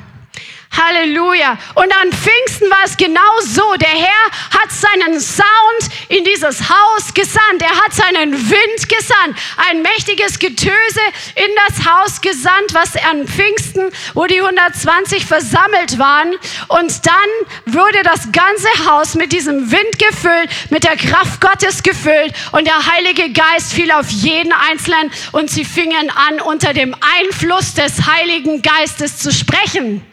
Halleluja. 0.76 1.58
Und 1.74 1.92
an 2.02 2.12
Pfingsten 2.12 2.70
war 2.70 2.84
es 2.84 2.96
genau 2.96 3.40
so. 3.40 3.74
Der 3.76 3.88
Herr 3.88 4.60
hat 4.60 4.70
seinen 4.70 5.20
Sound 5.20 5.92
in 6.08 6.24
dieses 6.24 6.68
Haus 6.68 7.14
gesandt. 7.14 7.62
Er 7.62 7.76
hat 7.76 7.92
seinen 7.92 8.32
Wind 8.32 8.88
gesandt. 8.88 9.38
Ein 9.68 9.82
mächtiges 9.82 10.38
Getöse 10.38 11.00
in 11.34 11.50
das 11.66 11.86
Haus 11.86 12.20
gesandt, 12.20 12.72
was 12.72 12.96
an 12.96 13.26
Pfingsten, 13.26 13.90
wo 14.14 14.26
die 14.26 14.40
120 14.40 15.26
versammelt 15.26 15.98
waren. 15.98 16.34
Und 16.68 17.06
dann 17.06 17.74
wurde 17.74 18.02
das 18.02 18.32
ganze 18.32 18.68
Haus 18.86 19.14
mit 19.14 19.32
diesem 19.32 19.70
Wind 19.70 19.98
gefüllt, 19.98 20.50
mit 20.70 20.84
der 20.84 20.96
Kraft 20.96 21.40
Gottes 21.40 21.82
gefüllt. 21.82 22.34
Und 22.52 22.66
der 22.66 22.86
Heilige 22.86 23.30
Geist 23.32 23.72
fiel 23.72 23.90
auf 23.92 24.08
jeden 24.10 24.52
Einzelnen 24.52 25.10
und 25.32 25.50
sie 25.50 25.64
fingen 25.64 26.10
an, 26.10 26.40
unter 26.40 26.72
dem 26.72 26.94
Einfluss 27.18 27.74
des 27.74 28.06
Heiligen 28.06 28.62
Geistes 28.62 29.18
zu 29.18 29.32
sprechen. 29.32 30.04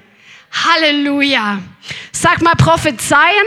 Halleluja. 0.51 1.61
Sag 2.11 2.41
mal, 2.41 2.55
prophezeien 2.55 3.45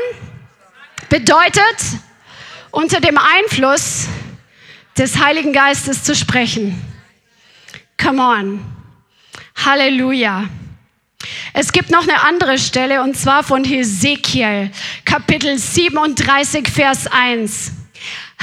bedeutet, 1.08 1.76
unter 2.70 3.00
dem 3.00 3.18
Einfluss 3.18 4.08
des 4.96 5.18
Heiligen 5.18 5.52
Geistes 5.52 6.04
zu 6.04 6.14
sprechen. 6.14 6.80
Come 8.02 8.22
on. 8.22 8.64
Halleluja. 9.64 10.48
Es 11.52 11.72
gibt 11.72 11.90
noch 11.90 12.02
eine 12.02 12.22
andere 12.22 12.58
Stelle 12.58 13.02
und 13.02 13.16
zwar 13.16 13.44
von 13.44 13.62
Hesekiel, 13.64 14.70
Kapitel 15.04 15.58
37, 15.58 16.68
Vers 16.68 17.06
1. 17.06 17.72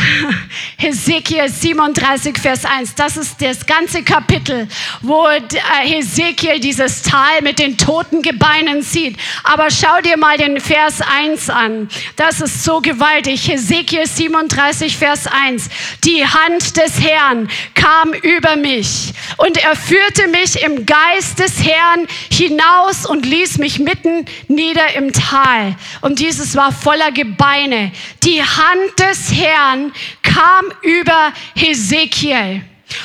Hesekiel 0.78 1.50
37, 1.50 2.38
Vers 2.38 2.66
1. 2.66 2.96
Das 2.96 3.18
ist 3.18 3.42
das 3.42 3.66
ganze 3.66 4.04
Kapitel, 4.04 4.68
wo 5.02 5.28
äh, 5.28 5.42
Hesekiel 5.84 6.60
dieses 6.60 7.02
Tal 7.02 7.42
mit 7.42 7.60
den 7.60 7.78
toten 7.78 8.22
Gebeinen 8.22 8.82
sieht. 8.82 9.18
Aber 9.44 9.70
schau 9.72 10.02
dir 10.02 10.18
mal 10.18 10.38
den 10.38 10.60
Vers 10.60 11.02
1 11.02 11.50
an. 11.50 11.90
Das 12.16 12.42
ist 12.42 12.64
so 12.64 12.82
gewaltig. 12.82 13.48
Hesekiel 13.48 14.06
37, 14.08 14.98
Vers 14.98 15.28
1. 15.28 15.70
Die 16.04 16.26
Hand 16.26 16.78
des 16.78 17.02
Herrn 17.02 17.50
kam 17.74 18.14
über 18.14 18.56
mich 18.56 19.14
und 19.38 19.58
er 19.58 19.76
führte 19.76 20.28
mich 20.28 20.64
im 20.64 20.86
Geist 20.86 21.40
des 21.40 21.64
Herrn 21.64 22.08
hinaus 22.32 23.06
und 23.06 23.26
ließ 23.26 23.58
mich 23.58 23.80
mitten 23.80 24.26
nieder 24.48 24.96
im 24.96 25.14
Tal. 25.14 25.76
Und 26.02 26.20
dieses 26.20 26.56
war 26.56 26.72
voller 26.72 27.12
Gebeine. 27.12 27.92
Die 28.24 28.42
Hand 28.42 29.00
des 29.00 29.32
Herrn 29.32 29.89
kam 30.24 30.66
über 30.82 31.34
Hesekiel. 31.56 32.62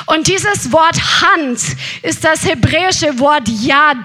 Und 0.06 0.28
dieses 0.28 0.72
Wort 0.72 0.96
Hand 1.22 1.60
ist 2.02 2.24
das 2.24 2.44
hebräische 2.44 3.18
Wort 3.18 3.48
Yad. 3.48 3.98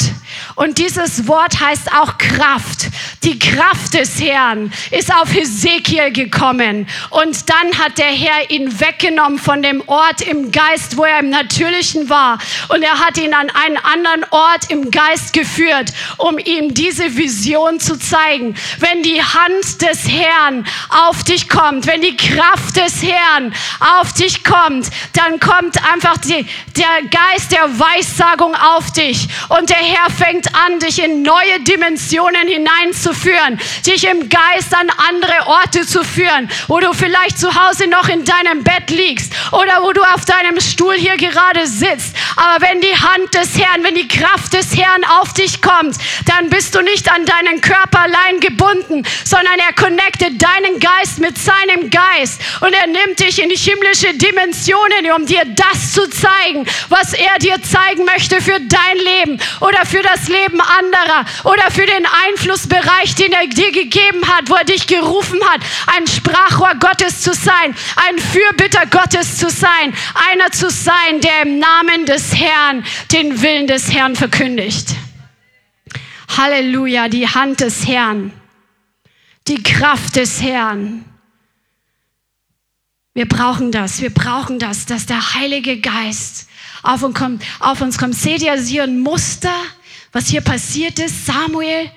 Und 0.55 0.77
dieses 0.77 1.27
Wort 1.27 1.59
heißt 1.59 1.91
auch 1.93 2.17
Kraft. 2.17 2.87
Die 3.23 3.39
Kraft 3.39 3.93
des 3.93 4.21
Herrn 4.21 4.71
ist 4.91 5.13
auf 5.13 5.33
Hesekiel 5.33 6.11
gekommen. 6.11 6.87
Und 7.09 7.49
dann 7.49 7.77
hat 7.77 7.97
der 7.97 8.07
Herr 8.07 8.49
ihn 8.49 8.79
weggenommen 8.79 9.39
von 9.39 9.61
dem 9.61 9.81
Ort 9.87 10.21
im 10.21 10.51
Geist, 10.51 10.97
wo 10.97 11.03
er 11.03 11.19
im 11.19 11.29
Natürlichen 11.29 12.09
war. 12.09 12.39
Und 12.69 12.81
er 12.81 12.99
hat 12.99 13.17
ihn 13.17 13.33
an 13.33 13.49
einen 13.49 13.77
anderen 13.77 14.25
Ort 14.31 14.69
im 14.69 14.91
Geist 14.91 15.33
geführt, 15.33 15.91
um 16.17 16.37
ihm 16.37 16.73
diese 16.73 17.17
Vision 17.17 17.79
zu 17.79 17.97
zeigen. 17.97 18.55
Wenn 18.79 19.03
die 19.03 19.21
Hand 19.21 19.81
des 19.81 20.07
Herrn 20.07 20.65
auf 20.89 21.23
dich 21.23 21.49
kommt, 21.49 21.87
wenn 21.87 22.01
die 22.01 22.17
Kraft 22.17 22.75
des 22.75 23.01
Herrn 23.03 23.53
auf 23.99 24.13
dich 24.13 24.43
kommt, 24.43 24.87
dann 25.13 25.39
kommt 25.39 25.68
einfach 25.77 26.17
die, 26.17 26.45
der 26.77 27.09
Geist 27.09 27.51
der 27.51 27.79
Weissagung 27.79 28.55
auf 28.55 28.91
dich. 28.91 29.27
Und 29.49 29.69
der 29.69 29.77
Herr 29.77 30.09
fängt 30.09 30.47
an, 30.55 30.79
dich 30.79 31.03
in 31.03 31.21
neue 31.21 31.59
Dimensionen 31.61 32.47
hineinzuführen, 32.47 33.59
dich 33.85 34.05
im 34.07 34.29
Geist 34.29 34.73
an 34.73 34.89
andere 35.09 35.47
Orte 35.47 35.85
zu 35.85 36.03
führen, 36.03 36.49
wo 36.67 36.79
du 36.79 36.93
vielleicht 36.93 37.37
zu 37.39 37.53
Hause 37.53 37.87
noch 37.87 38.07
in 38.09 38.25
deinem 38.25 38.63
Bett 38.63 38.89
liegst 38.89 39.33
oder 39.51 39.81
wo 39.81 39.93
du 39.93 40.01
auf 40.01 40.25
deinem 40.25 40.59
Stuhl 40.59 40.95
hier 40.95 41.17
gerade 41.17 41.67
sitzt. 41.67 42.15
Aber 42.35 42.65
wenn 42.65 42.81
die 42.81 42.95
Hand 42.95 43.33
des 43.33 43.57
Herrn, 43.57 43.83
wenn 43.83 43.95
die 43.95 44.07
Kraft 44.07 44.53
des 44.53 44.75
Herrn 44.75 45.03
auf 45.19 45.33
dich 45.33 45.61
kommt, 45.61 45.97
dann 46.25 46.49
bist 46.49 46.75
du 46.75 46.81
nicht 46.81 47.11
an 47.11 47.25
deinen 47.25 47.61
Körper 47.61 48.01
allein 48.01 48.39
gebunden, 48.39 49.03
sondern 49.23 49.59
er 49.59 49.73
connectet 49.73 50.41
deinen 50.41 50.79
Geist 50.79 51.19
mit 51.19 51.37
seinem 51.37 51.89
Geist 51.89 52.41
und 52.61 52.73
er 52.73 52.87
nimmt 52.87 53.19
dich 53.19 53.41
in 53.41 53.49
die 53.49 53.55
himmlische 53.55 54.13
Dimensionen, 54.13 55.11
um 55.15 55.25
dir 55.25 55.43
das 55.59 55.91
zu 55.93 56.09
zeigen, 56.09 56.65
was 56.89 57.13
er 57.13 57.37
dir 57.39 57.61
zeigen 57.61 58.05
möchte 58.05 58.41
für 58.41 58.59
dein 58.59 58.97
Leben 58.97 59.39
oder 59.59 59.85
für 59.85 60.01
das 60.01 60.27
Leben 60.27 60.61
anderer 60.61 61.25
oder 61.43 61.69
für 61.71 61.85
den 61.85 62.05
Einflussbereich, 62.27 63.15
den 63.15 63.33
er 63.33 63.47
dir 63.47 63.71
gegeben 63.71 64.27
hat, 64.27 64.49
wo 64.49 64.55
er 64.55 64.63
dich 64.63 64.87
gerufen 64.87 65.39
hat, 65.49 65.61
ein 65.95 66.07
Sprachrohr 66.07 66.75
Gottes 66.79 67.21
zu 67.21 67.33
sein, 67.33 67.75
ein 68.07 68.17
Fürbitter 68.17 68.85
Gottes 68.85 69.37
zu 69.37 69.49
sein, 69.49 69.93
einer 70.31 70.51
zu 70.51 70.69
sein, 70.69 71.21
der 71.21 71.43
im 71.43 71.59
Namen 71.59 72.05
des 72.05 72.35
Herrn 72.35 72.85
den 73.11 73.41
Willen 73.41 73.67
des 73.67 73.93
Herrn 73.93 74.15
verkündigt. 74.15 74.95
Halleluja, 76.37 77.09
die 77.09 77.27
Hand 77.27 77.59
des 77.59 77.87
Herrn, 77.87 78.31
die 79.47 79.61
Kraft 79.63 80.15
des 80.15 80.41
Herrn. 80.41 81.05
Wir 83.19 83.27
brauchen 83.27 83.73
das, 83.73 83.99
wir 83.99 84.13
brauchen 84.13 84.59
das, 84.59 84.85
dass 84.85 85.05
der 85.05 85.33
Heilige 85.33 85.81
Geist 85.81 86.47
auf 86.83 87.03
uns 87.03 87.19
kommt. 87.19 87.43
Auf 87.59 87.81
uns 87.81 87.97
kommt. 87.97 88.15
Seht 88.15 88.41
ihr 88.41 88.55
hier 88.55 88.83
ein 88.83 89.01
Muster, 89.01 89.53
was 90.13 90.29
hier 90.29 90.39
passiert 90.39 90.99
ist? 90.99 91.25
Samuel 91.25 91.91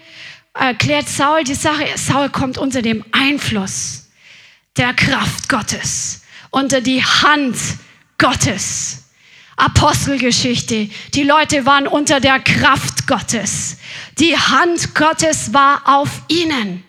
erklärt 0.52 1.08
Saul 1.08 1.44
die 1.44 1.54
Sache. 1.54 1.86
Saul 1.94 2.28
kommt 2.28 2.58
unter 2.58 2.82
dem 2.82 3.04
Einfluss 3.12 4.08
der 4.76 4.94
Kraft 4.94 5.48
Gottes, 5.48 6.22
unter 6.50 6.80
die 6.80 7.04
Hand 7.04 7.56
Gottes. 8.18 9.04
Apostelgeschichte. 9.54 10.90
Die 11.14 11.22
Leute 11.22 11.64
waren 11.64 11.86
unter 11.86 12.18
der 12.18 12.40
Kraft 12.40 13.06
Gottes. 13.06 13.76
Die 14.18 14.36
Hand 14.36 14.96
Gottes 14.96 15.54
war 15.54 15.82
auf 15.84 16.22
ihnen. 16.26 16.82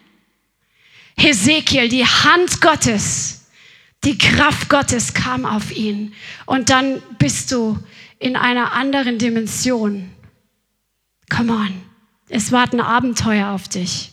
Hesekiel, 1.18 1.88
die 1.88 2.08
Hand 2.08 2.60
Gottes 2.62 3.43
die 4.04 4.18
Kraft 4.18 4.70
Gottes 4.70 5.14
kam 5.14 5.46
auf 5.46 5.72
ihn. 5.72 6.14
Und 6.46 6.70
dann 6.70 7.02
bist 7.20 7.52
du 7.52 7.80
in 8.20 8.36
einer 8.36 8.74
anderen 8.74 9.18
Dimension. 9.18 10.12
Come 11.30 11.54
on. 11.54 11.82
Es 12.30 12.52
warten 12.52 12.80
Abenteuer 12.80 13.50
auf 13.50 13.68
dich. 13.68 14.12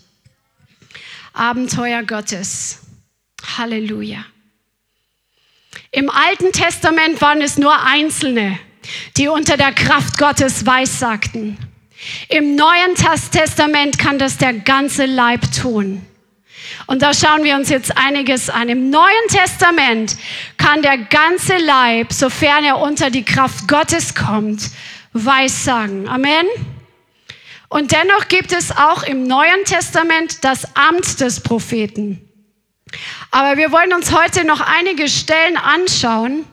Abenteuer 1.32 2.02
Gottes. 2.02 2.80
Halleluja. 3.56 4.24
Im 5.92 6.10
Alten 6.10 6.52
Testament 6.52 7.20
waren 7.20 7.40
es 7.40 7.58
nur 7.58 7.76
Einzelne, 7.84 8.58
die 9.16 9.28
unter 9.28 9.56
der 9.56 9.72
Kraft 9.72 10.18
Gottes 10.18 10.66
weissagten. 10.66 11.56
Im 12.28 12.56
Neuen 12.56 12.94
Testament 12.94 13.98
kann 13.98 14.18
das 14.18 14.38
der 14.38 14.54
ganze 14.54 15.06
Leib 15.06 15.52
tun. 15.52 16.04
Und 16.86 17.02
da 17.02 17.14
schauen 17.14 17.44
wir 17.44 17.56
uns 17.56 17.68
jetzt 17.68 17.96
einiges 17.96 18.50
an. 18.50 18.68
Im 18.68 18.90
Neuen 18.90 19.28
Testament 19.28 20.16
kann 20.56 20.82
der 20.82 20.98
ganze 20.98 21.56
Leib, 21.58 22.12
sofern 22.12 22.64
er 22.64 22.78
unter 22.78 23.10
die 23.10 23.24
Kraft 23.24 23.68
Gottes 23.68 24.14
kommt, 24.14 24.70
weissagen. 25.12 26.08
Amen. 26.08 26.46
Und 27.68 27.92
dennoch 27.92 28.28
gibt 28.28 28.52
es 28.52 28.76
auch 28.76 29.04
im 29.04 29.26
Neuen 29.26 29.64
Testament 29.64 30.42
das 30.42 30.74
Amt 30.74 31.20
des 31.20 31.40
Propheten. 31.40 32.20
Aber 33.30 33.56
wir 33.56 33.70
wollen 33.70 33.92
uns 33.92 34.12
heute 34.12 34.44
noch 34.44 34.60
einige 34.60 35.08
Stellen 35.08 35.56
anschauen. 35.56 36.44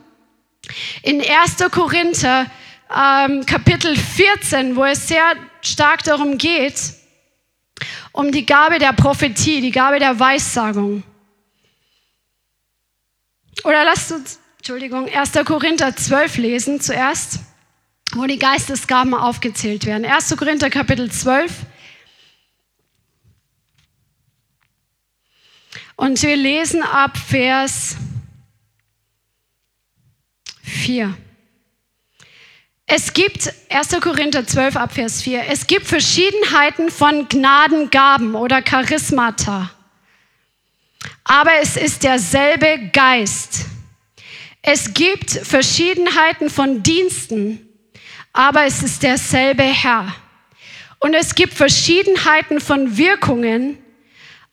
In 1.02 1.20
1. 1.20 1.70
Korinther 1.72 2.46
ähm, 2.94 3.44
Kapitel 3.46 3.96
14, 3.96 4.76
wo 4.76 4.84
es 4.84 5.08
sehr 5.08 5.34
stark 5.60 6.04
darum 6.04 6.38
geht, 6.38 6.74
um 8.18 8.32
die 8.32 8.44
Gabe 8.44 8.80
der 8.80 8.92
Prophetie, 8.92 9.60
die 9.60 9.70
Gabe 9.70 10.00
der 10.00 10.18
Weissagung. 10.18 11.04
Oder 13.62 13.84
lasst 13.84 14.10
uns, 14.10 14.40
Entschuldigung, 14.56 15.08
1. 15.08 15.34
Korinther 15.44 15.94
12 15.94 16.36
lesen 16.38 16.80
zuerst, 16.80 17.38
wo 18.14 18.26
die 18.26 18.40
Geistesgaben 18.40 19.14
aufgezählt 19.14 19.86
werden. 19.86 20.04
1. 20.04 20.36
Korinther 20.36 20.68
Kapitel 20.68 21.08
12. 21.08 21.52
Und 25.94 26.20
wir 26.20 26.36
lesen 26.36 26.82
ab 26.82 27.16
Vers 27.16 27.96
4. 30.64 31.16
Es 32.90 33.12
gibt, 33.12 33.52
1. 33.68 34.00
Korinther 34.00 34.46
12 34.46 34.76
ab 34.76 34.94
Vers 34.94 35.20
4, 35.20 35.44
es 35.50 35.66
gibt 35.66 35.86
Verschiedenheiten 35.86 36.90
von 36.90 37.28
Gnadengaben 37.28 38.34
oder 38.34 38.62
Charismata. 38.62 39.70
Aber 41.22 41.50
es 41.60 41.76
ist 41.76 42.02
derselbe 42.02 42.88
Geist. 42.94 43.66
Es 44.62 44.94
gibt 44.94 45.30
Verschiedenheiten 45.30 46.48
von 46.48 46.82
Diensten, 46.82 47.68
aber 48.32 48.64
es 48.64 48.82
ist 48.82 49.02
derselbe 49.02 49.64
Herr. 49.64 50.14
Und 50.98 51.12
es 51.12 51.34
gibt 51.34 51.52
Verschiedenheiten 51.52 52.58
von 52.58 52.96
Wirkungen, 52.96 53.76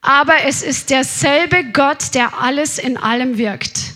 aber 0.02 0.44
es 0.44 0.62
ist 0.62 0.90
derselbe 0.90 1.64
Gott, 1.72 2.14
der 2.14 2.38
alles 2.38 2.80
in 2.80 2.98
allem 2.98 3.38
wirkt. 3.38 3.95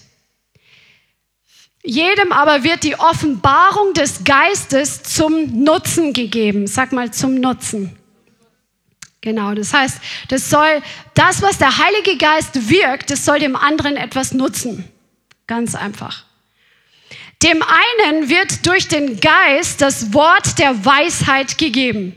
Jedem 1.89 2.31
aber 2.31 2.63
wird 2.63 2.83
die 2.83 2.99
Offenbarung 2.99 3.95
des 3.95 4.23
Geistes 4.23 5.01
zum 5.01 5.63
Nutzen 5.63 6.13
gegeben. 6.13 6.67
Sag 6.67 6.91
mal 6.91 7.09
zum 7.11 7.33
Nutzen. 7.33 7.97
Genau, 9.21 9.55
das 9.55 9.73
heißt, 9.73 9.97
das 10.27 10.51
soll, 10.51 10.83
das, 11.15 11.41
was 11.41 11.57
der 11.57 11.79
Heilige 11.79 12.15
Geist 12.17 12.69
wirkt, 12.69 13.09
das 13.09 13.25
soll 13.25 13.39
dem 13.39 13.55
anderen 13.55 13.97
etwas 13.97 14.35
nutzen. 14.35 14.87
Ganz 15.47 15.73
einfach. 15.73 16.25
Dem 17.41 17.63
einen 17.63 18.29
wird 18.29 18.67
durch 18.67 18.87
den 18.87 19.19
Geist 19.19 19.81
das 19.81 20.13
Wort 20.13 20.59
der 20.59 20.85
Weisheit 20.85 21.57
gegeben. 21.57 22.15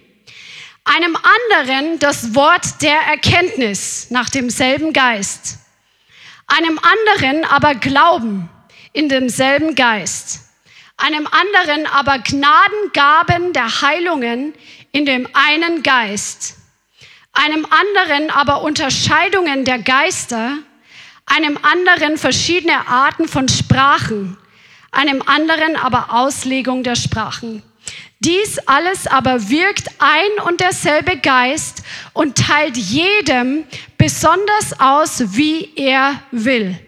Einem 0.85 1.17
anderen 1.17 1.99
das 1.99 2.35
Wort 2.35 2.83
der 2.83 2.99
Erkenntnis 3.11 4.09
nach 4.11 4.29
demselben 4.29 4.93
Geist. 4.93 5.61
Einem 6.47 6.79
anderen 6.79 7.47
aber 7.47 7.75
Glauben 7.75 8.51
in 8.93 9.09
demselben 9.09 9.75
Geist. 9.75 10.41
Einem 10.97 11.27
anderen 11.27 11.87
aber 11.87 12.19
Gnadengaben 12.19 13.53
der 13.53 13.83
Heilungen 13.83 14.55
in 14.93 15.07
dem 15.07 15.29
einen 15.33 15.83
Geist. 15.83 16.57
Einem 17.33 17.67
anderen 17.71 18.31
aber 18.31 18.63
Unterscheidungen 18.63 19.65
der 19.65 19.79
Geister. 19.79 20.59
Einem 21.27 21.59
anderen 21.63 22.19
verschiedene 22.19 22.87
Arten 22.87 23.27
von 23.27 23.49
Sprachen. 23.49 24.37
Einem 24.91 25.23
anderen 25.23 25.77
aber 25.77 26.13
Auslegung 26.13 26.83
der 26.83 26.97
Sprachen. 26.97 27.63
Dies 28.21 28.59
alles 28.67 29.09
aber 29.09 29.49
wirkt 29.49 29.89
ein 29.99 30.45
und 30.47 30.61
derselbe 30.61 31.17
Geist 31.17 31.83
und 32.13 32.39
teilt 32.39 32.77
jedem 32.77 33.65
besonders 33.99 34.79
aus, 34.79 35.35
wie 35.35 35.73
er 35.75 36.23
will. 36.31 36.79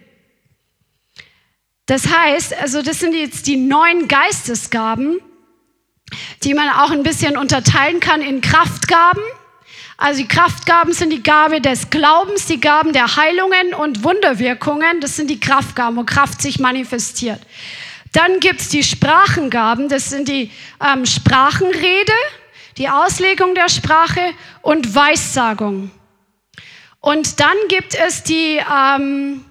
Das 1.86 2.08
heißt, 2.08 2.54
also 2.60 2.80
das 2.82 3.00
sind 3.00 3.14
jetzt 3.14 3.46
die 3.46 3.56
neun 3.56 4.08
Geistesgaben, 4.08 5.20
die 6.42 6.54
man 6.54 6.70
auch 6.70 6.90
ein 6.90 7.02
bisschen 7.02 7.36
unterteilen 7.36 8.00
kann 8.00 8.22
in 8.22 8.40
Kraftgaben. 8.40 9.22
Also 9.96 10.22
die 10.22 10.28
Kraftgaben 10.28 10.92
sind 10.92 11.10
die 11.10 11.22
Gabe 11.22 11.60
des 11.60 11.90
Glaubens, 11.90 12.46
die 12.46 12.60
Gaben 12.60 12.92
der 12.92 13.16
Heilungen 13.16 13.74
und 13.74 14.02
Wunderwirkungen. 14.02 15.00
Das 15.00 15.16
sind 15.16 15.30
die 15.30 15.38
Kraftgaben, 15.38 15.96
wo 15.96 16.04
Kraft 16.04 16.42
sich 16.42 16.58
manifestiert. 16.58 17.40
Dann 18.12 18.40
gibt's 18.40 18.68
die 18.68 18.82
Sprachengaben, 18.82 19.88
das 19.88 20.08
sind 20.08 20.28
die 20.28 20.50
ähm, 20.80 21.04
Sprachenrede, 21.04 22.12
die 22.78 22.88
Auslegung 22.88 23.54
der 23.54 23.68
Sprache 23.68 24.20
und 24.62 24.94
Weissagung. 24.94 25.90
Und 27.00 27.40
dann 27.40 27.56
gibt 27.68 27.94
es 27.94 28.22
die, 28.22 28.60
ähm, 28.72 29.44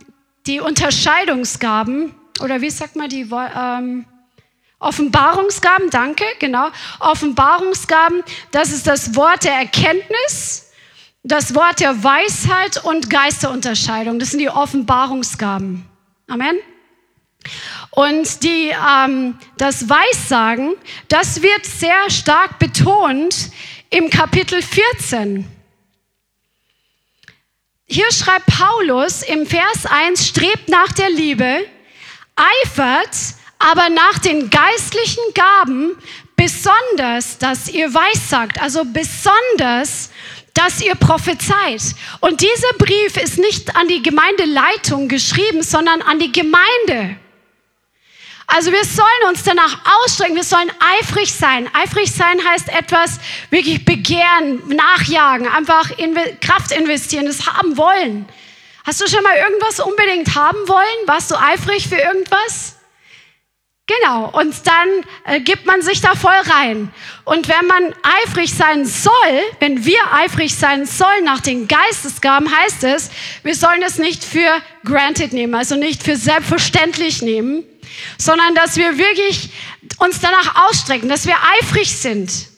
die 0.48 0.60
Unterscheidungsgaben, 0.60 2.16
oder 2.42 2.62
wie 2.62 2.70
sagt 2.70 2.96
man 2.96 3.10
die 3.10 3.28
ähm, 3.32 4.06
Offenbarungsgaben, 4.80 5.90
danke, 5.90 6.26
genau. 6.40 6.70
Offenbarungsgaben, 7.00 8.24
das 8.52 8.72
ist 8.72 8.86
das 8.88 9.16
Wort 9.16 9.44
der 9.44 9.54
Erkenntnis, 9.54 10.72
das 11.24 11.56
Wort 11.56 11.80
der 11.80 12.04
Weisheit 12.04 12.84
und 12.84 13.10
Geisterunterscheidung. 13.10 14.20
Das 14.20 14.32
sind 14.32 14.40
die 14.40 14.50
Offenbarungsgaben. 14.50 15.86
Amen. 16.28 16.58
Und 17.92 18.44
die, 18.44 18.72
ähm, 18.72 19.38
das 19.58 19.88
Weissagen, 19.88 20.74
das 21.08 21.42
wird 21.42 21.66
sehr 21.66 22.10
stark 22.10 22.60
betont 22.60 23.52
im 23.90 24.10
Kapitel 24.10 24.62
14. 24.62 25.48
Hier 27.86 28.12
schreibt 28.12 28.48
Paulus 28.48 29.22
im 29.22 29.46
Vers 29.46 29.86
1, 29.86 30.28
strebt 30.28 30.68
nach 30.70 30.92
der 30.94 31.10
Liebe, 31.10 31.66
eifert 32.36 33.16
aber 33.60 33.90
nach 33.90 34.20
den 34.20 34.50
geistlichen 34.50 35.24
Gaben, 35.34 35.96
besonders, 36.36 37.38
dass 37.38 37.70
ihr 37.70 37.94
weissagt, 37.94 38.62
also 38.62 38.84
besonders, 38.84 40.10
dass 40.54 40.82
ihr 40.82 40.96
prophezeit. 40.96 41.82
Und 42.20 42.42
dieser 42.42 42.74
Brief 42.78 43.16
ist 43.18 43.40
nicht 43.40 43.76
an 43.76 43.88
die 43.88 44.02
Gemeindeleitung 44.02 45.08
geschrieben, 45.08 45.64
sondern 45.64 46.02
an 46.02 46.20
die 46.20 46.32
Gemeinde. 46.32 47.16
Also 48.48 48.72
wir 48.72 48.84
sollen 48.84 49.30
uns 49.30 49.44
danach 49.44 49.80
ausstrecken, 50.04 50.36
wir 50.36 50.44
sollen 50.44 50.70
eifrig 51.00 51.34
sein. 51.34 51.70
Eifrig 51.74 52.12
sein 52.12 52.44
heißt 52.44 52.70
etwas 52.70 53.20
wirklich 53.50 53.86
begehren, 53.86 54.62
nachjagen, 54.68 55.48
einfach 55.48 55.90
Kraft 56.42 56.72
investieren, 56.74 57.26
das 57.26 57.48
haben 57.48 57.78
wollen. 57.78 58.28
Hast 58.84 59.00
du 59.00 59.08
schon 59.08 59.24
mal 59.24 59.38
irgendwas 59.38 59.80
unbedingt 59.80 60.36
haben 60.36 60.68
wollen? 60.68 61.08
Warst 61.08 61.32
du 61.32 61.36
eifrig 61.36 61.88
für 61.88 61.96
irgendwas? 61.96 62.76
Genau, 63.86 64.30
und 64.30 64.56
dann 64.66 64.88
äh, 65.26 65.42
gibt 65.42 65.66
man 65.66 65.82
sich 65.82 66.00
da 66.00 66.16
voll 66.16 66.32
rein. 66.32 66.94
Und 67.26 67.50
wenn 67.50 67.68
man 67.68 67.94
eifrig 68.24 68.54
sein 68.54 68.86
soll, 68.86 69.12
wenn 69.60 69.84
wir 69.84 70.00
eifrig 70.14 70.56
sein 70.56 70.86
sollen 70.86 71.26
nach 71.26 71.42
den 71.42 71.68
Geistesgaben, 71.68 72.50
heißt 72.50 72.86
es, 72.86 73.10
wir 73.44 73.56
sollen 73.56 73.84
es 73.84 73.98
nicht 73.98 74.24
für 74.24 74.62
granted 74.86 75.34
nehmen, 75.34 75.54
also 75.54 75.76
nicht 75.76 76.02
für 76.02 76.16
selbstverständlich 76.16 77.22
nehmen, 77.22 77.66
sondern 78.18 78.56
dass 78.56 78.78
wir 78.78 78.98
wirklich 78.98 79.50
uns 79.98 80.22
danach 80.22 80.68
ausstrecken, 80.70 81.10
dass 81.10 81.26
wir 81.28 81.36
eifrig 81.60 81.94
sind. 81.98 82.53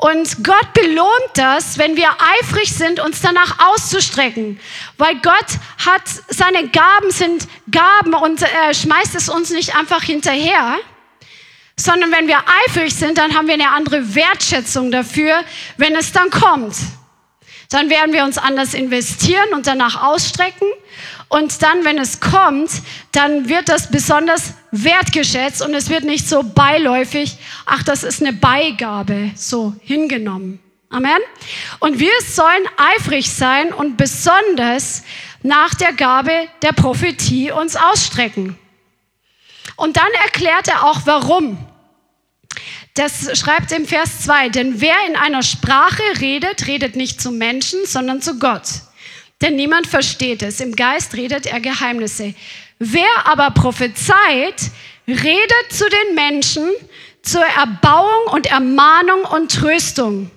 Und 0.00 0.44
Gott 0.44 0.72
belohnt 0.74 1.30
das, 1.34 1.76
wenn 1.76 1.96
wir 1.96 2.08
eifrig 2.40 2.72
sind, 2.72 3.00
uns 3.00 3.20
danach 3.20 3.58
auszustrecken. 3.58 4.60
Weil 4.96 5.16
Gott 5.16 5.58
hat, 5.84 6.02
seine 6.28 6.68
Gaben 6.68 7.10
sind 7.10 7.48
Gaben 7.68 8.14
und 8.14 8.40
er 8.42 8.74
schmeißt 8.74 9.16
es 9.16 9.28
uns 9.28 9.50
nicht 9.50 9.74
einfach 9.74 10.04
hinterher, 10.04 10.76
sondern 11.74 12.12
wenn 12.12 12.28
wir 12.28 12.38
eifrig 12.66 12.94
sind, 12.94 13.18
dann 13.18 13.36
haben 13.36 13.48
wir 13.48 13.54
eine 13.54 13.72
andere 13.72 14.14
Wertschätzung 14.14 14.92
dafür, 14.92 15.42
wenn 15.78 15.96
es 15.96 16.12
dann 16.12 16.30
kommt. 16.30 16.76
Dann 17.70 17.90
werden 17.90 18.12
wir 18.12 18.22
uns 18.22 18.38
anders 18.38 18.74
investieren 18.74 19.52
und 19.52 19.66
danach 19.66 20.00
ausstrecken. 20.00 20.68
Und 21.28 21.62
dann, 21.62 21.84
wenn 21.84 21.98
es 21.98 22.20
kommt, 22.20 22.70
dann 23.12 23.48
wird 23.48 23.68
das 23.68 23.90
besonders 23.90 24.54
wertgeschätzt 24.70 25.60
und 25.60 25.74
es 25.74 25.90
wird 25.90 26.04
nicht 26.04 26.26
so 26.26 26.42
beiläufig, 26.42 27.36
ach, 27.66 27.82
das 27.82 28.02
ist 28.02 28.22
eine 28.22 28.32
Beigabe, 28.32 29.30
so 29.34 29.74
hingenommen. 29.82 30.58
Amen. 30.90 31.18
Und 31.80 31.98
wir 31.98 32.12
sollen 32.26 32.66
eifrig 32.96 33.30
sein 33.30 33.74
und 33.74 33.98
besonders 33.98 35.02
nach 35.42 35.74
der 35.74 35.92
Gabe 35.92 36.48
der 36.62 36.72
Prophetie 36.72 37.52
uns 37.52 37.76
ausstrecken. 37.76 38.58
Und 39.76 39.98
dann 39.98 40.10
erklärt 40.24 40.66
er 40.68 40.84
auch 40.84 41.02
warum. 41.04 41.58
Das 42.94 43.38
schreibt 43.38 43.70
im 43.70 43.86
Vers 43.86 44.22
2, 44.22 44.48
denn 44.48 44.80
wer 44.80 44.96
in 45.06 45.14
einer 45.14 45.42
Sprache 45.42 46.02
redet, 46.20 46.66
redet 46.66 46.96
nicht 46.96 47.20
zu 47.20 47.30
Menschen, 47.30 47.80
sondern 47.84 48.22
zu 48.22 48.38
Gott. 48.38 48.64
Denn 49.40 49.56
niemand 49.56 49.86
versteht 49.86 50.42
es. 50.42 50.60
Im 50.60 50.74
Geist 50.74 51.14
redet 51.14 51.46
er 51.46 51.60
Geheimnisse. 51.60 52.34
Wer 52.78 53.08
aber 53.24 53.50
prophezeit, 53.50 54.70
redet 55.06 55.66
zu 55.70 55.84
den 55.88 56.14
Menschen 56.14 56.68
zur 57.22 57.44
Erbauung 57.44 58.32
und 58.32 58.46
Ermahnung 58.46 59.22
und 59.22 59.52
Tröstung. 59.52 60.30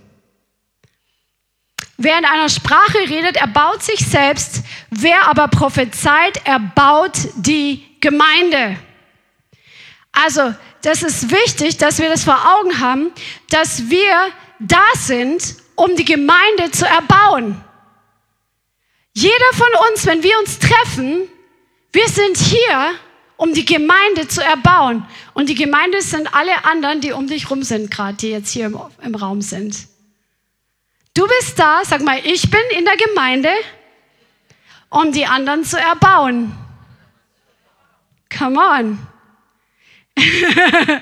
Wer 1.97 2.17
in 2.17 2.25
einer 2.25 2.49
Sprache 2.49 2.97
redet, 3.09 3.37
erbaut 3.37 3.83
sich 3.83 3.99
selbst. 3.99 4.63
Wer 4.89 5.27
aber 5.27 5.47
prophezeit, 5.47 6.45
erbaut 6.45 7.13
die 7.35 7.85
Gemeinde. 7.99 8.77
Also, 10.11 10.53
das 10.81 11.03
ist 11.03 11.31
wichtig, 11.31 11.77
dass 11.77 11.99
wir 11.99 12.09
das 12.09 12.23
vor 12.23 12.39
Augen 12.55 12.79
haben, 12.79 13.11
dass 13.49 13.89
wir 13.89 14.15
da 14.59 14.83
sind, 14.95 15.55
um 15.75 15.95
die 15.95 16.05
Gemeinde 16.05 16.71
zu 16.71 16.85
erbauen. 16.85 17.63
Jeder 19.13 19.53
von 19.53 19.67
uns, 19.89 20.05
wenn 20.05 20.23
wir 20.23 20.37
uns 20.39 20.59
treffen, 20.59 21.27
wir 21.91 22.07
sind 22.07 22.37
hier, 22.37 22.93
um 23.35 23.53
die 23.53 23.65
Gemeinde 23.65 24.27
zu 24.27 24.43
erbauen. 24.43 25.05
Und 25.33 25.49
die 25.49 25.55
Gemeinde 25.55 26.01
sind 26.01 26.33
alle 26.33 26.63
anderen, 26.63 27.01
die 27.01 27.11
um 27.11 27.27
dich 27.27 27.49
rum 27.49 27.63
sind, 27.63 27.91
gerade 27.91 28.15
die 28.17 28.29
jetzt 28.29 28.51
hier 28.51 28.67
im, 28.67 28.79
im 29.01 29.15
Raum 29.15 29.41
sind. 29.41 29.87
Du 31.13 31.27
bist 31.27 31.59
da, 31.59 31.81
sag 31.83 32.01
mal, 32.01 32.19
ich 32.23 32.49
bin 32.49 32.61
in 32.77 32.85
der 32.85 32.95
Gemeinde, 32.95 33.49
um 34.89 35.11
die 35.11 35.25
anderen 35.25 35.65
zu 35.65 35.77
erbauen. 35.77 36.55
Come 38.37 38.59
on. 38.59 39.07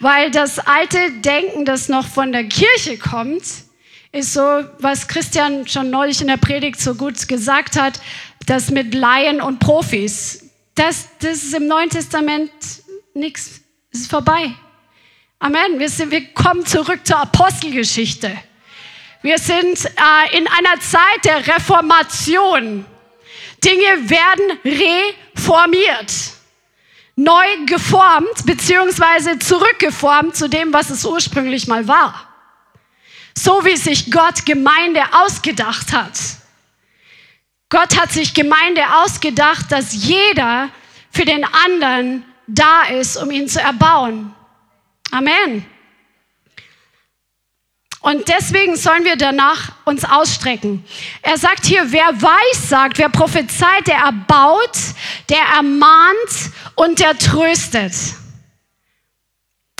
Weil 0.00 0.30
das 0.30 0.58
alte 0.58 1.12
Denken, 1.20 1.64
das 1.64 1.88
noch 1.88 2.06
von 2.06 2.32
der 2.32 2.44
Kirche 2.44 2.98
kommt, 2.98 3.44
ist 4.14 4.32
so, 4.32 4.64
was 4.78 5.08
Christian 5.08 5.66
schon 5.66 5.90
neulich 5.90 6.20
in 6.20 6.28
der 6.28 6.36
Predigt 6.36 6.80
so 6.80 6.94
gut 6.94 7.26
gesagt 7.26 7.76
hat, 7.76 8.00
das 8.46 8.70
mit 8.70 8.94
Laien 8.94 9.40
und 9.40 9.58
Profis. 9.58 10.50
Das, 10.76 11.08
das 11.18 11.42
ist 11.42 11.54
im 11.54 11.66
Neuen 11.66 11.90
Testament 11.90 12.50
nichts. 13.14 13.60
Es 13.92 14.02
ist 14.02 14.10
vorbei. 14.10 14.52
Amen. 15.40 15.80
Wir, 15.80 15.88
sind, 15.88 16.12
wir 16.12 16.32
kommen 16.32 16.64
zurück 16.64 17.00
zur 17.04 17.18
Apostelgeschichte. 17.18 18.30
Wir 19.22 19.38
sind 19.38 19.84
äh, 19.84 20.38
in 20.38 20.46
einer 20.46 20.80
Zeit 20.80 21.24
der 21.24 21.46
Reformation. 21.48 22.84
Dinge 23.64 24.10
werden 24.10 24.58
reformiert, 25.34 26.12
neu 27.16 27.46
geformt, 27.66 28.46
beziehungsweise 28.46 29.40
zurückgeformt 29.40 30.36
zu 30.36 30.48
dem, 30.48 30.72
was 30.72 30.90
es 30.90 31.04
ursprünglich 31.04 31.66
mal 31.66 31.88
war 31.88 32.33
so 33.36 33.64
wie 33.64 33.76
sich 33.76 34.10
Gott 34.10 34.46
Gemeinde 34.46 35.02
ausgedacht 35.12 35.92
hat. 35.92 36.18
Gott 37.68 37.98
hat 38.00 38.12
sich 38.12 38.34
Gemeinde 38.34 38.82
ausgedacht, 39.02 39.72
dass 39.72 39.92
jeder 39.92 40.70
für 41.10 41.24
den 41.24 41.44
anderen 41.44 42.24
da 42.46 42.84
ist, 42.84 43.16
um 43.16 43.30
ihn 43.30 43.48
zu 43.48 43.60
erbauen. 43.60 44.34
Amen. 45.10 45.64
Und 48.00 48.28
deswegen 48.28 48.76
sollen 48.76 49.04
wir 49.04 49.16
danach 49.16 49.72
uns 49.86 50.04
ausstrecken. 50.04 50.84
Er 51.22 51.38
sagt 51.38 51.64
hier, 51.64 51.90
wer 51.90 52.20
weiß 52.20 52.68
sagt, 52.68 52.98
wer 52.98 53.08
prophezeit, 53.08 53.86
der 53.86 53.96
erbaut, 53.96 54.76
der 55.30 55.42
ermahnt 55.56 56.50
und 56.74 56.98
der 56.98 57.16
tröstet. 57.16 57.94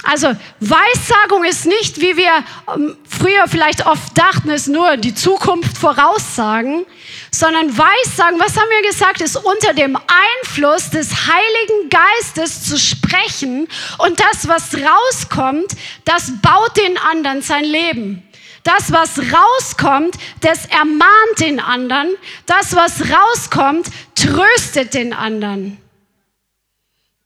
Also 0.05 0.35
Weissagung 0.61 1.45
ist 1.45 1.67
nicht, 1.67 2.01
wie 2.01 2.17
wir 2.17 2.45
ähm, 2.75 2.97
früher 3.09 3.49
vielleicht 3.49 3.87
oft 3.87 4.17
dachten, 4.17 4.51
es 4.51 4.67
nur 4.67 4.97
die 4.97 5.15
Zukunft 5.15 5.79
voraussagen, 5.79 6.85
sondern 7.31 7.77
Weissagen, 7.77 8.39
was 8.39 8.57
haben 8.57 8.69
wir 8.71 8.91
gesagt, 8.91 9.21
ist 9.21 9.37
unter 9.37 9.73
dem 9.73 9.97
Einfluss 9.97 10.91
des 10.91 11.11
Heiligen 11.27 11.91
Geistes 11.91 12.65
zu 12.65 12.79
sprechen 12.79 13.67
und 13.99 14.21
das, 14.21 14.47
was 14.47 14.75
rauskommt, 14.75 15.73
das 16.05 16.33
baut 16.43 16.77
den 16.77 16.99
anderen 16.99 17.43
sein 17.43 17.65
Leben. 17.65 18.23
Das, 18.63 18.93
was 18.93 19.19
rauskommt, 19.19 20.17
das 20.41 20.65
ermahnt 20.67 21.39
den 21.39 21.61
anderen. 21.61 22.17
Das, 22.47 22.75
was 22.75 23.03
rauskommt, 23.11 23.89
tröstet 24.15 24.95
den 24.95 25.13
anderen. 25.13 25.84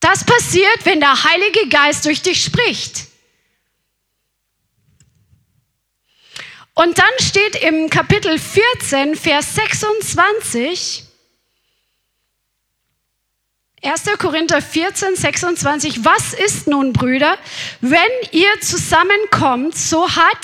Das 0.00 0.24
passiert, 0.24 0.84
wenn 0.84 1.00
der 1.00 1.24
Heilige 1.24 1.68
Geist 1.68 2.04
durch 2.04 2.22
dich 2.22 2.42
spricht. 2.42 3.06
Und 6.74 6.96
dann 6.96 7.10
steht 7.18 7.56
im 7.56 7.90
Kapitel 7.90 8.38
14, 8.38 9.16
Vers 9.16 9.56
26, 9.56 11.04
1. 13.82 14.02
Korinther 14.18 14.62
14, 14.62 15.16
26, 15.16 16.04
was 16.04 16.34
ist 16.34 16.68
nun, 16.68 16.92
Brüder, 16.92 17.36
wenn 17.80 18.00
ihr 18.30 18.60
zusammenkommt, 18.60 19.76
so 19.76 20.08
hat 20.08 20.38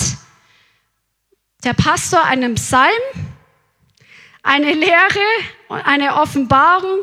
der 1.63 1.73
Pastor 1.73 2.23
einen 2.23 2.55
Psalm, 2.55 2.91
eine 4.43 4.73
Lehre 4.73 5.25
und 5.69 5.79
eine 5.79 6.15
Offenbarung. 6.15 6.99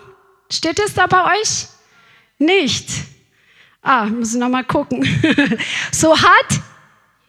Steht 0.50 0.78
es 0.78 0.92
da 0.92 1.06
bei 1.06 1.38
euch? 1.38 1.68
Nicht. 2.42 2.88
Ah, 3.82 4.04
muss 4.04 4.34
ich 4.34 4.40
nochmal 4.40 4.64
gucken. 4.64 5.02
so 5.90 6.16
hat 6.16 6.60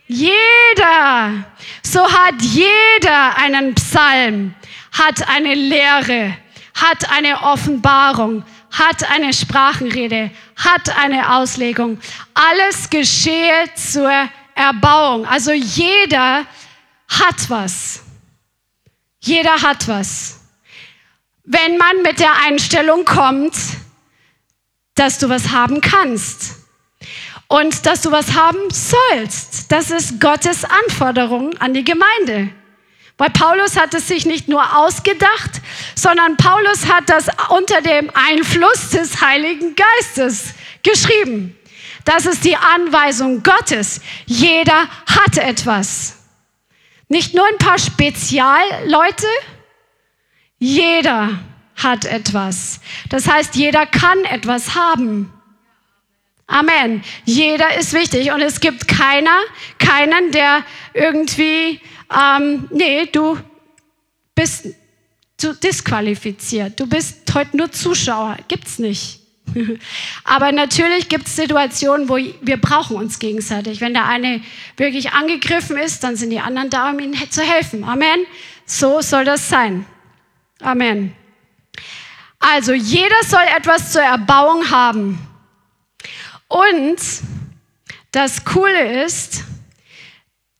jeder, 0.07 1.45
so 1.81 2.01
hat 2.01 2.41
jeder 2.41 3.37
einen 3.37 3.73
Psalm, 3.75 4.53
hat 4.91 5.27
eine 5.27 5.55
Lehre, 5.55 6.37
hat 6.75 7.09
eine 7.11 7.41
Offenbarung, 7.41 8.43
hat 8.71 9.09
eine 9.09 9.33
Sprachenrede, 9.33 10.31
hat 10.55 10.95
eine 10.97 11.35
Auslegung. 11.35 11.99
Alles 12.33 12.89
geschehe 12.89 13.69
zur 13.75 14.11
Erbauung. 14.55 15.25
Also 15.25 15.51
jeder 15.51 16.45
hat 17.07 17.49
was. 17.49 18.03
Jeder 19.19 19.61
hat 19.61 19.87
was. 19.87 20.41
Wenn 21.45 21.77
man 21.77 22.01
mit 22.03 22.19
der 22.19 22.33
Einstellung 22.45 23.05
kommt, 23.05 23.55
dass 24.95 25.19
du 25.19 25.29
was 25.29 25.51
haben 25.51 25.81
kannst 25.81 26.55
und 27.47 27.85
dass 27.85 28.01
du 28.01 28.11
was 28.11 28.35
haben 28.35 28.59
sollst. 28.69 29.71
Das 29.71 29.91
ist 29.91 30.19
Gottes 30.19 30.65
Anforderung 30.65 31.57
an 31.57 31.73
die 31.73 31.83
Gemeinde. 31.83 32.49
Weil 33.17 33.29
Paulus 33.29 33.77
hat 33.77 33.93
es 33.93 34.07
sich 34.07 34.25
nicht 34.25 34.47
nur 34.47 34.75
ausgedacht, 34.75 35.61
sondern 35.95 36.35
Paulus 36.37 36.91
hat 36.91 37.09
das 37.09 37.27
unter 37.49 37.81
dem 37.81 38.11
Einfluss 38.13 38.89
des 38.89 39.21
Heiligen 39.21 39.75
Geistes 39.75 40.53
geschrieben. 40.81 41.55
Das 42.05 42.25
ist 42.25 42.43
die 42.43 42.57
Anweisung 42.57 43.43
Gottes. 43.43 44.01
Jeder 44.25 44.89
hat 45.05 45.37
etwas. 45.37 46.17
Nicht 47.07 47.35
nur 47.35 47.45
ein 47.45 47.57
paar 47.59 47.77
Spezialleute, 47.77 49.27
jeder 50.57 51.39
hat 51.75 52.05
etwas. 52.05 52.79
Das 53.09 53.27
heißt, 53.27 53.55
jeder 53.55 53.85
kann 53.85 54.23
etwas 54.25 54.75
haben. 54.75 55.31
Amen. 56.47 57.03
Jeder 57.25 57.77
ist 57.77 57.93
wichtig 57.93 58.31
und 58.31 58.41
es 58.41 58.59
gibt 58.59 58.87
keiner, 58.87 59.37
keinen, 59.79 60.31
der 60.31 60.63
irgendwie, 60.93 61.79
ähm, 62.11 62.67
nee, 62.71 63.05
du 63.05 63.37
bist 64.35 64.67
du 65.43 65.53
disqualifiziert. 65.53 66.79
Du 66.79 66.87
bist 66.87 67.33
heute 67.33 67.57
nur 67.57 67.71
Zuschauer. 67.71 68.37
Gibt's 68.47 68.79
nicht. 68.79 69.19
Aber 70.23 70.51
natürlich 70.51 71.09
gibt 71.09 71.27
es 71.27 71.35
Situationen, 71.35 72.07
wo 72.07 72.15
wir 72.15 72.57
brauchen 72.57 72.95
uns 72.95 73.19
gegenseitig. 73.19 73.81
Wenn 73.81 73.93
der 73.93 74.05
eine 74.05 74.41
wirklich 74.77 75.11
angegriffen 75.11 75.77
ist, 75.77 76.03
dann 76.03 76.15
sind 76.15 76.29
die 76.29 76.39
anderen 76.39 76.69
da, 76.69 76.91
um 76.91 76.99
ihm 76.99 77.13
zu 77.29 77.41
helfen. 77.41 77.83
Amen. 77.83 78.25
So 78.65 79.01
soll 79.01 79.25
das 79.25 79.49
sein. 79.49 79.85
Amen. 80.61 81.13
Also 82.39 82.73
jeder 82.73 83.23
soll 83.25 83.45
etwas 83.55 83.91
zur 83.91 84.01
Erbauung 84.01 84.69
haben. 84.69 85.19
Und 86.47 86.99
das 88.11 88.45
Coole 88.45 89.03
ist, 89.03 89.43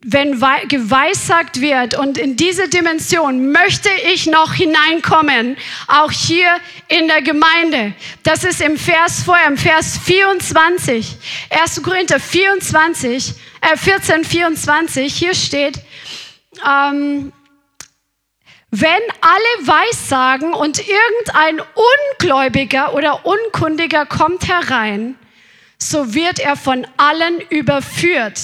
wenn 0.06 0.40
geweissagt 0.68 1.62
wird 1.62 1.98
und 1.98 2.18
in 2.18 2.36
diese 2.36 2.68
Dimension 2.68 3.52
möchte 3.52 3.90
ich 4.14 4.28
noch 4.28 4.54
hineinkommen, 4.54 5.56
auch 5.88 6.12
hier 6.12 6.50
in 6.90 7.08
der 7.08 7.22
Gemeinde. 7.22 7.94
Das 8.24 8.44
ist 8.44 8.62
im 8.62 8.78
Vers 8.78 9.24
vorher, 9.24 9.48
im 9.48 9.58
Vers 9.58 9.98
24, 9.98 11.16
1. 11.50 11.84
Korinther 11.84 12.20
24, 12.20 13.34
äh 13.62 13.78
14, 13.78 14.26
24, 14.26 15.14
hier 15.14 15.36
steht, 15.36 15.80
ähm, 16.68 17.32
wenn 18.76 19.04
alle 19.22 19.68
Weissagen 19.68 20.52
und 20.52 20.80
irgendein 20.80 21.62
Ungläubiger 22.20 22.96
oder 22.96 23.24
Unkundiger 23.24 24.08
kommt 24.08 24.48
herein, 24.48 25.14
so 25.78 26.16
wird 26.16 26.40
er 26.40 26.56
von 26.56 26.88
allen 26.98 27.40
überführt 27.52 28.40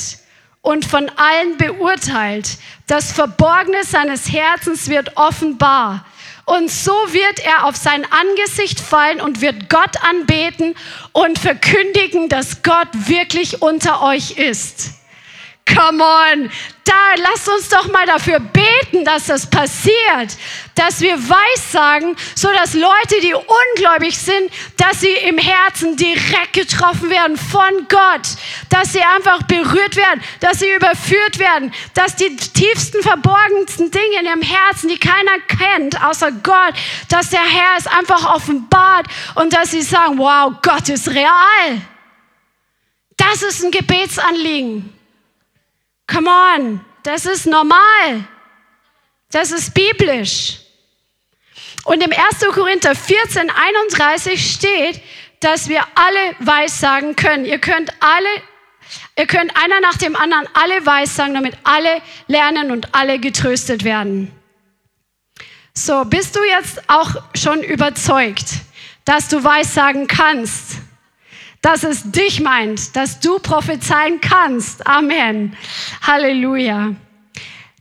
und 0.62 0.86
von 0.86 1.10
allen 1.10 1.58
beurteilt. 1.58 2.60
Das 2.86 3.12
Verborgene 3.12 3.84
seines 3.84 4.32
Herzens 4.32 4.88
wird 4.88 5.18
offenbar. 5.18 6.06
Und 6.46 6.70
so 6.70 6.92
wird 6.92 7.44
er 7.44 7.66
auf 7.66 7.76
sein 7.76 8.06
Angesicht 8.12 8.80
fallen 8.80 9.22
und 9.22 9.42
wird 9.42 9.68
Gott 9.68 9.98
anbeten 10.04 10.76
und 11.12 11.40
verkündigen, 11.40 12.30
dass 12.30 12.62
Gott 12.62 12.90
wirklich 12.94 13.64
unter 13.64 14.04
euch 14.04 14.38
ist. 14.38 14.99
Come 15.76 16.04
on, 16.04 16.50
da 16.90 17.14
lasst 17.18 17.48
uns 17.48 17.70
doch 17.70 17.88
mal 17.88 18.06
dafür 18.08 18.40
beten, 18.40 19.06
dass 19.06 19.28
das 19.28 19.48
passiert, 19.48 20.36
dass 20.74 21.00
wir 21.02 21.16
Weissagen, 21.18 22.16
so 22.34 22.48
dass 22.52 22.74
Leute, 22.74 23.22
die 23.22 23.34
ungläubig 23.36 24.18
sind, 24.18 24.52
dass 24.78 25.02
sie 25.02 25.12
im 25.12 25.38
Herzen 25.38 25.96
direkt 25.96 26.54
getroffen 26.54 27.12
werden 27.12 27.38
von 27.38 27.88
Gott, 27.90 28.28
dass 28.70 28.94
sie 28.94 29.02
einfach 29.02 29.44
berührt 29.44 29.96
werden, 29.96 30.22
dass 30.40 30.60
sie 30.60 30.72
überführt 30.72 31.38
werden, 31.38 31.72
dass 31.94 32.16
die 32.16 32.36
tiefsten, 32.36 33.04
verborgensten 33.04 33.92
Dinge 33.92 34.20
in 34.22 34.26
ihrem 34.26 34.42
Herzen, 34.42 34.90
die 34.90 34.98
keiner 34.98 35.40
kennt, 35.48 36.04
außer 36.04 36.32
Gott, 36.32 36.74
dass 37.10 37.30
der 37.30 37.46
Herr 37.46 37.78
es 37.78 37.86
einfach 37.86 38.34
offenbart 38.34 39.06
und 39.36 39.54
dass 39.54 39.72
sie 39.72 39.84
sagen, 39.84 40.18
wow, 40.18 40.54
Gott 40.64 40.90
ist 40.90 41.10
real. 41.10 41.82
Das 43.16 43.44
ist 43.44 43.64
ein 43.64 43.72
Gebetsanliegen. 43.72 44.99
Come 46.12 46.30
on, 46.30 46.86
das 47.04 47.26
ist 47.26 47.46
normal. 47.46 48.24
Das 49.32 49.52
ist 49.52 49.74
biblisch. 49.74 50.60
Und 51.86 52.04
im 52.04 52.12
1. 52.12 52.20
Korinther 52.52 52.96
14, 52.96 53.50
31 53.50 54.54
steht, 54.54 55.02
dass 55.40 55.70
wir 55.70 55.82
alle 55.96 56.36
weissagen 56.40 57.16
können. 57.16 57.46
Ihr 57.46 57.60
könnt 57.60 57.94
alle, 58.00 58.28
ihr 59.18 59.28
könnt 59.28 59.56
einer 59.56 59.80
nach 59.82 59.98
dem 59.98 60.16
anderen 60.16 60.48
alle 60.54 60.86
weissagen, 60.86 61.36
damit 61.36 61.56
alle 61.64 62.02
lernen 62.28 62.72
und 62.72 62.94
alle 62.96 63.20
getröstet 63.20 63.84
werden. 63.84 64.32
So, 65.74 66.06
bist 66.06 66.36
du 66.36 66.44
jetzt 66.44 66.90
auch 66.90 67.16
schon 67.36 67.64
überzeugt, 67.64 68.46
dass 69.06 69.30
du 69.30 69.44
weissagen 69.44 70.08
kannst? 70.08 70.78
Dass 71.62 71.84
es 71.84 72.12
dich 72.12 72.40
meint, 72.40 72.96
dass 72.96 73.20
du 73.20 73.40
prophezeien 73.40 74.22
kannst. 74.22 74.86
Amen. 74.88 75.56
Halleluja. 76.02 76.96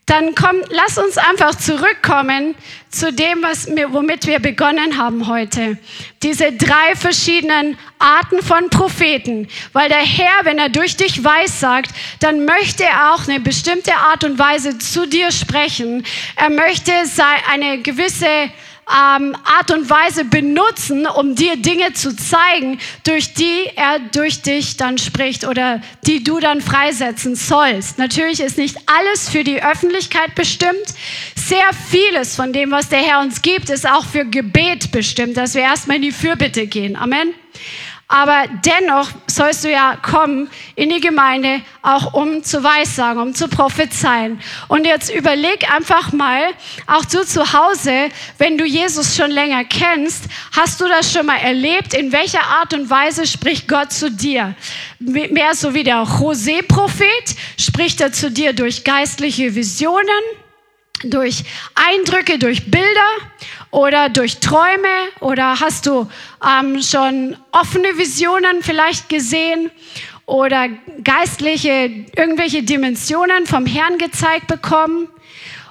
Dann 0.09 0.35
komm, 0.35 0.57
lass 0.71 0.97
uns 0.97 1.19
einfach 1.19 1.55
zurückkommen 1.55 2.55
zu 2.89 3.13
dem, 3.13 3.43
was 3.43 3.67
wir, 3.67 3.93
womit 3.93 4.27
wir 4.27 4.39
begonnen 4.39 4.97
haben 4.97 5.27
heute. 5.29 5.77
Diese 6.23 6.51
drei 6.53 6.97
verschiedenen 6.97 7.77
Arten 7.99 8.43
von 8.43 8.71
Propheten. 8.71 9.49
Weil 9.75 9.91
der 9.91 9.99
Herr, 9.99 10.45
wenn 10.45 10.59
er 10.59 10.71
durch 10.71 10.97
dich 10.97 11.23
weiß 11.23 11.61
sagt, 11.61 11.91
dann 12.21 12.47
möchte 12.47 12.85
er 12.85 13.13
auch 13.13 13.29
eine 13.29 13.39
bestimmte 13.39 13.95
Art 13.95 14.25
und 14.25 14.39
Weise 14.39 14.79
zu 14.79 15.07
dir 15.07 15.31
sprechen. 15.31 16.03
Er 16.37 16.49
möchte 16.49 16.93
eine 17.53 17.83
gewisse 17.83 18.51
ähm, 18.91 19.37
Art 19.45 19.71
und 19.71 19.89
Weise 19.91 20.25
benutzen, 20.25 21.07
um 21.07 21.35
dir 21.35 21.57
Dinge 21.57 21.93
zu 21.93 22.17
zeigen, 22.17 22.79
durch 23.05 23.35
die 23.35 23.67
er 23.77 23.99
durch 23.99 24.43
dich 24.43 24.77
dann 24.77 24.99
spricht 24.99 25.47
oder 25.47 25.81
die 26.07 26.25
du 26.25 26.41
dann 26.41 26.61
freisetzen 26.61 27.37
sollst. 27.37 27.99
Natürlich 27.99 28.41
ist 28.41 28.59
nicht 28.59 28.77
alles 28.87 29.29
für 29.29 29.45
die 29.45 29.63
Öffentlichkeit 29.63 30.35
bestimmt. 30.35 30.77
Sehr 31.35 31.71
vieles 31.91 32.37
von 32.37 32.53
dem, 32.53 32.71
was 32.71 32.89
der 32.89 33.01
Herr 33.01 33.21
uns 33.21 33.43
gibt, 33.43 33.71
ist 33.71 33.89
auch 33.89 34.05
für 34.05 34.25
Gebet 34.25 34.91
bestimmt, 34.91 35.37
dass 35.37 35.55
wir 35.55 35.63
erstmal 35.63 35.97
in 35.97 36.03
die 36.03 36.13
Fürbitte 36.13 36.67
gehen. 36.67 36.97
Amen. 36.97 37.35
Aber 38.11 38.45
dennoch 38.65 39.11
sollst 39.27 39.65
du 39.65 39.71
ja 39.71 39.97
kommen 39.97 40.49
in 40.77 40.89
die 40.89 41.01
Gemeinde, 41.01 41.61
auch 41.83 42.15
um 42.15 42.43
zu 42.43 42.65
weissagen, 42.65 43.21
um 43.21 43.35
zu 43.35 43.49
prophezeien. 43.49 44.41
Und 44.67 44.87
jetzt 44.87 45.15
überleg 45.15 45.71
einfach 45.71 46.11
mal, 46.13 46.41
auch 46.87 47.05
du 47.05 47.23
zu 47.27 47.53
Hause, 47.53 48.09
wenn 48.39 48.57
du 48.57 48.65
Jesus 48.65 49.15
schon 49.15 49.31
länger 49.31 49.63
kennst, 49.65 50.25
hast 50.57 50.81
du 50.81 50.89
das 50.89 51.13
schon 51.13 51.27
mal 51.27 51.37
erlebt? 51.37 51.93
In 51.93 52.11
welcher 52.11 52.43
Art 52.43 52.73
und 52.73 52.89
Weise 52.89 53.27
spricht 53.27 53.69
Gott 53.69 53.93
zu 53.93 54.11
dir? 54.11 54.55
Mehr 54.99 55.55
so 55.55 55.75
wie 55.75 55.85
der 55.85 56.03
José-Prophet, 56.03 57.37
spricht 57.59 58.01
er 58.01 58.13
zu 58.13 58.31
dir 58.31 58.55
durch 58.55 58.85
geistliche 58.85 59.55
Visionen? 59.55 60.09
Durch 61.05 61.45
Eindrücke, 61.75 62.39
durch 62.39 62.71
Bilder 62.71 63.11
oder 63.71 64.09
durch 64.09 64.39
Träume 64.39 64.89
oder 65.21 65.61
hast 65.61 65.87
du 65.87 66.09
ähm, 66.45 66.83
schon 66.83 67.37
offene 67.53 67.97
Visionen 67.99 68.63
vielleicht 68.63 69.09
gesehen 69.09 69.71
oder 70.27 70.69
geistliche 71.03 71.91
irgendwelche 72.17 72.63
Dimensionen 72.63 73.47
vom 73.47 73.67
Herrn 73.67 73.99
gezeigt 73.99 74.47
bekommen? 74.47 75.09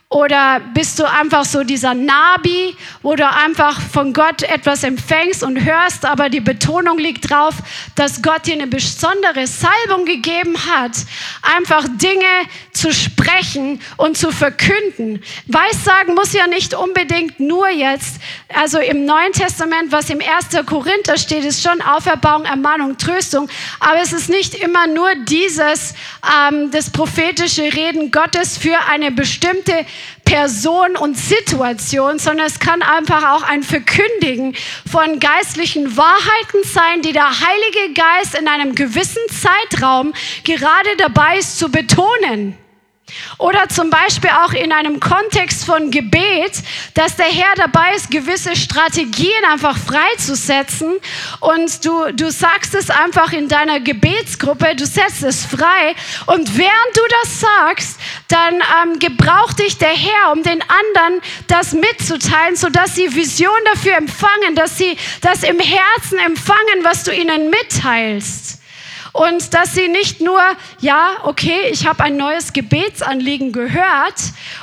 Oder 0.10 0.62
bist 0.74 0.99
du 0.99 1.03
einfach 1.03 1.43
so 1.43 1.66
dieser 1.66 1.93
Nabi, 1.93 2.78
wo 3.01 3.18
du 3.18 3.30
einfach 3.30 3.82
von 3.82 4.14
Gott 4.14 4.41
etwas 4.41 4.86
empfängst 4.86 5.43
und 5.43 5.66
hörst, 5.66 6.05
aber 6.05 6.30
die 6.30 6.39
Betonung 6.39 6.97
liegt 6.97 7.30
drauf, 7.30 7.55
dass 7.95 8.22
Gott 8.22 8.45
dir 8.45 8.53
eine 8.53 8.68
besondere 8.68 9.45
Salbung 9.47 10.05
gegeben 10.05 10.55
hat, 10.66 10.93
einfach 11.41 11.86
Dinge 11.97 12.24
zu 12.72 12.93
sprechen 12.93 13.82
und 13.97 14.18
zu 14.18 14.32
verkünden. 14.32 15.22
Weissagen 15.47 16.16
muss 16.16 16.32
ja 16.32 16.47
nicht 16.47 16.74
unbedingt 16.74 17.41
nur 17.41 17.68
jetzt, 17.68 18.22
also 18.55 18.80
im 18.80 19.03
Neuen 19.03 19.34
Testament, 19.34 19.91
was 19.91 20.10
im 20.10 20.22
1. 20.22 20.66
Korinther 20.66 21.18
steht, 21.18 21.43
ist 21.43 21.62
schon 21.62 21.82
Auferbauung, 21.82 22.45
Ermahnung, 22.45 22.97
Tröstung, 22.97 23.49
aber 23.82 23.99
es 24.01 24.14
ist 24.14 24.30
nicht 24.30 24.55
immer 24.55 24.88
nur 24.88 25.10
dieses, 25.28 25.95
ähm, 26.24 26.72
das 26.72 26.89
prophetische 26.91 27.64
Reden 27.64 28.10
Gottes 28.10 28.58
für 28.58 28.78
eine 28.89 29.12
bestimmte 29.12 29.86
Person 30.26 30.95
und 30.98 31.18
Situation, 31.18 32.20
sondern 32.20 32.48
es 32.48 32.60
kann 32.60 32.82
einfach 32.82 33.32
auch 33.32 33.43
ein 33.43 33.64
Verkündigen 33.64 34.56
von 34.89 35.20
geistlichen 35.20 35.95
Wahrheiten 35.95 36.64
sein, 36.64 37.02
die 37.02 37.14
der 37.14 37.30
Heilige 37.30 37.93
Geist 37.93 38.36
in 38.38 38.48
einem 38.48 38.76
gewissen 38.76 39.24
Zeitraum 39.30 40.14
gerade 40.43 40.89
dabei 40.98 41.38
ist 41.38 41.58
zu 41.58 41.70
betonen. 41.70 42.58
Oder 43.38 43.70
zum 43.70 43.89
Beispiel 43.89 44.32
auch 44.32 44.51
in 44.51 44.72
einem 44.72 44.99
Kontext 44.99 45.64
von 45.64 45.91
Gebet, 45.91 46.62
dass 46.93 47.16
der 47.16 47.28
Herr 47.28 47.53
dabei 47.55 47.93
ist, 47.95 48.12
gewisse 48.12 48.55
Strategien 48.55 49.45
einfach 49.49 49.78
freizusetzen. 49.78 50.93
Und 51.39 51.86
du, 51.86 52.12
du 52.14 52.32
sagst 52.32 52.76
es 52.76 52.89
einfach 52.89 53.32
in 53.32 53.47
deiner 53.47 53.80
Gebetsgruppe, 53.80 54.76
du 54.76 54.86
setzt 54.86 55.24
es 55.24 55.45
frei. 55.45 55.95
Und 56.26 56.58
während 56.58 56.95
du 56.95 57.01
das 57.22 57.39
sagst, 57.39 57.99
dann 58.28 58.55
ähm, 58.55 58.99
gebraucht 58.99 59.60
dich 59.60 59.78
der 59.78 59.95
Herr, 59.95 60.32
um 60.34 60.43
den 60.43 60.62
anderen 60.62 61.22
das 61.47 61.74
mitzuteilen, 61.74 62.55
sodass 62.55 62.95
sie 62.95 63.16
Vision 63.16 63.51
dafür 63.74 63.95
empfangen, 63.95 64.55
dass 64.55 64.78
sie 64.78 64.97
das 65.22 65.43
im 65.43 65.60
Herzen 65.60 66.20
empfangen, 66.20 66.84
was 66.84 67.03
du 67.03 67.14
ihnen 67.14 67.49
mitteilst 67.49 68.58
und 69.18 69.51
dass 69.55 69.74
sie 69.74 69.88
nicht 69.88 70.22
nur, 70.22 70.39
ja, 70.80 71.18
okay, 71.24 71.70
ich 71.72 71.88
habe 71.88 72.03
ein 72.03 72.18
neues 72.18 72.53
Gebetsanliegen 72.53 73.51
gehört 73.51 74.13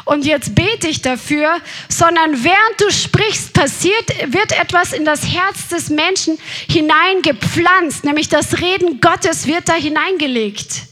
und 0.04 0.24
jetzt 0.24 0.54
bete 0.54 0.86
ich 0.86 1.02
dafür, 1.02 1.56
sondern 1.88 2.44
während 2.44 2.80
du 2.80 2.88
sprichst, 2.92 3.52
passiert, 3.52 4.32
wird 4.32 4.52
etwas 4.52 4.92
in 4.92 5.04
das 5.04 5.26
Herz 5.26 5.68
des 5.70 5.90
Menschen 5.90 6.38
hineingepflanzt, 6.70 8.04
nämlich 8.04 8.28
das 8.28 8.60
Reden 8.60 9.00
Gottes 9.00 9.48
wird 9.48 9.68
da 9.68 9.74
hineingelegt, 9.74 10.82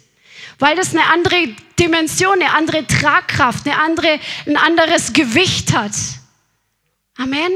weil 0.58 0.74
das 0.74 0.92
eine 0.92 1.04
andere 1.12 1.54
Dimension, 1.78 2.42
eine 2.42 2.54
andere 2.54 2.84
Tragkraft, 2.84 3.64
eine 3.66 3.78
andere, 3.78 4.18
ein 4.44 4.56
anderes 4.56 5.12
Gewicht 5.12 5.72
hat. 5.72 5.92
Amen. 7.16 7.52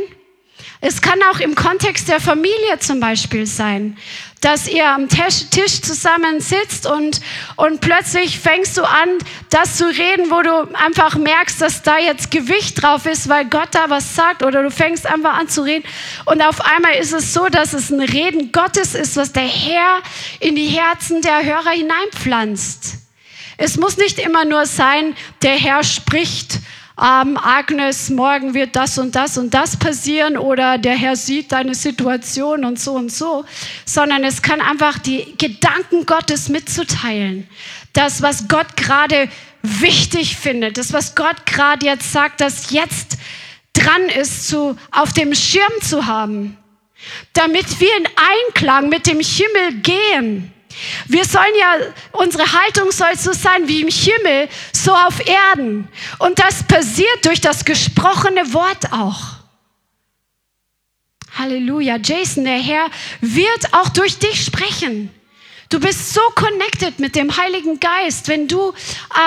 Es 0.80 1.00
kann 1.00 1.18
auch 1.32 1.40
im 1.40 1.54
Kontext 1.54 2.08
der 2.08 2.20
Familie 2.20 2.78
zum 2.80 3.00
Beispiel 3.00 3.46
sein, 3.46 3.96
dass 4.42 4.68
ihr 4.68 4.86
am 4.86 5.08
Tisch 5.08 5.80
zusammen 5.80 6.40
sitzt 6.40 6.86
und, 6.86 7.20
und 7.56 7.80
plötzlich 7.80 8.38
fängst 8.38 8.76
du 8.76 8.82
an, 8.84 9.08
das 9.48 9.78
zu 9.78 9.86
reden, 9.86 10.30
wo 10.30 10.42
du 10.42 10.74
einfach 10.74 11.16
merkst, 11.16 11.62
dass 11.62 11.82
da 11.82 11.98
jetzt 11.98 12.30
Gewicht 12.30 12.82
drauf 12.82 13.06
ist, 13.06 13.28
weil 13.28 13.46
Gott 13.46 13.70
da 13.72 13.88
was 13.88 14.14
sagt 14.14 14.42
oder 14.42 14.62
du 14.62 14.70
fängst 14.70 15.06
einfach 15.06 15.34
an 15.34 15.48
zu 15.48 15.62
reden 15.62 15.84
und 16.26 16.42
auf 16.42 16.60
einmal 16.60 16.94
ist 16.96 17.14
es 17.14 17.32
so, 17.32 17.48
dass 17.48 17.72
es 17.72 17.90
ein 17.90 18.00
Reden 18.00 18.52
Gottes 18.52 18.94
ist, 18.94 19.16
was 19.16 19.32
der 19.32 19.48
Herr 19.48 20.02
in 20.40 20.54
die 20.56 20.68
Herzen 20.68 21.22
der 21.22 21.42
Hörer 21.42 21.70
hineinpflanzt. 21.70 22.98
Es 23.56 23.78
muss 23.78 23.96
nicht 23.96 24.18
immer 24.18 24.44
nur 24.44 24.66
sein, 24.66 25.16
der 25.40 25.56
Herr 25.56 25.82
spricht 25.82 26.60
ähm, 26.98 27.36
Agnes, 27.36 28.08
morgen 28.08 28.54
wird 28.54 28.74
das 28.74 28.96
und 28.96 29.14
das 29.14 29.36
und 29.36 29.52
das 29.52 29.76
passieren 29.76 30.38
oder 30.38 30.78
der 30.78 30.96
Herr 30.96 31.14
sieht 31.14 31.52
deine 31.52 31.74
Situation 31.74 32.64
und 32.64 32.80
so 32.80 32.94
und 32.94 33.12
so, 33.12 33.44
sondern 33.84 34.24
es 34.24 34.40
kann 34.40 34.62
einfach 34.62 34.98
die 34.98 35.34
Gedanken 35.36 36.06
Gottes 36.06 36.48
mitzuteilen. 36.48 37.46
Das, 37.92 38.22
was 38.22 38.48
Gott 38.48 38.76
gerade 38.76 39.28
wichtig 39.62 40.36
findet, 40.36 40.78
das, 40.78 40.94
was 40.94 41.14
Gott 41.14 41.44
gerade 41.44 41.84
jetzt 41.84 42.12
sagt, 42.12 42.40
das 42.40 42.70
jetzt 42.70 43.18
dran 43.74 44.08
ist, 44.18 44.48
zu, 44.48 44.76
auf 44.90 45.12
dem 45.12 45.34
Schirm 45.34 45.72
zu 45.82 46.06
haben, 46.06 46.56
damit 47.34 47.78
wir 47.78 47.94
in 47.98 48.08
Einklang 48.46 48.88
mit 48.88 49.06
dem 49.06 49.20
Himmel 49.20 49.82
gehen. 49.82 50.52
Wir 51.06 51.24
sollen 51.24 51.54
ja, 51.58 51.76
unsere 52.12 52.44
Haltung 52.52 52.90
soll 52.90 53.16
so 53.16 53.32
sein 53.32 53.66
wie 53.68 53.82
im 53.82 53.88
Himmel, 53.88 54.48
so 54.72 54.92
auf 54.92 55.26
Erden. 55.26 55.88
Und 56.18 56.38
das 56.38 56.62
passiert 56.64 57.24
durch 57.24 57.40
das 57.40 57.64
gesprochene 57.64 58.52
Wort 58.52 58.92
auch. 58.92 59.36
Halleluja. 61.38 61.96
Jason, 62.02 62.44
der 62.44 62.58
Herr 62.58 62.90
wird 63.20 63.72
auch 63.72 63.88
durch 63.90 64.18
dich 64.18 64.44
sprechen. 64.44 65.10
Du 65.68 65.80
bist 65.80 66.14
so 66.14 66.20
connected 66.36 67.00
mit 67.00 67.16
dem 67.16 67.36
Heiligen 67.36 67.80
Geist, 67.80 68.28
wenn 68.28 68.46
du 68.46 68.72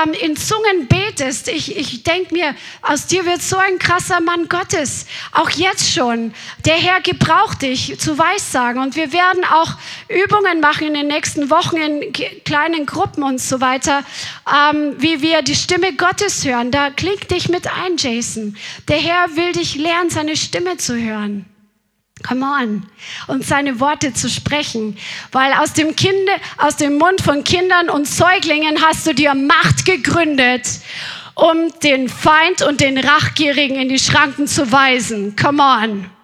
ähm, 0.06 0.14
in 0.14 0.38
Zungen 0.38 0.88
betest. 0.88 1.50
Ich, 1.50 1.76
ich 1.76 2.04
denke 2.04 2.34
mir, 2.34 2.56
aus 2.82 3.08
dir 3.08 3.26
wird 3.26 3.42
so 3.42 3.58
ein 3.58 3.78
krasser 3.78 4.22
Mann 4.22 4.48
Gottes. 4.48 5.06
Auch 5.34 5.50
jetzt 5.50 5.92
schon. 5.92 6.34
Der 6.66 6.76
Herr 6.76 7.02
gebraucht 7.02 7.62
dich 7.62 8.00
zu 8.00 8.18
Weissagen. 8.18 8.82
Und 8.82 8.96
wir 8.96 9.12
werden 9.12 9.44
auch 9.44 9.74
Übungen 10.08 10.62
machen 10.62 10.88
in 10.88 10.94
den 10.94 11.08
nächsten 11.08 11.50
Wochen 11.50 11.76
in 11.76 12.14
kleinen 12.46 12.86
Gruppen 12.86 13.24
und 13.24 13.42
so 13.42 13.60
weiter, 13.60 14.06
ähm, 14.48 14.96
wie 14.98 15.22
wir 15.22 15.42
die 15.42 15.56
Stimme 15.56 15.94
Gottes 15.94 16.46
hören. 16.46 16.72
Da 16.72 16.90
klingt 16.90 17.30
dich 17.32 17.50
mit 17.50 17.68
ein, 17.68 17.98
Jason. 17.98 18.56
Der 18.88 18.98
Herr 18.98 19.36
will 19.36 19.52
dich 19.52 19.76
lernen, 19.76 20.10
seine 20.10 20.38
Stimme 20.38 20.78
zu 20.78 20.96
hören. 20.96 21.46
Come 22.28 22.46
on. 22.46 22.86
Und 23.28 23.46
seine 23.46 23.80
Worte 23.80 24.14
zu 24.14 24.30
sprechen. 24.30 24.98
Weil 25.32 25.54
aus 25.54 25.74
dem, 25.74 25.96
Kinde, 25.96 26.32
aus 26.58 26.76
dem 26.76 26.98
Mund 26.98 27.22
von 27.22 27.44
Kindern 27.44 27.90
und 27.90 28.08
Säuglingen 28.08 28.82
hast 28.84 29.08
du 29.08 29.14
dir 29.14 29.34
Macht 29.34 29.86
gegründet, 29.86 30.68
um 31.36 31.72
den 31.82 32.10
Feind 32.10 32.62
und 32.62 32.82
den 32.82 32.98
Rachgierigen 32.98 33.78
in 33.78 33.90
die 33.90 34.00
Schranken 34.00 34.48
zu 34.48 34.72
weisen. 34.72 35.36
Come 35.36 35.64
on. 35.64 36.19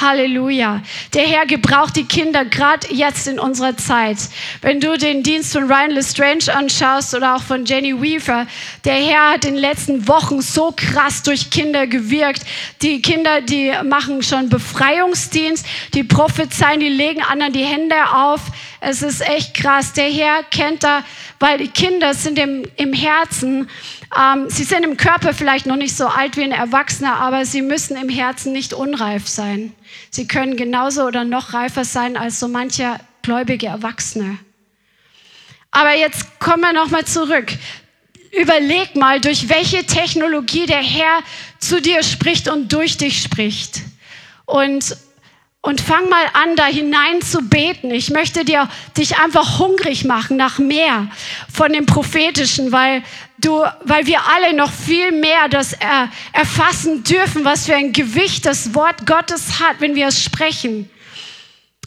Halleluja. 0.00 0.82
Der 1.14 1.26
Herr 1.26 1.46
gebraucht 1.46 1.96
die 1.96 2.04
Kinder 2.04 2.44
gerade 2.44 2.92
jetzt 2.92 3.26
in 3.26 3.38
unserer 3.38 3.76
Zeit. 3.76 4.18
Wenn 4.60 4.80
du 4.80 4.96
den 4.96 5.22
Dienst 5.22 5.52
von 5.52 5.64
Ryan 5.64 5.90
Lestrange 5.90 6.54
anschaust 6.54 7.14
oder 7.14 7.36
auch 7.36 7.42
von 7.42 7.64
Jenny 7.64 8.00
Weaver, 8.00 8.46
der 8.84 8.94
Herr 8.94 9.32
hat 9.32 9.44
in 9.44 9.54
den 9.54 9.60
letzten 9.60 10.08
Wochen 10.08 10.40
so 10.40 10.72
krass 10.74 11.22
durch 11.22 11.50
Kinder 11.50 11.86
gewirkt. 11.86 12.42
Die 12.82 13.02
Kinder, 13.02 13.40
die 13.40 13.72
machen 13.84 14.22
schon 14.22 14.48
Befreiungsdienst, 14.48 15.66
die 15.94 16.04
prophezeien, 16.04 16.80
die 16.80 16.88
legen 16.88 17.22
anderen 17.22 17.52
die 17.52 17.64
Hände 17.64 17.96
auf. 18.12 18.40
Es 18.80 19.02
ist 19.02 19.20
echt 19.20 19.54
krass. 19.54 19.92
Der 19.92 20.10
Herr 20.10 20.42
kennt 20.44 20.84
da, 20.84 21.04
weil 21.38 21.58
die 21.58 21.68
Kinder 21.68 22.14
sind 22.14 22.38
im, 22.38 22.64
im 22.76 22.92
Herzen 22.92 23.68
ähm, 24.16 24.48
sie 24.48 24.64
sind 24.64 24.84
im 24.84 24.96
Körper 24.96 25.34
vielleicht 25.34 25.66
noch 25.66 25.76
nicht 25.76 25.96
so 25.96 26.06
alt 26.06 26.36
wie 26.36 26.44
ein 26.44 26.52
Erwachsener, 26.52 27.16
aber 27.16 27.44
sie 27.44 27.62
müssen 27.62 27.96
im 27.96 28.08
Herzen 28.08 28.52
nicht 28.52 28.72
unreif 28.72 29.28
sein. 29.28 29.74
Sie 30.10 30.26
können 30.26 30.56
genauso 30.56 31.04
oder 31.04 31.24
noch 31.24 31.52
reifer 31.52 31.84
sein 31.84 32.16
als 32.16 32.40
so 32.40 32.48
mancher 32.48 33.00
gläubige 33.22 33.66
Erwachsene. 33.66 34.38
Aber 35.70 35.94
jetzt 35.94 36.40
kommen 36.40 36.62
wir 36.62 36.72
nochmal 36.72 37.04
zurück. 37.04 37.52
Überleg 38.38 38.96
mal, 38.96 39.20
durch 39.20 39.48
welche 39.48 39.84
Technologie 39.84 40.66
der 40.66 40.82
Herr 40.82 41.20
zu 41.58 41.80
dir 41.80 42.02
spricht 42.02 42.48
und 42.48 42.72
durch 42.72 42.96
dich 42.96 43.22
spricht. 43.22 43.82
Und 44.46 44.96
und 45.60 45.80
fang 45.80 46.08
mal 46.08 46.24
an, 46.34 46.56
da 46.56 46.66
hinein 46.66 47.20
zu 47.20 47.40
beten. 47.42 47.90
Ich 47.90 48.10
möchte 48.10 48.44
dir, 48.44 48.68
dich 48.96 49.18
einfach 49.18 49.58
hungrig 49.58 50.04
machen 50.04 50.36
nach 50.36 50.58
mehr 50.58 51.08
von 51.52 51.72
dem 51.72 51.84
Prophetischen, 51.84 52.70
weil 52.70 53.02
du, 53.38 53.64
weil 53.82 54.06
wir 54.06 54.20
alle 54.28 54.54
noch 54.54 54.70
viel 54.70 55.12
mehr 55.12 55.48
das 55.48 55.72
er, 55.72 56.10
erfassen 56.32 57.02
dürfen, 57.02 57.44
was 57.44 57.66
für 57.66 57.74
ein 57.74 57.92
Gewicht 57.92 58.46
das 58.46 58.74
Wort 58.74 59.06
Gottes 59.06 59.58
hat, 59.60 59.80
wenn 59.80 59.94
wir 59.94 60.06
es 60.06 60.22
sprechen. 60.22 60.88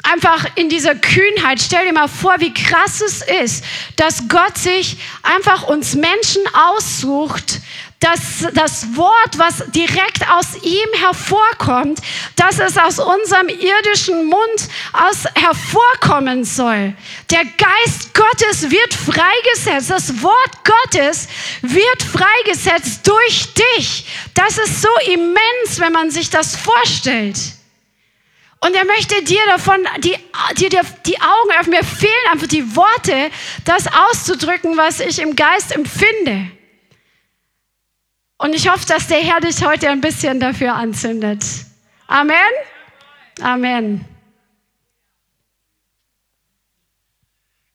Einfach 0.04 0.48
in 0.56 0.68
dieser 0.68 0.96
Kühnheit. 0.96 1.62
Stell 1.62 1.86
dir 1.86 1.94
mal 1.94 2.08
vor, 2.08 2.36
wie 2.40 2.54
krass 2.54 3.02
es 3.02 3.22
ist, 3.22 3.64
dass 3.98 4.28
Gott 4.28 4.58
sich 4.58 4.98
einfach 5.22 5.68
uns 5.68 5.94
Menschen 5.94 6.42
aussucht, 6.54 7.62
dass 8.02 8.48
das 8.56 8.96
Wort, 8.98 9.38
was 9.38 9.64
direkt 9.68 10.28
aus 10.28 10.56
ihm 10.64 10.90
hervorkommt, 11.00 12.00
dass 12.36 12.58
es 12.58 12.76
aus 12.76 12.98
unserem 12.98 13.48
irdischen 13.48 14.26
Mund 14.26 14.70
aus 14.92 15.26
hervorkommen 15.36 16.44
soll. 16.44 16.96
Der 17.30 17.46
Geist 17.46 18.14
Gottes 18.16 18.72
wird 18.72 18.94
freigesetzt. 18.96 19.92
Das 19.92 20.24
Wort 20.24 20.66
Gottes 20.66 21.28
wird 21.62 22.02
freigesetzt 22.02 23.08
durch 23.08 23.54
dich. 23.54 24.08
Das 24.34 24.58
ist 24.58 24.82
so 24.82 24.90
immens, 25.14 25.80
wenn 25.80 25.94
man 25.94 26.10
sich 26.10 26.32
das 26.32 26.56
vorstellt. 26.56 27.38
Und 28.62 28.76
er 28.76 28.86
möchte 28.86 29.24
dir 29.24 29.42
davon, 29.46 29.88
die, 30.00 30.16
dir 30.58 30.82
die 31.06 31.22
Augen 31.22 31.52
öffnen. 31.60 31.78
Mir 31.78 31.84
fehlen 31.84 32.32
einfach 32.32 32.48
die 32.48 32.76
Worte, 32.76 33.30
das 33.64 33.86
auszudrücken, 33.86 34.76
was 34.76 35.00
ich 35.00 35.20
im 35.20 35.36
Geist 35.36 35.72
empfinde. 35.72 36.52
Und 38.42 38.56
ich 38.56 38.68
hoffe, 38.68 38.88
dass 38.88 39.06
der 39.06 39.20
Herr 39.20 39.40
dich 39.40 39.64
heute 39.64 39.88
ein 39.88 40.02
bisschen 40.02 40.40
dafür 40.40 40.74
anzündet. 40.74 41.46
Amen. 42.08 42.36
Amen. 43.40 44.04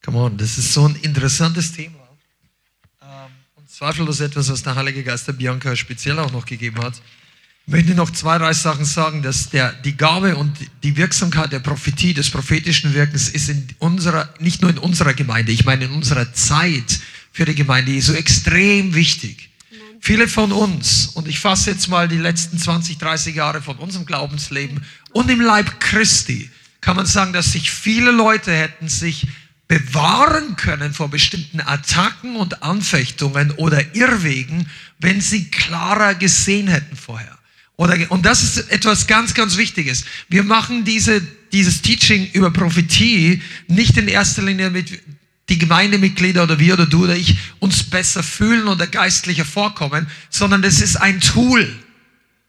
Come 0.04 0.18
on, 0.18 0.36
das 0.36 0.58
ist 0.58 0.72
so 0.72 0.88
ein 0.88 0.96
interessantes 1.02 1.70
Thema. 1.70 2.00
Ähm, 3.00 3.08
und 3.54 3.70
zweifellos 3.70 4.18
etwas, 4.18 4.50
was 4.50 4.64
der 4.64 4.74
Heilige 4.74 5.04
Geist 5.04 5.28
der 5.28 5.34
Bianca 5.34 5.76
speziell 5.76 6.18
auch 6.18 6.32
noch 6.32 6.44
gegeben 6.44 6.82
hat. 6.82 6.94
Ich 7.68 7.72
möchte 7.72 7.94
noch 7.94 8.10
zwei, 8.10 8.36
drei 8.38 8.52
Sachen 8.52 8.84
sagen, 8.84 9.22
dass 9.22 9.50
der, 9.50 9.72
die 9.72 9.96
Gabe 9.96 10.34
und 10.34 10.52
die 10.82 10.96
Wirksamkeit 10.96 11.52
der 11.52 11.60
Prophetie, 11.60 12.12
des 12.12 12.30
prophetischen 12.30 12.92
Wirkens 12.92 13.28
ist 13.28 13.48
in 13.48 13.68
unserer, 13.78 14.34
nicht 14.40 14.62
nur 14.62 14.72
in 14.72 14.78
unserer 14.78 15.14
Gemeinde, 15.14 15.52
ich 15.52 15.64
meine 15.64 15.84
in 15.84 15.92
unserer 15.92 16.32
Zeit 16.32 16.98
für 17.30 17.44
die 17.44 17.54
Gemeinde 17.54 18.02
so 18.02 18.14
extrem 18.14 18.96
wichtig. 18.96 19.50
Viele 20.00 20.28
von 20.28 20.52
uns, 20.52 21.06
und 21.14 21.28
ich 21.28 21.38
fasse 21.38 21.70
jetzt 21.70 21.88
mal 21.88 22.08
die 22.08 22.18
letzten 22.18 22.58
20, 22.58 22.98
30 22.98 23.36
Jahre 23.36 23.62
von 23.62 23.76
unserem 23.76 24.06
Glaubensleben 24.06 24.84
und 25.12 25.30
im 25.30 25.40
Leib 25.40 25.80
Christi, 25.80 26.50
kann 26.80 26.96
man 26.96 27.06
sagen, 27.06 27.32
dass 27.32 27.52
sich 27.52 27.70
viele 27.70 28.10
Leute 28.10 28.52
hätten 28.52 28.88
sich 28.88 29.26
bewahren 29.68 30.56
können 30.56 30.92
vor 30.92 31.08
bestimmten 31.08 31.60
Attacken 31.60 32.36
und 32.36 32.62
Anfechtungen 32.62 33.50
oder 33.52 33.94
Irrwegen, 33.94 34.68
wenn 34.98 35.20
sie 35.20 35.50
klarer 35.50 36.14
gesehen 36.14 36.68
hätten 36.68 36.96
vorher. 36.96 37.36
Oder, 37.76 38.10
und 38.10 38.24
das 38.24 38.42
ist 38.42 38.70
etwas 38.70 39.06
ganz, 39.06 39.34
ganz 39.34 39.56
Wichtiges. 39.56 40.04
Wir 40.28 40.44
machen 40.44 40.84
diese, 40.84 41.20
dieses 41.52 41.82
Teaching 41.82 42.30
über 42.32 42.50
Prophetie 42.50 43.42
nicht 43.66 43.96
in 43.98 44.08
erster 44.08 44.42
Linie 44.42 44.70
mit, 44.70 44.90
die 45.48 45.58
Gemeindemitglieder 45.58 46.42
oder 46.42 46.58
wir 46.58 46.74
oder 46.74 46.86
du 46.86 47.04
oder 47.04 47.16
ich 47.16 47.36
uns 47.60 47.84
besser 47.84 48.22
fühlen 48.22 48.68
oder 48.68 48.86
geistlicher 48.86 49.44
vorkommen, 49.44 50.08
sondern 50.28 50.62
das 50.62 50.80
ist 50.80 50.96
ein 50.96 51.20
Tool. 51.20 51.72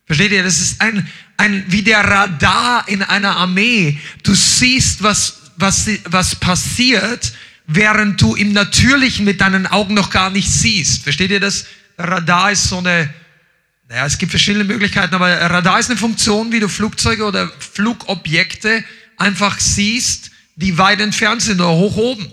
Versteht 0.05 0.31
ihr? 0.31 0.43
Das 0.43 0.59
ist 0.59 0.81
ein, 0.81 1.07
ein, 1.35 1.65
wie 1.67 1.83
der 1.83 1.99
Radar 1.99 2.87
in 2.87 3.03
einer 3.03 3.35
Armee. 3.35 3.99
Du 4.23 4.33
siehst, 4.33 5.03
was, 5.03 5.51
was, 5.57 5.87
was 6.05 6.35
passiert, 6.35 7.33
während 7.67 8.21
du 8.21 8.35
im 8.35 8.53
Natürlichen 8.53 9.25
mit 9.25 9.41
deinen 9.41 9.67
Augen 9.67 9.93
noch 9.93 10.09
gar 10.09 10.29
nicht 10.29 10.49
siehst. 10.49 11.03
Versteht 11.03 11.29
ihr 11.29 11.41
das? 11.41 11.65
Radar 11.97 12.51
ist 12.51 12.69
so 12.69 12.77
eine, 12.77 13.13
naja, 13.89 14.05
es 14.05 14.17
gibt 14.17 14.31
verschiedene 14.31 14.63
Möglichkeiten, 14.63 15.13
aber 15.13 15.29
Radar 15.29 15.79
ist 15.79 15.89
eine 15.89 15.99
Funktion, 15.99 16.51
wie 16.51 16.61
du 16.61 16.69
Flugzeuge 16.69 17.25
oder 17.25 17.51
Flugobjekte 17.59 18.83
einfach 19.17 19.59
siehst, 19.59 20.31
die 20.55 20.77
weit 20.77 21.01
entfernt 21.01 21.41
sind 21.41 21.59
oder 21.59 21.71
hoch 21.71 21.97
oben. 21.97 22.31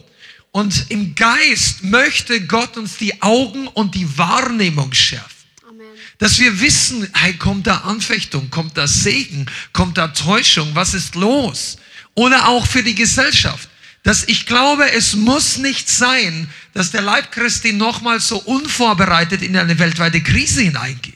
Und 0.55 0.87
im 0.91 1.17
Geist 1.17 1.83
möchte 1.83 2.41
Gott 2.47 2.77
uns 2.77 2.97
die 2.97 3.21
Augen 3.23 3.67
und 3.67 3.97
die 3.97 4.17
Wahrnehmung 4.17 4.93
schärfen. 4.93 5.27
Amen. 5.69 5.85
Dass 6.19 6.39
wir 6.39 6.61
wissen, 6.61 7.09
hey, 7.13 7.33
kommt 7.33 7.67
da 7.67 7.79
Anfechtung, 7.79 8.51
kommt 8.51 8.79
da 8.79 8.87
Segen, 8.87 9.47
kommt 9.73 9.99
da 9.99 10.07
Täuschung, 10.07 10.71
was 10.75 10.95
ist 10.95 11.17
los? 11.17 11.77
Oder 12.15 12.47
auch 12.47 12.69
für 12.69 12.85
die 12.85 12.95
Gesellschaft. 12.95 13.69
Dass 14.05 14.29
ich 14.29 14.47
glaube, 14.47 14.93
es 14.93 15.17
muss 15.17 15.57
nicht 15.57 15.89
sein, 15.89 16.49
dass 16.73 16.93
der 16.93 17.03
Leib 17.03 17.33
Christi 17.33 17.73
nochmal 17.73 18.21
so 18.21 18.39
unvorbereitet 18.39 19.43
in 19.43 19.57
eine 19.57 19.77
weltweite 19.81 20.23
Krise 20.23 20.61
hineingeht. 20.61 21.15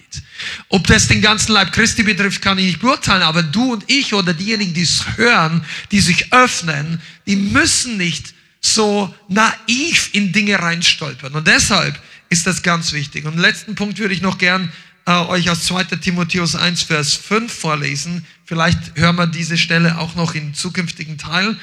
Ob 0.69 0.85
das 0.89 1.07
den 1.07 1.23
ganzen 1.23 1.53
Leib 1.53 1.73
Christi 1.73 2.03
betrifft, 2.03 2.43
kann 2.43 2.59
ich 2.59 2.67
nicht 2.67 2.81
beurteilen, 2.81 3.23
aber 3.23 3.45
du 3.45 3.73
und 3.73 3.89
ich 3.89 4.15
oder 4.15 4.35
diejenigen, 4.35 4.75
die 4.75 4.83
es 4.83 5.17
hören, 5.17 5.65
die 5.93 6.01
sich 6.01 6.33
öffnen, 6.33 7.01
die 7.29 7.37
müssen 7.37 7.99
nicht 7.99 8.35
so 8.61 9.15
naiv 9.29 10.11
in 10.13 10.33
Dinge 10.33 10.59
reinstolpern. 10.59 11.35
Und 11.35 11.47
deshalb 11.47 11.99
ist 12.29 12.47
das 12.47 12.63
ganz 12.63 12.93
wichtig. 12.93 13.25
Und 13.25 13.39
letzten 13.39 13.75
Punkt 13.75 13.99
würde 13.99 14.15
ich 14.15 14.23
noch 14.23 14.39
gern 14.39 14.73
äh, 15.07 15.13
euch 15.13 15.49
aus 15.51 15.65
2. 15.65 15.85
Timotheus 15.85 16.55
1, 16.55 16.83
Vers 16.83 17.15
5 17.15 17.53
vorlesen. 17.53 18.27
Vielleicht 18.45 18.79
hören 18.97 19.17
wir 19.17 19.27
diese 19.27 19.57
Stelle 19.57 19.99
auch 19.99 20.15
noch 20.15 20.35
in 20.35 20.55
zukünftigen 20.55 21.19
Teilen. 21.19 21.59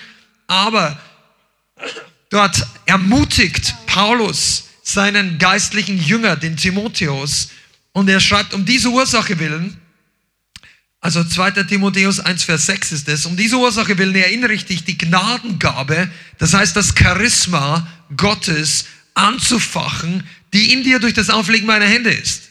Aber 0.48 1.00
dort 2.30 2.66
ermutigt 2.86 3.76
Paulus 3.86 4.66
seinen 4.84 5.38
geistlichen 5.40 6.02
Jünger, 6.02 6.36
den 6.36 6.58
Timotheus, 6.58 7.50
und 7.92 8.10
er 8.10 8.20
schreibt, 8.20 8.54
um 8.54 8.66
diese 8.66 8.90
Ursache 8.90 9.40
willen, 9.40 9.80
also 11.06 11.24
2. 11.24 11.52
Timotheus 11.66 12.20
1, 12.20 12.46
Vers 12.46 12.66
6 12.66 12.92
ist 12.92 13.08
es, 13.10 13.28
um 13.28 13.38
diese 13.38 13.60
Ursache 13.60 13.96
willen 14.00 14.16
erinnere 14.16 14.54
ich 14.54 14.66
dich, 14.66 14.86
die 14.86 14.98
Gnadengabe, 14.98 16.10
das 16.40 16.56
heißt 16.56 16.76
das 16.76 16.96
Charisma 16.98 17.88
Gottes 18.18 18.86
anzufachen, 19.14 20.24
die 20.52 20.74
in 20.74 20.84
dir 20.84 20.98
durch 20.98 21.14
das 21.14 21.30
Auflegen 21.30 21.68
meiner 21.68 21.86
Hände 21.86 22.10
ist. 22.10 22.50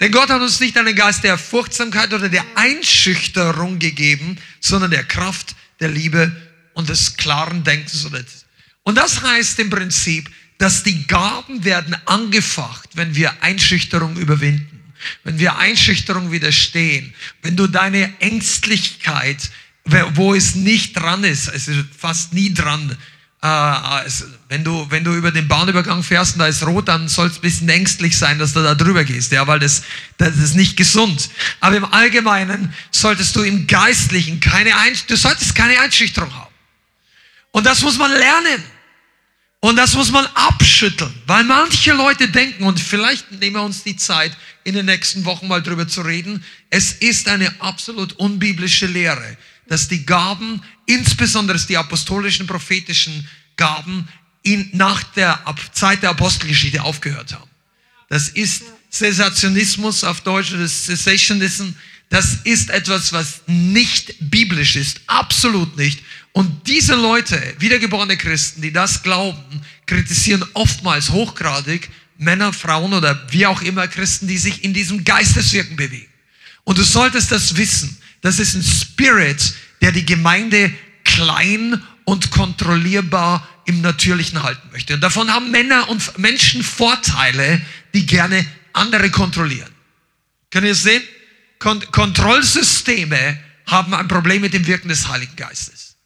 Denn 0.00 0.10
Gott 0.10 0.30
hat 0.30 0.42
uns 0.42 0.58
nicht 0.58 0.76
einen 0.76 0.96
Geist 0.96 1.22
der 1.22 1.38
Furchtsamkeit 1.38 2.12
oder 2.12 2.28
der 2.28 2.44
Einschüchterung 2.56 3.78
gegeben, 3.78 4.36
sondern 4.58 4.90
der 4.90 5.04
Kraft, 5.04 5.54
der 5.78 5.90
Liebe 5.90 6.34
und 6.74 6.88
des 6.88 7.16
klaren 7.16 7.62
Denkens. 7.62 8.04
Und 8.82 8.98
das 8.98 9.22
heißt 9.22 9.60
im 9.60 9.70
Prinzip, 9.70 10.28
dass 10.58 10.82
die 10.82 11.06
Gaben 11.06 11.64
werden 11.64 11.94
angefacht, 12.06 12.88
wenn 12.94 13.14
wir 13.14 13.44
Einschüchterung 13.44 14.16
überwinden, 14.16 14.71
wenn 15.24 15.38
wir 15.38 15.58
Einschüchterung 15.58 16.32
widerstehen, 16.32 17.14
wenn 17.42 17.56
du 17.56 17.66
deine 17.66 18.12
Ängstlichkeit, 18.20 19.50
wo 20.14 20.34
es 20.34 20.54
nicht 20.54 20.94
dran 20.94 21.24
ist, 21.24 21.48
es 21.48 21.68
ist 21.68 21.86
fast 21.98 22.32
nie 22.32 22.54
dran, 22.54 22.96
äh, 23.42 24.10
wenn, 24.48 24.62
du, 24.62 24.86
wenn 24.90 25.02
du 25.02 25.14
über 25.14 25.32
den 25.32 25.48
Bahnübergang 25.48 26.02
fährst 26.04 26.34
und 26.34 26.38
da 26.38 26.46
ist 26.46 26.64
rot, 26.64 26.86
dann 26.86 27.08
soll 27.08 27.26
es 27.26 27.36
ein 27.36 27.40
bisschen 27.40 27.68
ängstlich 27.68 28.16
sein, 28.16 28.38
dass 28.38 28.52
du 28.52 28.62
da 28.62 28.74
drüber 28.74 29.02
gehst, 29.04 29.32
ja, 29.32 29.46
weil 29.46 29.58
das, 29.58 29.82
das 30.18 30.36
ist 30.36 30.54
nicht 30.54 30.76
gesund. 30.76 31.28
Aber 31.58 31.76
im 31.76 31.84
Allgemeinen 31.84 32.72
solltest 32.92 33.34
du 33.34 33.42
im 33.42 33.66
Geistlichen 33.66 34.38
keine 34.38 34.76
Einschüchterung, 34.76 35.08
du 35.08 35.16
solltest 35.16 35.54
keine 35.56 35.80
Einschüchterung 35.80 36.32
haben. 36.32 36.52
Und 37.50 37.66
das 37.66 37.82
muss 37.82 37.98
man 37.98 38.12
lernen. 38.12 38.62
Und 39.64 39.76
das 39.76 39.94
muss 39.94 40.10
man 40.10 40.26
abschütteln, 40.34 41.14
weil 41.26 41.44
manche 41.44 41.92
Leute 41.92 42.28
denken, 42.28 42.64
und 42.64 42.80
vielleicht 42.80 43.30
nehmen 43.30 43.54
wir 43.54 43.62
uns 43.62 43.84
die 43.84 43.96
Zeit, 43.96 44.36
in 44.64 44.74
den 44.74 44.86
nächsten 44.86 45.24
Wochen 45.24 45.48
mal 45.48 45.62
drüber 45.62 45.88
zu 45.88 46.02
reden, 46.02 46.44
es 46.70 46.92
ist 46.92 47.28
eine 47.28 47.60
absolut 47.60 48.14
unbiblische 48.14 48.86
Lehre, 48.86 49.36
dass 49.66 49.88
die 49.88 50.04
Gaben, 50.04 50.62
insbesondere 50.86 51.58
die 51.58 51.76
apostolischen, 51.76 52.46
prophetischen 52.46 53.28
Gaben, 53.56 54.08
in, 54.42 54.70
nach 54.72 55.02
der 55.14 55.40
Zeit 55.72 56.02
der 56.02 56.10
Apostelgeschichte 56.10 56.82
aufgehört 56.82 57.32
haben. 57.32 57.50
Das 58.08 58.28
ist 58.28 58.64
Sensationismus 58.90 60.04
auf 60.04 60.20
Deutsch, 60.20 60.52
das 60.52 60.84
Cessationism. 60.86 61.70
Das 62.10 62.40
ist 62.44 62.68
etwas, 62.68 63.12
was 63.12 63.40
nicht 63.46 64.14
biblisch 64.20 64.76
ist, 64.76 65.00
absolut 65.06 65.78
nicht. 65.78 66.00
Und 66.32 66.66
diese 66.66 66.94
Leute, 66.94 67.40
wiedergeborene 67.58 68.18
Christen, 68.18 68.60
die 68.60 68.72
das 68.72 69.02
glauben, 69.02 69.62
kritisieren 69.86 70.44
oftmals 70.52 71.10
hochgradig 71.10 71.88
Männer, 72.22 72.52
Frauen 72.52 72.94
oder 72.94 73.20
wie 73.30 73.46
auch 73.46 73.62
immer 73.62 73.88
Christen, 73.88 74.26
die 74.26 74.38
sich 74.38 74.64
in 74.64 74.72
diesem 74.72 75.04
Geisteswirken 75.04 75.76
bewegen. 75.76 76.08
Und 76.64 76.78
du 76.78 76.82
solltest 76.82 77.32
das 77.32 77.56
wissen. 77.56 77.96
Das 78.20 78.38
ist 78.38 78.54
ein 78.54 78.62
Spirit, 78.62 79.54
der 79.80 79.92
die 79.92 80.06
Gemeinde 80.06 80.72
klein 81.04 81.82
und 82.04 82.30
kontrollierbar 82.30 83.46
im 83.66 83.80
Natürlichen 83.80 84.42
halten 84.42 84.68
möchte. 84.72 84.94
Und 84.94 85.00
davon 85.00 85.30
haben 85.30 85.50
Männer 85.50 85.88
und 85.88 86.18
Menschen 86.18 86.62
Vorteile, 86.62 87.60
die 87.94 88.06
gerne 88.06 88.46
andere 88.72 89.10
kontrollieren. 89.10 89.70
Könnt 90.50 90.66
ihr 90.66 90.72
es 90.72 90.82
sehen? 90.82 91.02
Kont 91.58 91.92
Kontrollsysteme 91.92 93.38
haben 93.66 93.94
ein 93.94 94.08
Problem 94.08 94.42
mit 94.42 94.54
dem 94.54 94.66
Wirken 94.66 94.88
des 94.88 95.08
Heiligen 95.08 95.36
Geistes. 95.36 95.96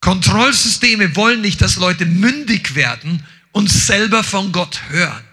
Kontrollsysteme 0.00 1.16
wollen 1.16 1.40
nicht, 1.40 1.60
dass 1.60 1.76
Leute 1.76 2.06
mündig 2.06 2.74
werden 2.74 3.24
und 3.52 3.70
selber 3.70 4.22
von 4.22 4.52
Gott 4.52 4.80
hören. 4.90 5.24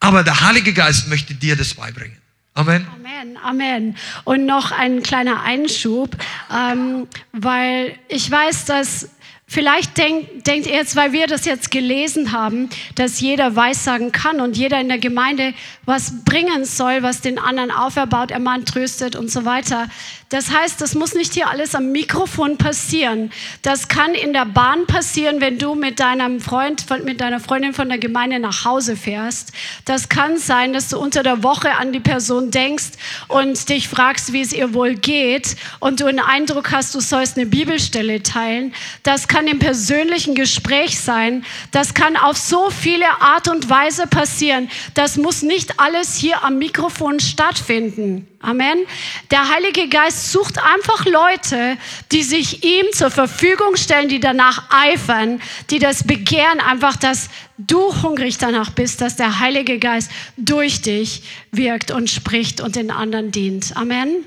Aber 0.00 0.24
der 0.24 0.40
Heilige 0.40 0.72
Geist 0.72 1.08
möchte 1.08 1.34
dir 1.34 1.56
das 1.56 1.74
beibringen. 1.74 2.16
Amen. 2.54 2.86
Amen, 2.94 3.36
Amen. 3.36 3.96
Und 4.24 4.44
noch 4.44 4.72
ein 4.72 5.02
kleiner 5.02 5.42
Einschub, 5.42 6.16
ähm, 6.52 7.06
weil 7.32 7.96
ich 8.08 8.30
weiß, 8.30 8.64
dass 8.64 9.08
Vielleicht 9.52 9.98
denkt, 9.98 10.46
denkt 10.46 10.68
ihr 10.68 10.74
jetzt, 10.74 10.94
weil 10.94 11.10
wir 11.10 11.26
das 11.26 11.44
jetzt 11.44 11.72
gelesen 11.72 12.30
haben, 12.30 12.70
dass 12.94 13.18
jeder 13.18 13.56
weissagen 13.56 14.12
kann 14.12 14.40
und 14.40 14.56
jeder 14.56 14.80
in 14.80 14.86
der 14.86 14.98
Gemeinde 14.98 15.54
was 15.86 16.24
bringen 16.24 16.64
soll, 16.64 17.02
was 17.02 17.20
den 17.20 17.36
anderen 17.36 17.72
auferbaut, 17.72 18.30
ermahnt, 18.30 18.68
tröstet 18.68 19.16
und 19.16 19.28
so 19.28 19.44
weiter. 19.44 19.88
Das 20.28 20.52
heißt, 20.52 20.80
das 20.80 20.94
muss 20.94 21.16
nicht 21.16 21.34
hier 21.34 21.50
alles 21.50 21.74
am 21.74 21.90
Mikrofon 21.90 22.58
passieren. 22.58 23.32
Das 23.62 23.88
kann 23.88 24.14
in 24.14 24.32
der 24.32 24.44
Bahn 24.44 24.86
passieren, 24.86 25.40
wenn 25.40 25.58
du 25.58 25.74
mit 25.74 25.98
deinem 25.98 26.40
Freund, 26.40 26.86
mit 27.04 27.20
deiner 27.20 27.40
Freundin 27.40 27.74
von 27.74 27.88
der 27.88 27.98
Gemeinde 27.98 28.38
nach 28.38 28.64
Hause 28.64 28.94
fährst. 28.94 29.50
Das 29.84 30.08
kann 30.08 30.38
sein, 30.38 30.72
dass 30.72 30.90
du 30.90 31.00
unter 31.00 31.24
der 31.24 31.42
Woche 31.42 31.72
an 31.74 31.92
die 31.92 31.98
Person 31.98 32.52
denkst 32.52 32.90
und 33.26 33.68
dich 33.68 33.88
fragst, 33.88 34.32
wie 34.32 34.42
es 34.42 34.52
ihr 34.52 34.72
wohl 34.72 34.94
geht 34.94 35.56
und 35.80 35.98
du 35.98 36.06
einen 36.06 36.20
Eindruck 36.20 36.70
hast, 36.70 36.94
du 36.94 37.00
sollst 37.00 37.36
eine 37.36 37.46
Bibelstelle 37.46 38.22
teilen. 38.22 38.72
Das 39.02 39.26
kann 39.26 39.39
im 39.46 39.58
persönlichen 39.58 40.34
Gespräch 40.34 41.00
sein. 41.00 41.44
Das 41.70 41.94
kann 41.94 42.16
auf 42.16 42.36
so 42.36 42.70
viele 42.70 43.06
Art 43.20 43.48
und 43.48 43.68
Weise 43.68 44.06
passieren. 44.06 44.68
Das 44.94 45.16
muss 45.16 45.42
nicht 45.42 45.78
alles 45.78 46.16
hier 46.16 46.42
am 46.44 46.58
Mikrofon 46.58 47.20
stattfinden. 47.20 48.26
Amen. 48.42 48.86
Der 49.30 49.50
Heilige 49.50 49.88
Geist 49.88 50.32
sucht 50.32 50.58
einfach 50.58 51.04
Leute, 51.04 51.76
die 52.10 52.22
sich 52.22 52.64
ihm 52.64 52.86
zur 52.92 53.10
Verfügung 53.10 53.76
stellen, 53.76 54.08
die 54.08 54.18
danach 54.18 54.64
eifern, 54.70 55.42
die 55.68 55.78
das 55.78 56.04
begehren, 56.04 56.60
einfach, 56.60 56.96
dass 56.96 57.28
du 57.58 58.02
hungrig 58.02 58.38
danach 58.38 58.70
bist, 58.70 59.02
dass 59.02 59.16
der 59.16 59.40
Heilige 59.40 59.78
Geist 59.78 60.10
durch 60.38 60.80
dich 60.80 61.22
wirkt 61.52 61.90
und 61.90 62.08
spricht 62.08 62.62
und 62.62 62.76
den 62.76 62.90
anderen 62.90 63.30
dient. 63.30 63.76
Amen. 63.76 64.24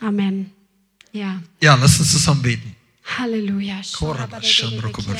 Amen. 0.00 0.50
Ja. 1.12 1.40
Ja, 1.60 1.76
lass 1.76 2.00
uns 2.00 2.10
zusammen 2.10 2.42
beten. 2.42 2.73
Halleluja. 3.04 3.76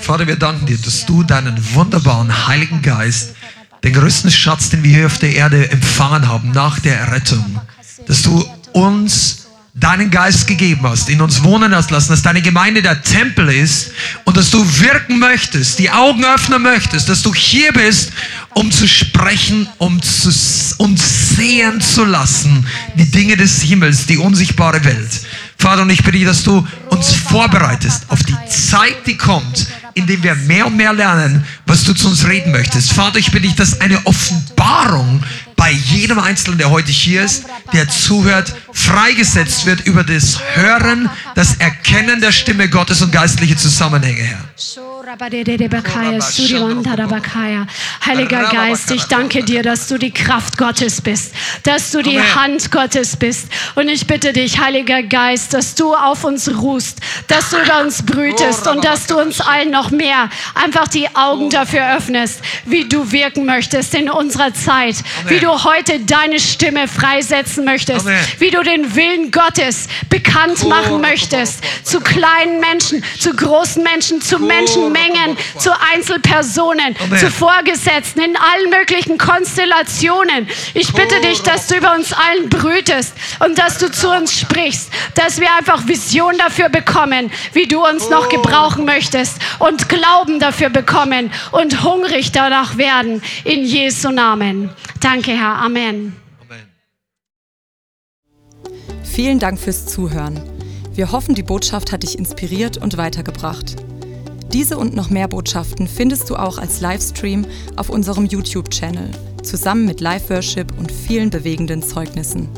Vater, 0.01 0.26
wir 0.26 0.37
danken 0.37 0.66
dir, 0.66 0.78
dass 0.78 1.07
du 1.07 1.22
deinen 1.22 1.74
wunderbaren 1.74 2.47
Heiligen 2.47 2.82
Geist, 2.82 3.35
den 3.82 3.93
größten 3.93 4.30
Schatz, 4.30 4.70
den 4.70 4.82
wir 4.82 4.97
hier 4.97 5.07
auf 5.07 5.18
der 5.18 5.35
Erde 5.35 5.70
empfangen 5.70 6.26
haben 6.26 6.51
nach 6.53 6.78
der 6.80 6.99
Errettung, 6.99 7.61
dass 8.07 8.22
du 8.22 8.45
uns 8.72 9.45
deinen 9.74 10.11
Geist 10.11 10.47
gegeben 10.47 10.82
hast, 10.85 11.09
in 11.09 11.20
uns 11.20 11.43
wohnen 11.43 11.74
hast 11.74 11.91
lassen, 11.91 12.11
dass 12.11 12.22
deine 12.22 12.41
Gemeinde 12.41 12.80
der 12.80 13.03
Tempel 13.03 13.49
ist 13.49 13.91
und 14.24 14.37
dass 14.37 14.51
du 14.51 14.64
wirken 14.80 15.18
möchtest, 15.18 15.80
die 15.80 15.91
Augen 15.91 16.24
öffnen 16.24 16.62
möchtest, 16.62 17.09
dass 17.09 17.22
du 17.22 17.35
hier 17.35 17.72
bist, 17.72 18.12
um 18.55 18.70
zu 18.70 18.87
sprechen, 18.87 19.68
um 19.78 20.01
zu, 20.01 20.30
um 20.78 20.97
sehen 20.97 21.80
zu 21.80 22.05
lassen, 22.05 22.66
die 22.97 23.11
Dinge 23.11 23.37
des 23.37 23.62
Himmels, 23.62 24.07
die 24.07 24.16
unsichtbare 24.16 24.85
Welt. 24.85 25.24
Vater, 25.65 25.81
und 25.81 25.89
ich 25.89 26.05
bitte, 26.05 26.23
dass 26.27 26.43
du 26.43 26.62
uns 26.91 27.15
vorbereitest 27.15 28.03
auf 28.09 28.23
die 28.23 28.37
Zeit, 28.51 29.07
die 29.07 29.17
kommt, 29.17 29.67
indem 29.95 30.23
wir 30.23 30.35
mehr 30.35 30.67
und 30.67 30.77
mehr 30.77 30.93
lernen, 30.93 31.43
was 31.65 31.85
du 31.85 31.95
zu 31.95 32.09
uns 32.09 32.27
reden 32.27 32.53
möchtest. 32.53 32.93
Vater, 32.93 33.19
ich 33.19 33.31
bitte 33.31 33.47
dich, 33.47 33.55
dass 33.55 33.81
eine 33.81 34.05
Offenbarung 34.05 35.23
bei 35.57 35.71
jedem 35.71 36.19
Einzelnen, 36.19 36.59
der 36.59 36.69
heute 36.69 36.93
hier 36.93 37.25
ist, 37.25 37.47
der 37.73 37.89
zuhört, 37.89 38.55
freigesetzt 38.74 39.65
wird 39.65 39.86
über 39.86 40.05
das 40.05 40.39
Hören, 40.53 41.09
das 41.35 41.57
Erkennen 41.57 42.20
der 42.20 42.32
Stimme 42.32 42.69
Gottes 42.69 43.01
und 43.01 43.11
geistliche 43.11 43.57
Zusammenhänge, 43.57 44.20
Herr. 44.20 44.94
Heiliger 48.06 48.44
Geist, 48.44 48.90
ich 48.90 49.05
danke 49.05 49.44
dir, 49.44 49.62
dass 49.62 49.86
du 49.86 49.98
die 49.98 50.10
Kraft 50.10 50.56
Gottes 50.56 51.02
bist, 51.02 51.35
dass 51.62 51.90
du 51.90 52.01
die 52.01 52.18
Hand 52.18 52.70
Gottes 52.70 53.14
bist. 53.16 53.48
Und 53.74 53.89
ich 53.89 54.06
bitte 54.06 54.32
dich, 54.32 54.60
Heiliger 54.60 55.02
Geist, 55.02 55.52
dass 55.52 55.74
du 55.74 55.94
auf 55.94 56.24
uns 56.24 56.51
ruhst, 56.56 57.01
dass 57.28 57.51
du 57.51 57.59
über 57.59 57.82
uns 57.82 58.02
brütest 58.02 58.66
und 58.66 58.82
dass 58.82 59.06
du 59.06 59.20
uns 59.20 59.43
allen 59.43 59.70
noch 59.70 59.90
mehr 59.90 60.31
einfach 60.55 60.89
die 60.89 61.14
Augen 61.14 61.51
dafür 61.51 61.97
öffnest, 61.97 62.40
wie 62.64 62.89
du 62.89 63.12
wirken 63.12 63.44
möchtest 63.44 63.94
in 63.94 64.09
unserer 64.09 64.55
Zeit, 64.55 64.97
wie 65.26 65.39
du 65.39 65.64
heute 65.64 66.01
deine 66.01 66.40
Stimme 66.40 66.89
freisetzen 66.89 67.66
möchtest, 67.66 68.06
wie 68.39 68.51
du 68.51 68.62
den 68.62 68.94
Willen 68.94 69.31
Gottes 69.31 69.86
bekannt 70.09 70.66
machen 70.66 71.02
möchtest 71.02 71.62
zu 71.82 72.01
kleinen 72.01 72.60
Menschen, 72.60 73.05
zu 73.18 73.35
großen 73.35 73.82
Menschen, 73.82 74.22
zu 74.22 74.39
Menschen, 74.39 74.94
Mengen, 74.95 75.37
zu 75.59 75.71
Einzelpersonen, 75.93 76.97
Amen. 77.03 77.19
zu 77.19 77.31
Vorgesetzten, 77.31 78.21
in 78.21 78.37
allen 78.37 78.71
möglichen 78.71 79.19
Konstellationen. 79.19 80.49
Ich 80.73 80.93
bitte 80.93 81.21
dich, 81.21 81.43
dass 81.43 81.66
du 81.66 81.77
über 81.77 81.95
uns 81.95 82.12
allen 82.12 82.49
brütest 82.49 83.15
und 83.41 83.59
dass 83.59 83.79
du 83.79 83.91
zu 83.91 84.11
uns 84.11 84.33
sprichst, 84.39 84.91
dass 85.15 85.41
wir 85.41 85.49
einfach 85.59 85.87
Vision 85.87 86.39
dafür 86.39 86.69
bekommen, 86.69 87.31
wie 87.53 87.66
du 87.66 87.85
uns 87.85 88.09
noch 88.09 88.29
gebrauchen 88.29 88.85
möchtest 88.85 89.39
und 89.59 89.89
Glauben 89.89 90.39
dafür 90.39 90.71
bekommen 90.71 91.31
und 91.53 91.83
hungrig 91.83 92.33
danach 92.33 92.77
werden. 92.77 93.23
In 93.45 93.65
Jesu 93.65 94.11
Namen. 94.11 94.71
Danke, 95.01 95.33
Herr. 95.33 95.57
Amen. 95.57 96.16
Vielen 99.15 99.39
Dank 99.39 99.61
fürs 99.61 99.87
Zuhören. 99.87 100.41
Wir 100.93 101.12
hoffen, 101.12 101.35
die 101.35 101.43
Botschaft 101.43 101.93
hat 101.93 102.03
dich 102.03 102.19
inspiriert 102.19 102.79
und 102.79 102.97
weitergebracht. 102.97 103.77
Diese 104.55 104.78
und 104.78 104.94
noch 104.94 105.10
mehr 105.10 105.26
Botschaften 105.26 105.89
findest 105.89 106.31
du 106.31 106.36
auch 106.36 106.59
als 106.59 106.81
Livestream 106.81 107.44
auf 107.74 107.90
unserem 107.90 108.24
YouTube-Channel, 108.24 109.10
zusammen 109.43 109.85
mit 109.85 110.01
Live-Worship 110.01 110.78
und 110.78 110.93
vielen 110.93 111.28
bewegenden 111.28 111.82
Zeugnissen. 111.82 112.48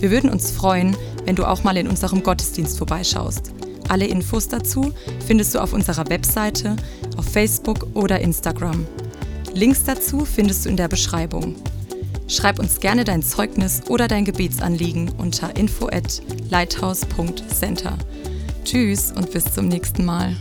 Wir 0.00 0.10
würden 0.10 0.28
uns 0.28 0.50
freuen, 0.50 0.96
wenn 1.24 1.36
du 1.36 1.44
auch 1.44 1.62
mal 1.62 1.76
in 1.76 1.86
unserem 1.86 2.24
Gottesdienst 2.24 2.76
vorbeischaust. 2.78 3.52
Alle 3.88 4.06
Infos 4.06 4.48
dazu 4.48 4.92
findest 5.24 5.54
du 5.54 5.60
auf 5.60 5.72
unserer 5.72 6.08
Webseite, 6.08 6.74
auf 7.16 7.26
Facebook 7.26 7.86
oder 7.94 8.20
Instagram. 8.20 8.84
Links 9.54 9.84
dazu 9.84 10.24
findest 10.24 10.64
du 10.64 10.70
in 10.70 10.76
der 10.76 10.88
Beschreibung. 10.88 11.54
Schreib 12.26 12.58
uns 12.58 12.80
gerne 12.80 13.04
dein 13.04 13.22
Zeugnis 13.22 13.82
oder 13.88 14.08
dein 14.08 14.24
Gebetsanliegen 14.24 15.12
unter 15.16 15.54
info 15.54 15.86
at 15.86 16.20
lighthouse.center. 16.50 17.96
Tschüss 18.64 19.12
und 19.12 19.30
bis 19.30 19.44
zum 19.44 19.68
nächsten 19.68 20.04
Mal. 20.04 20.34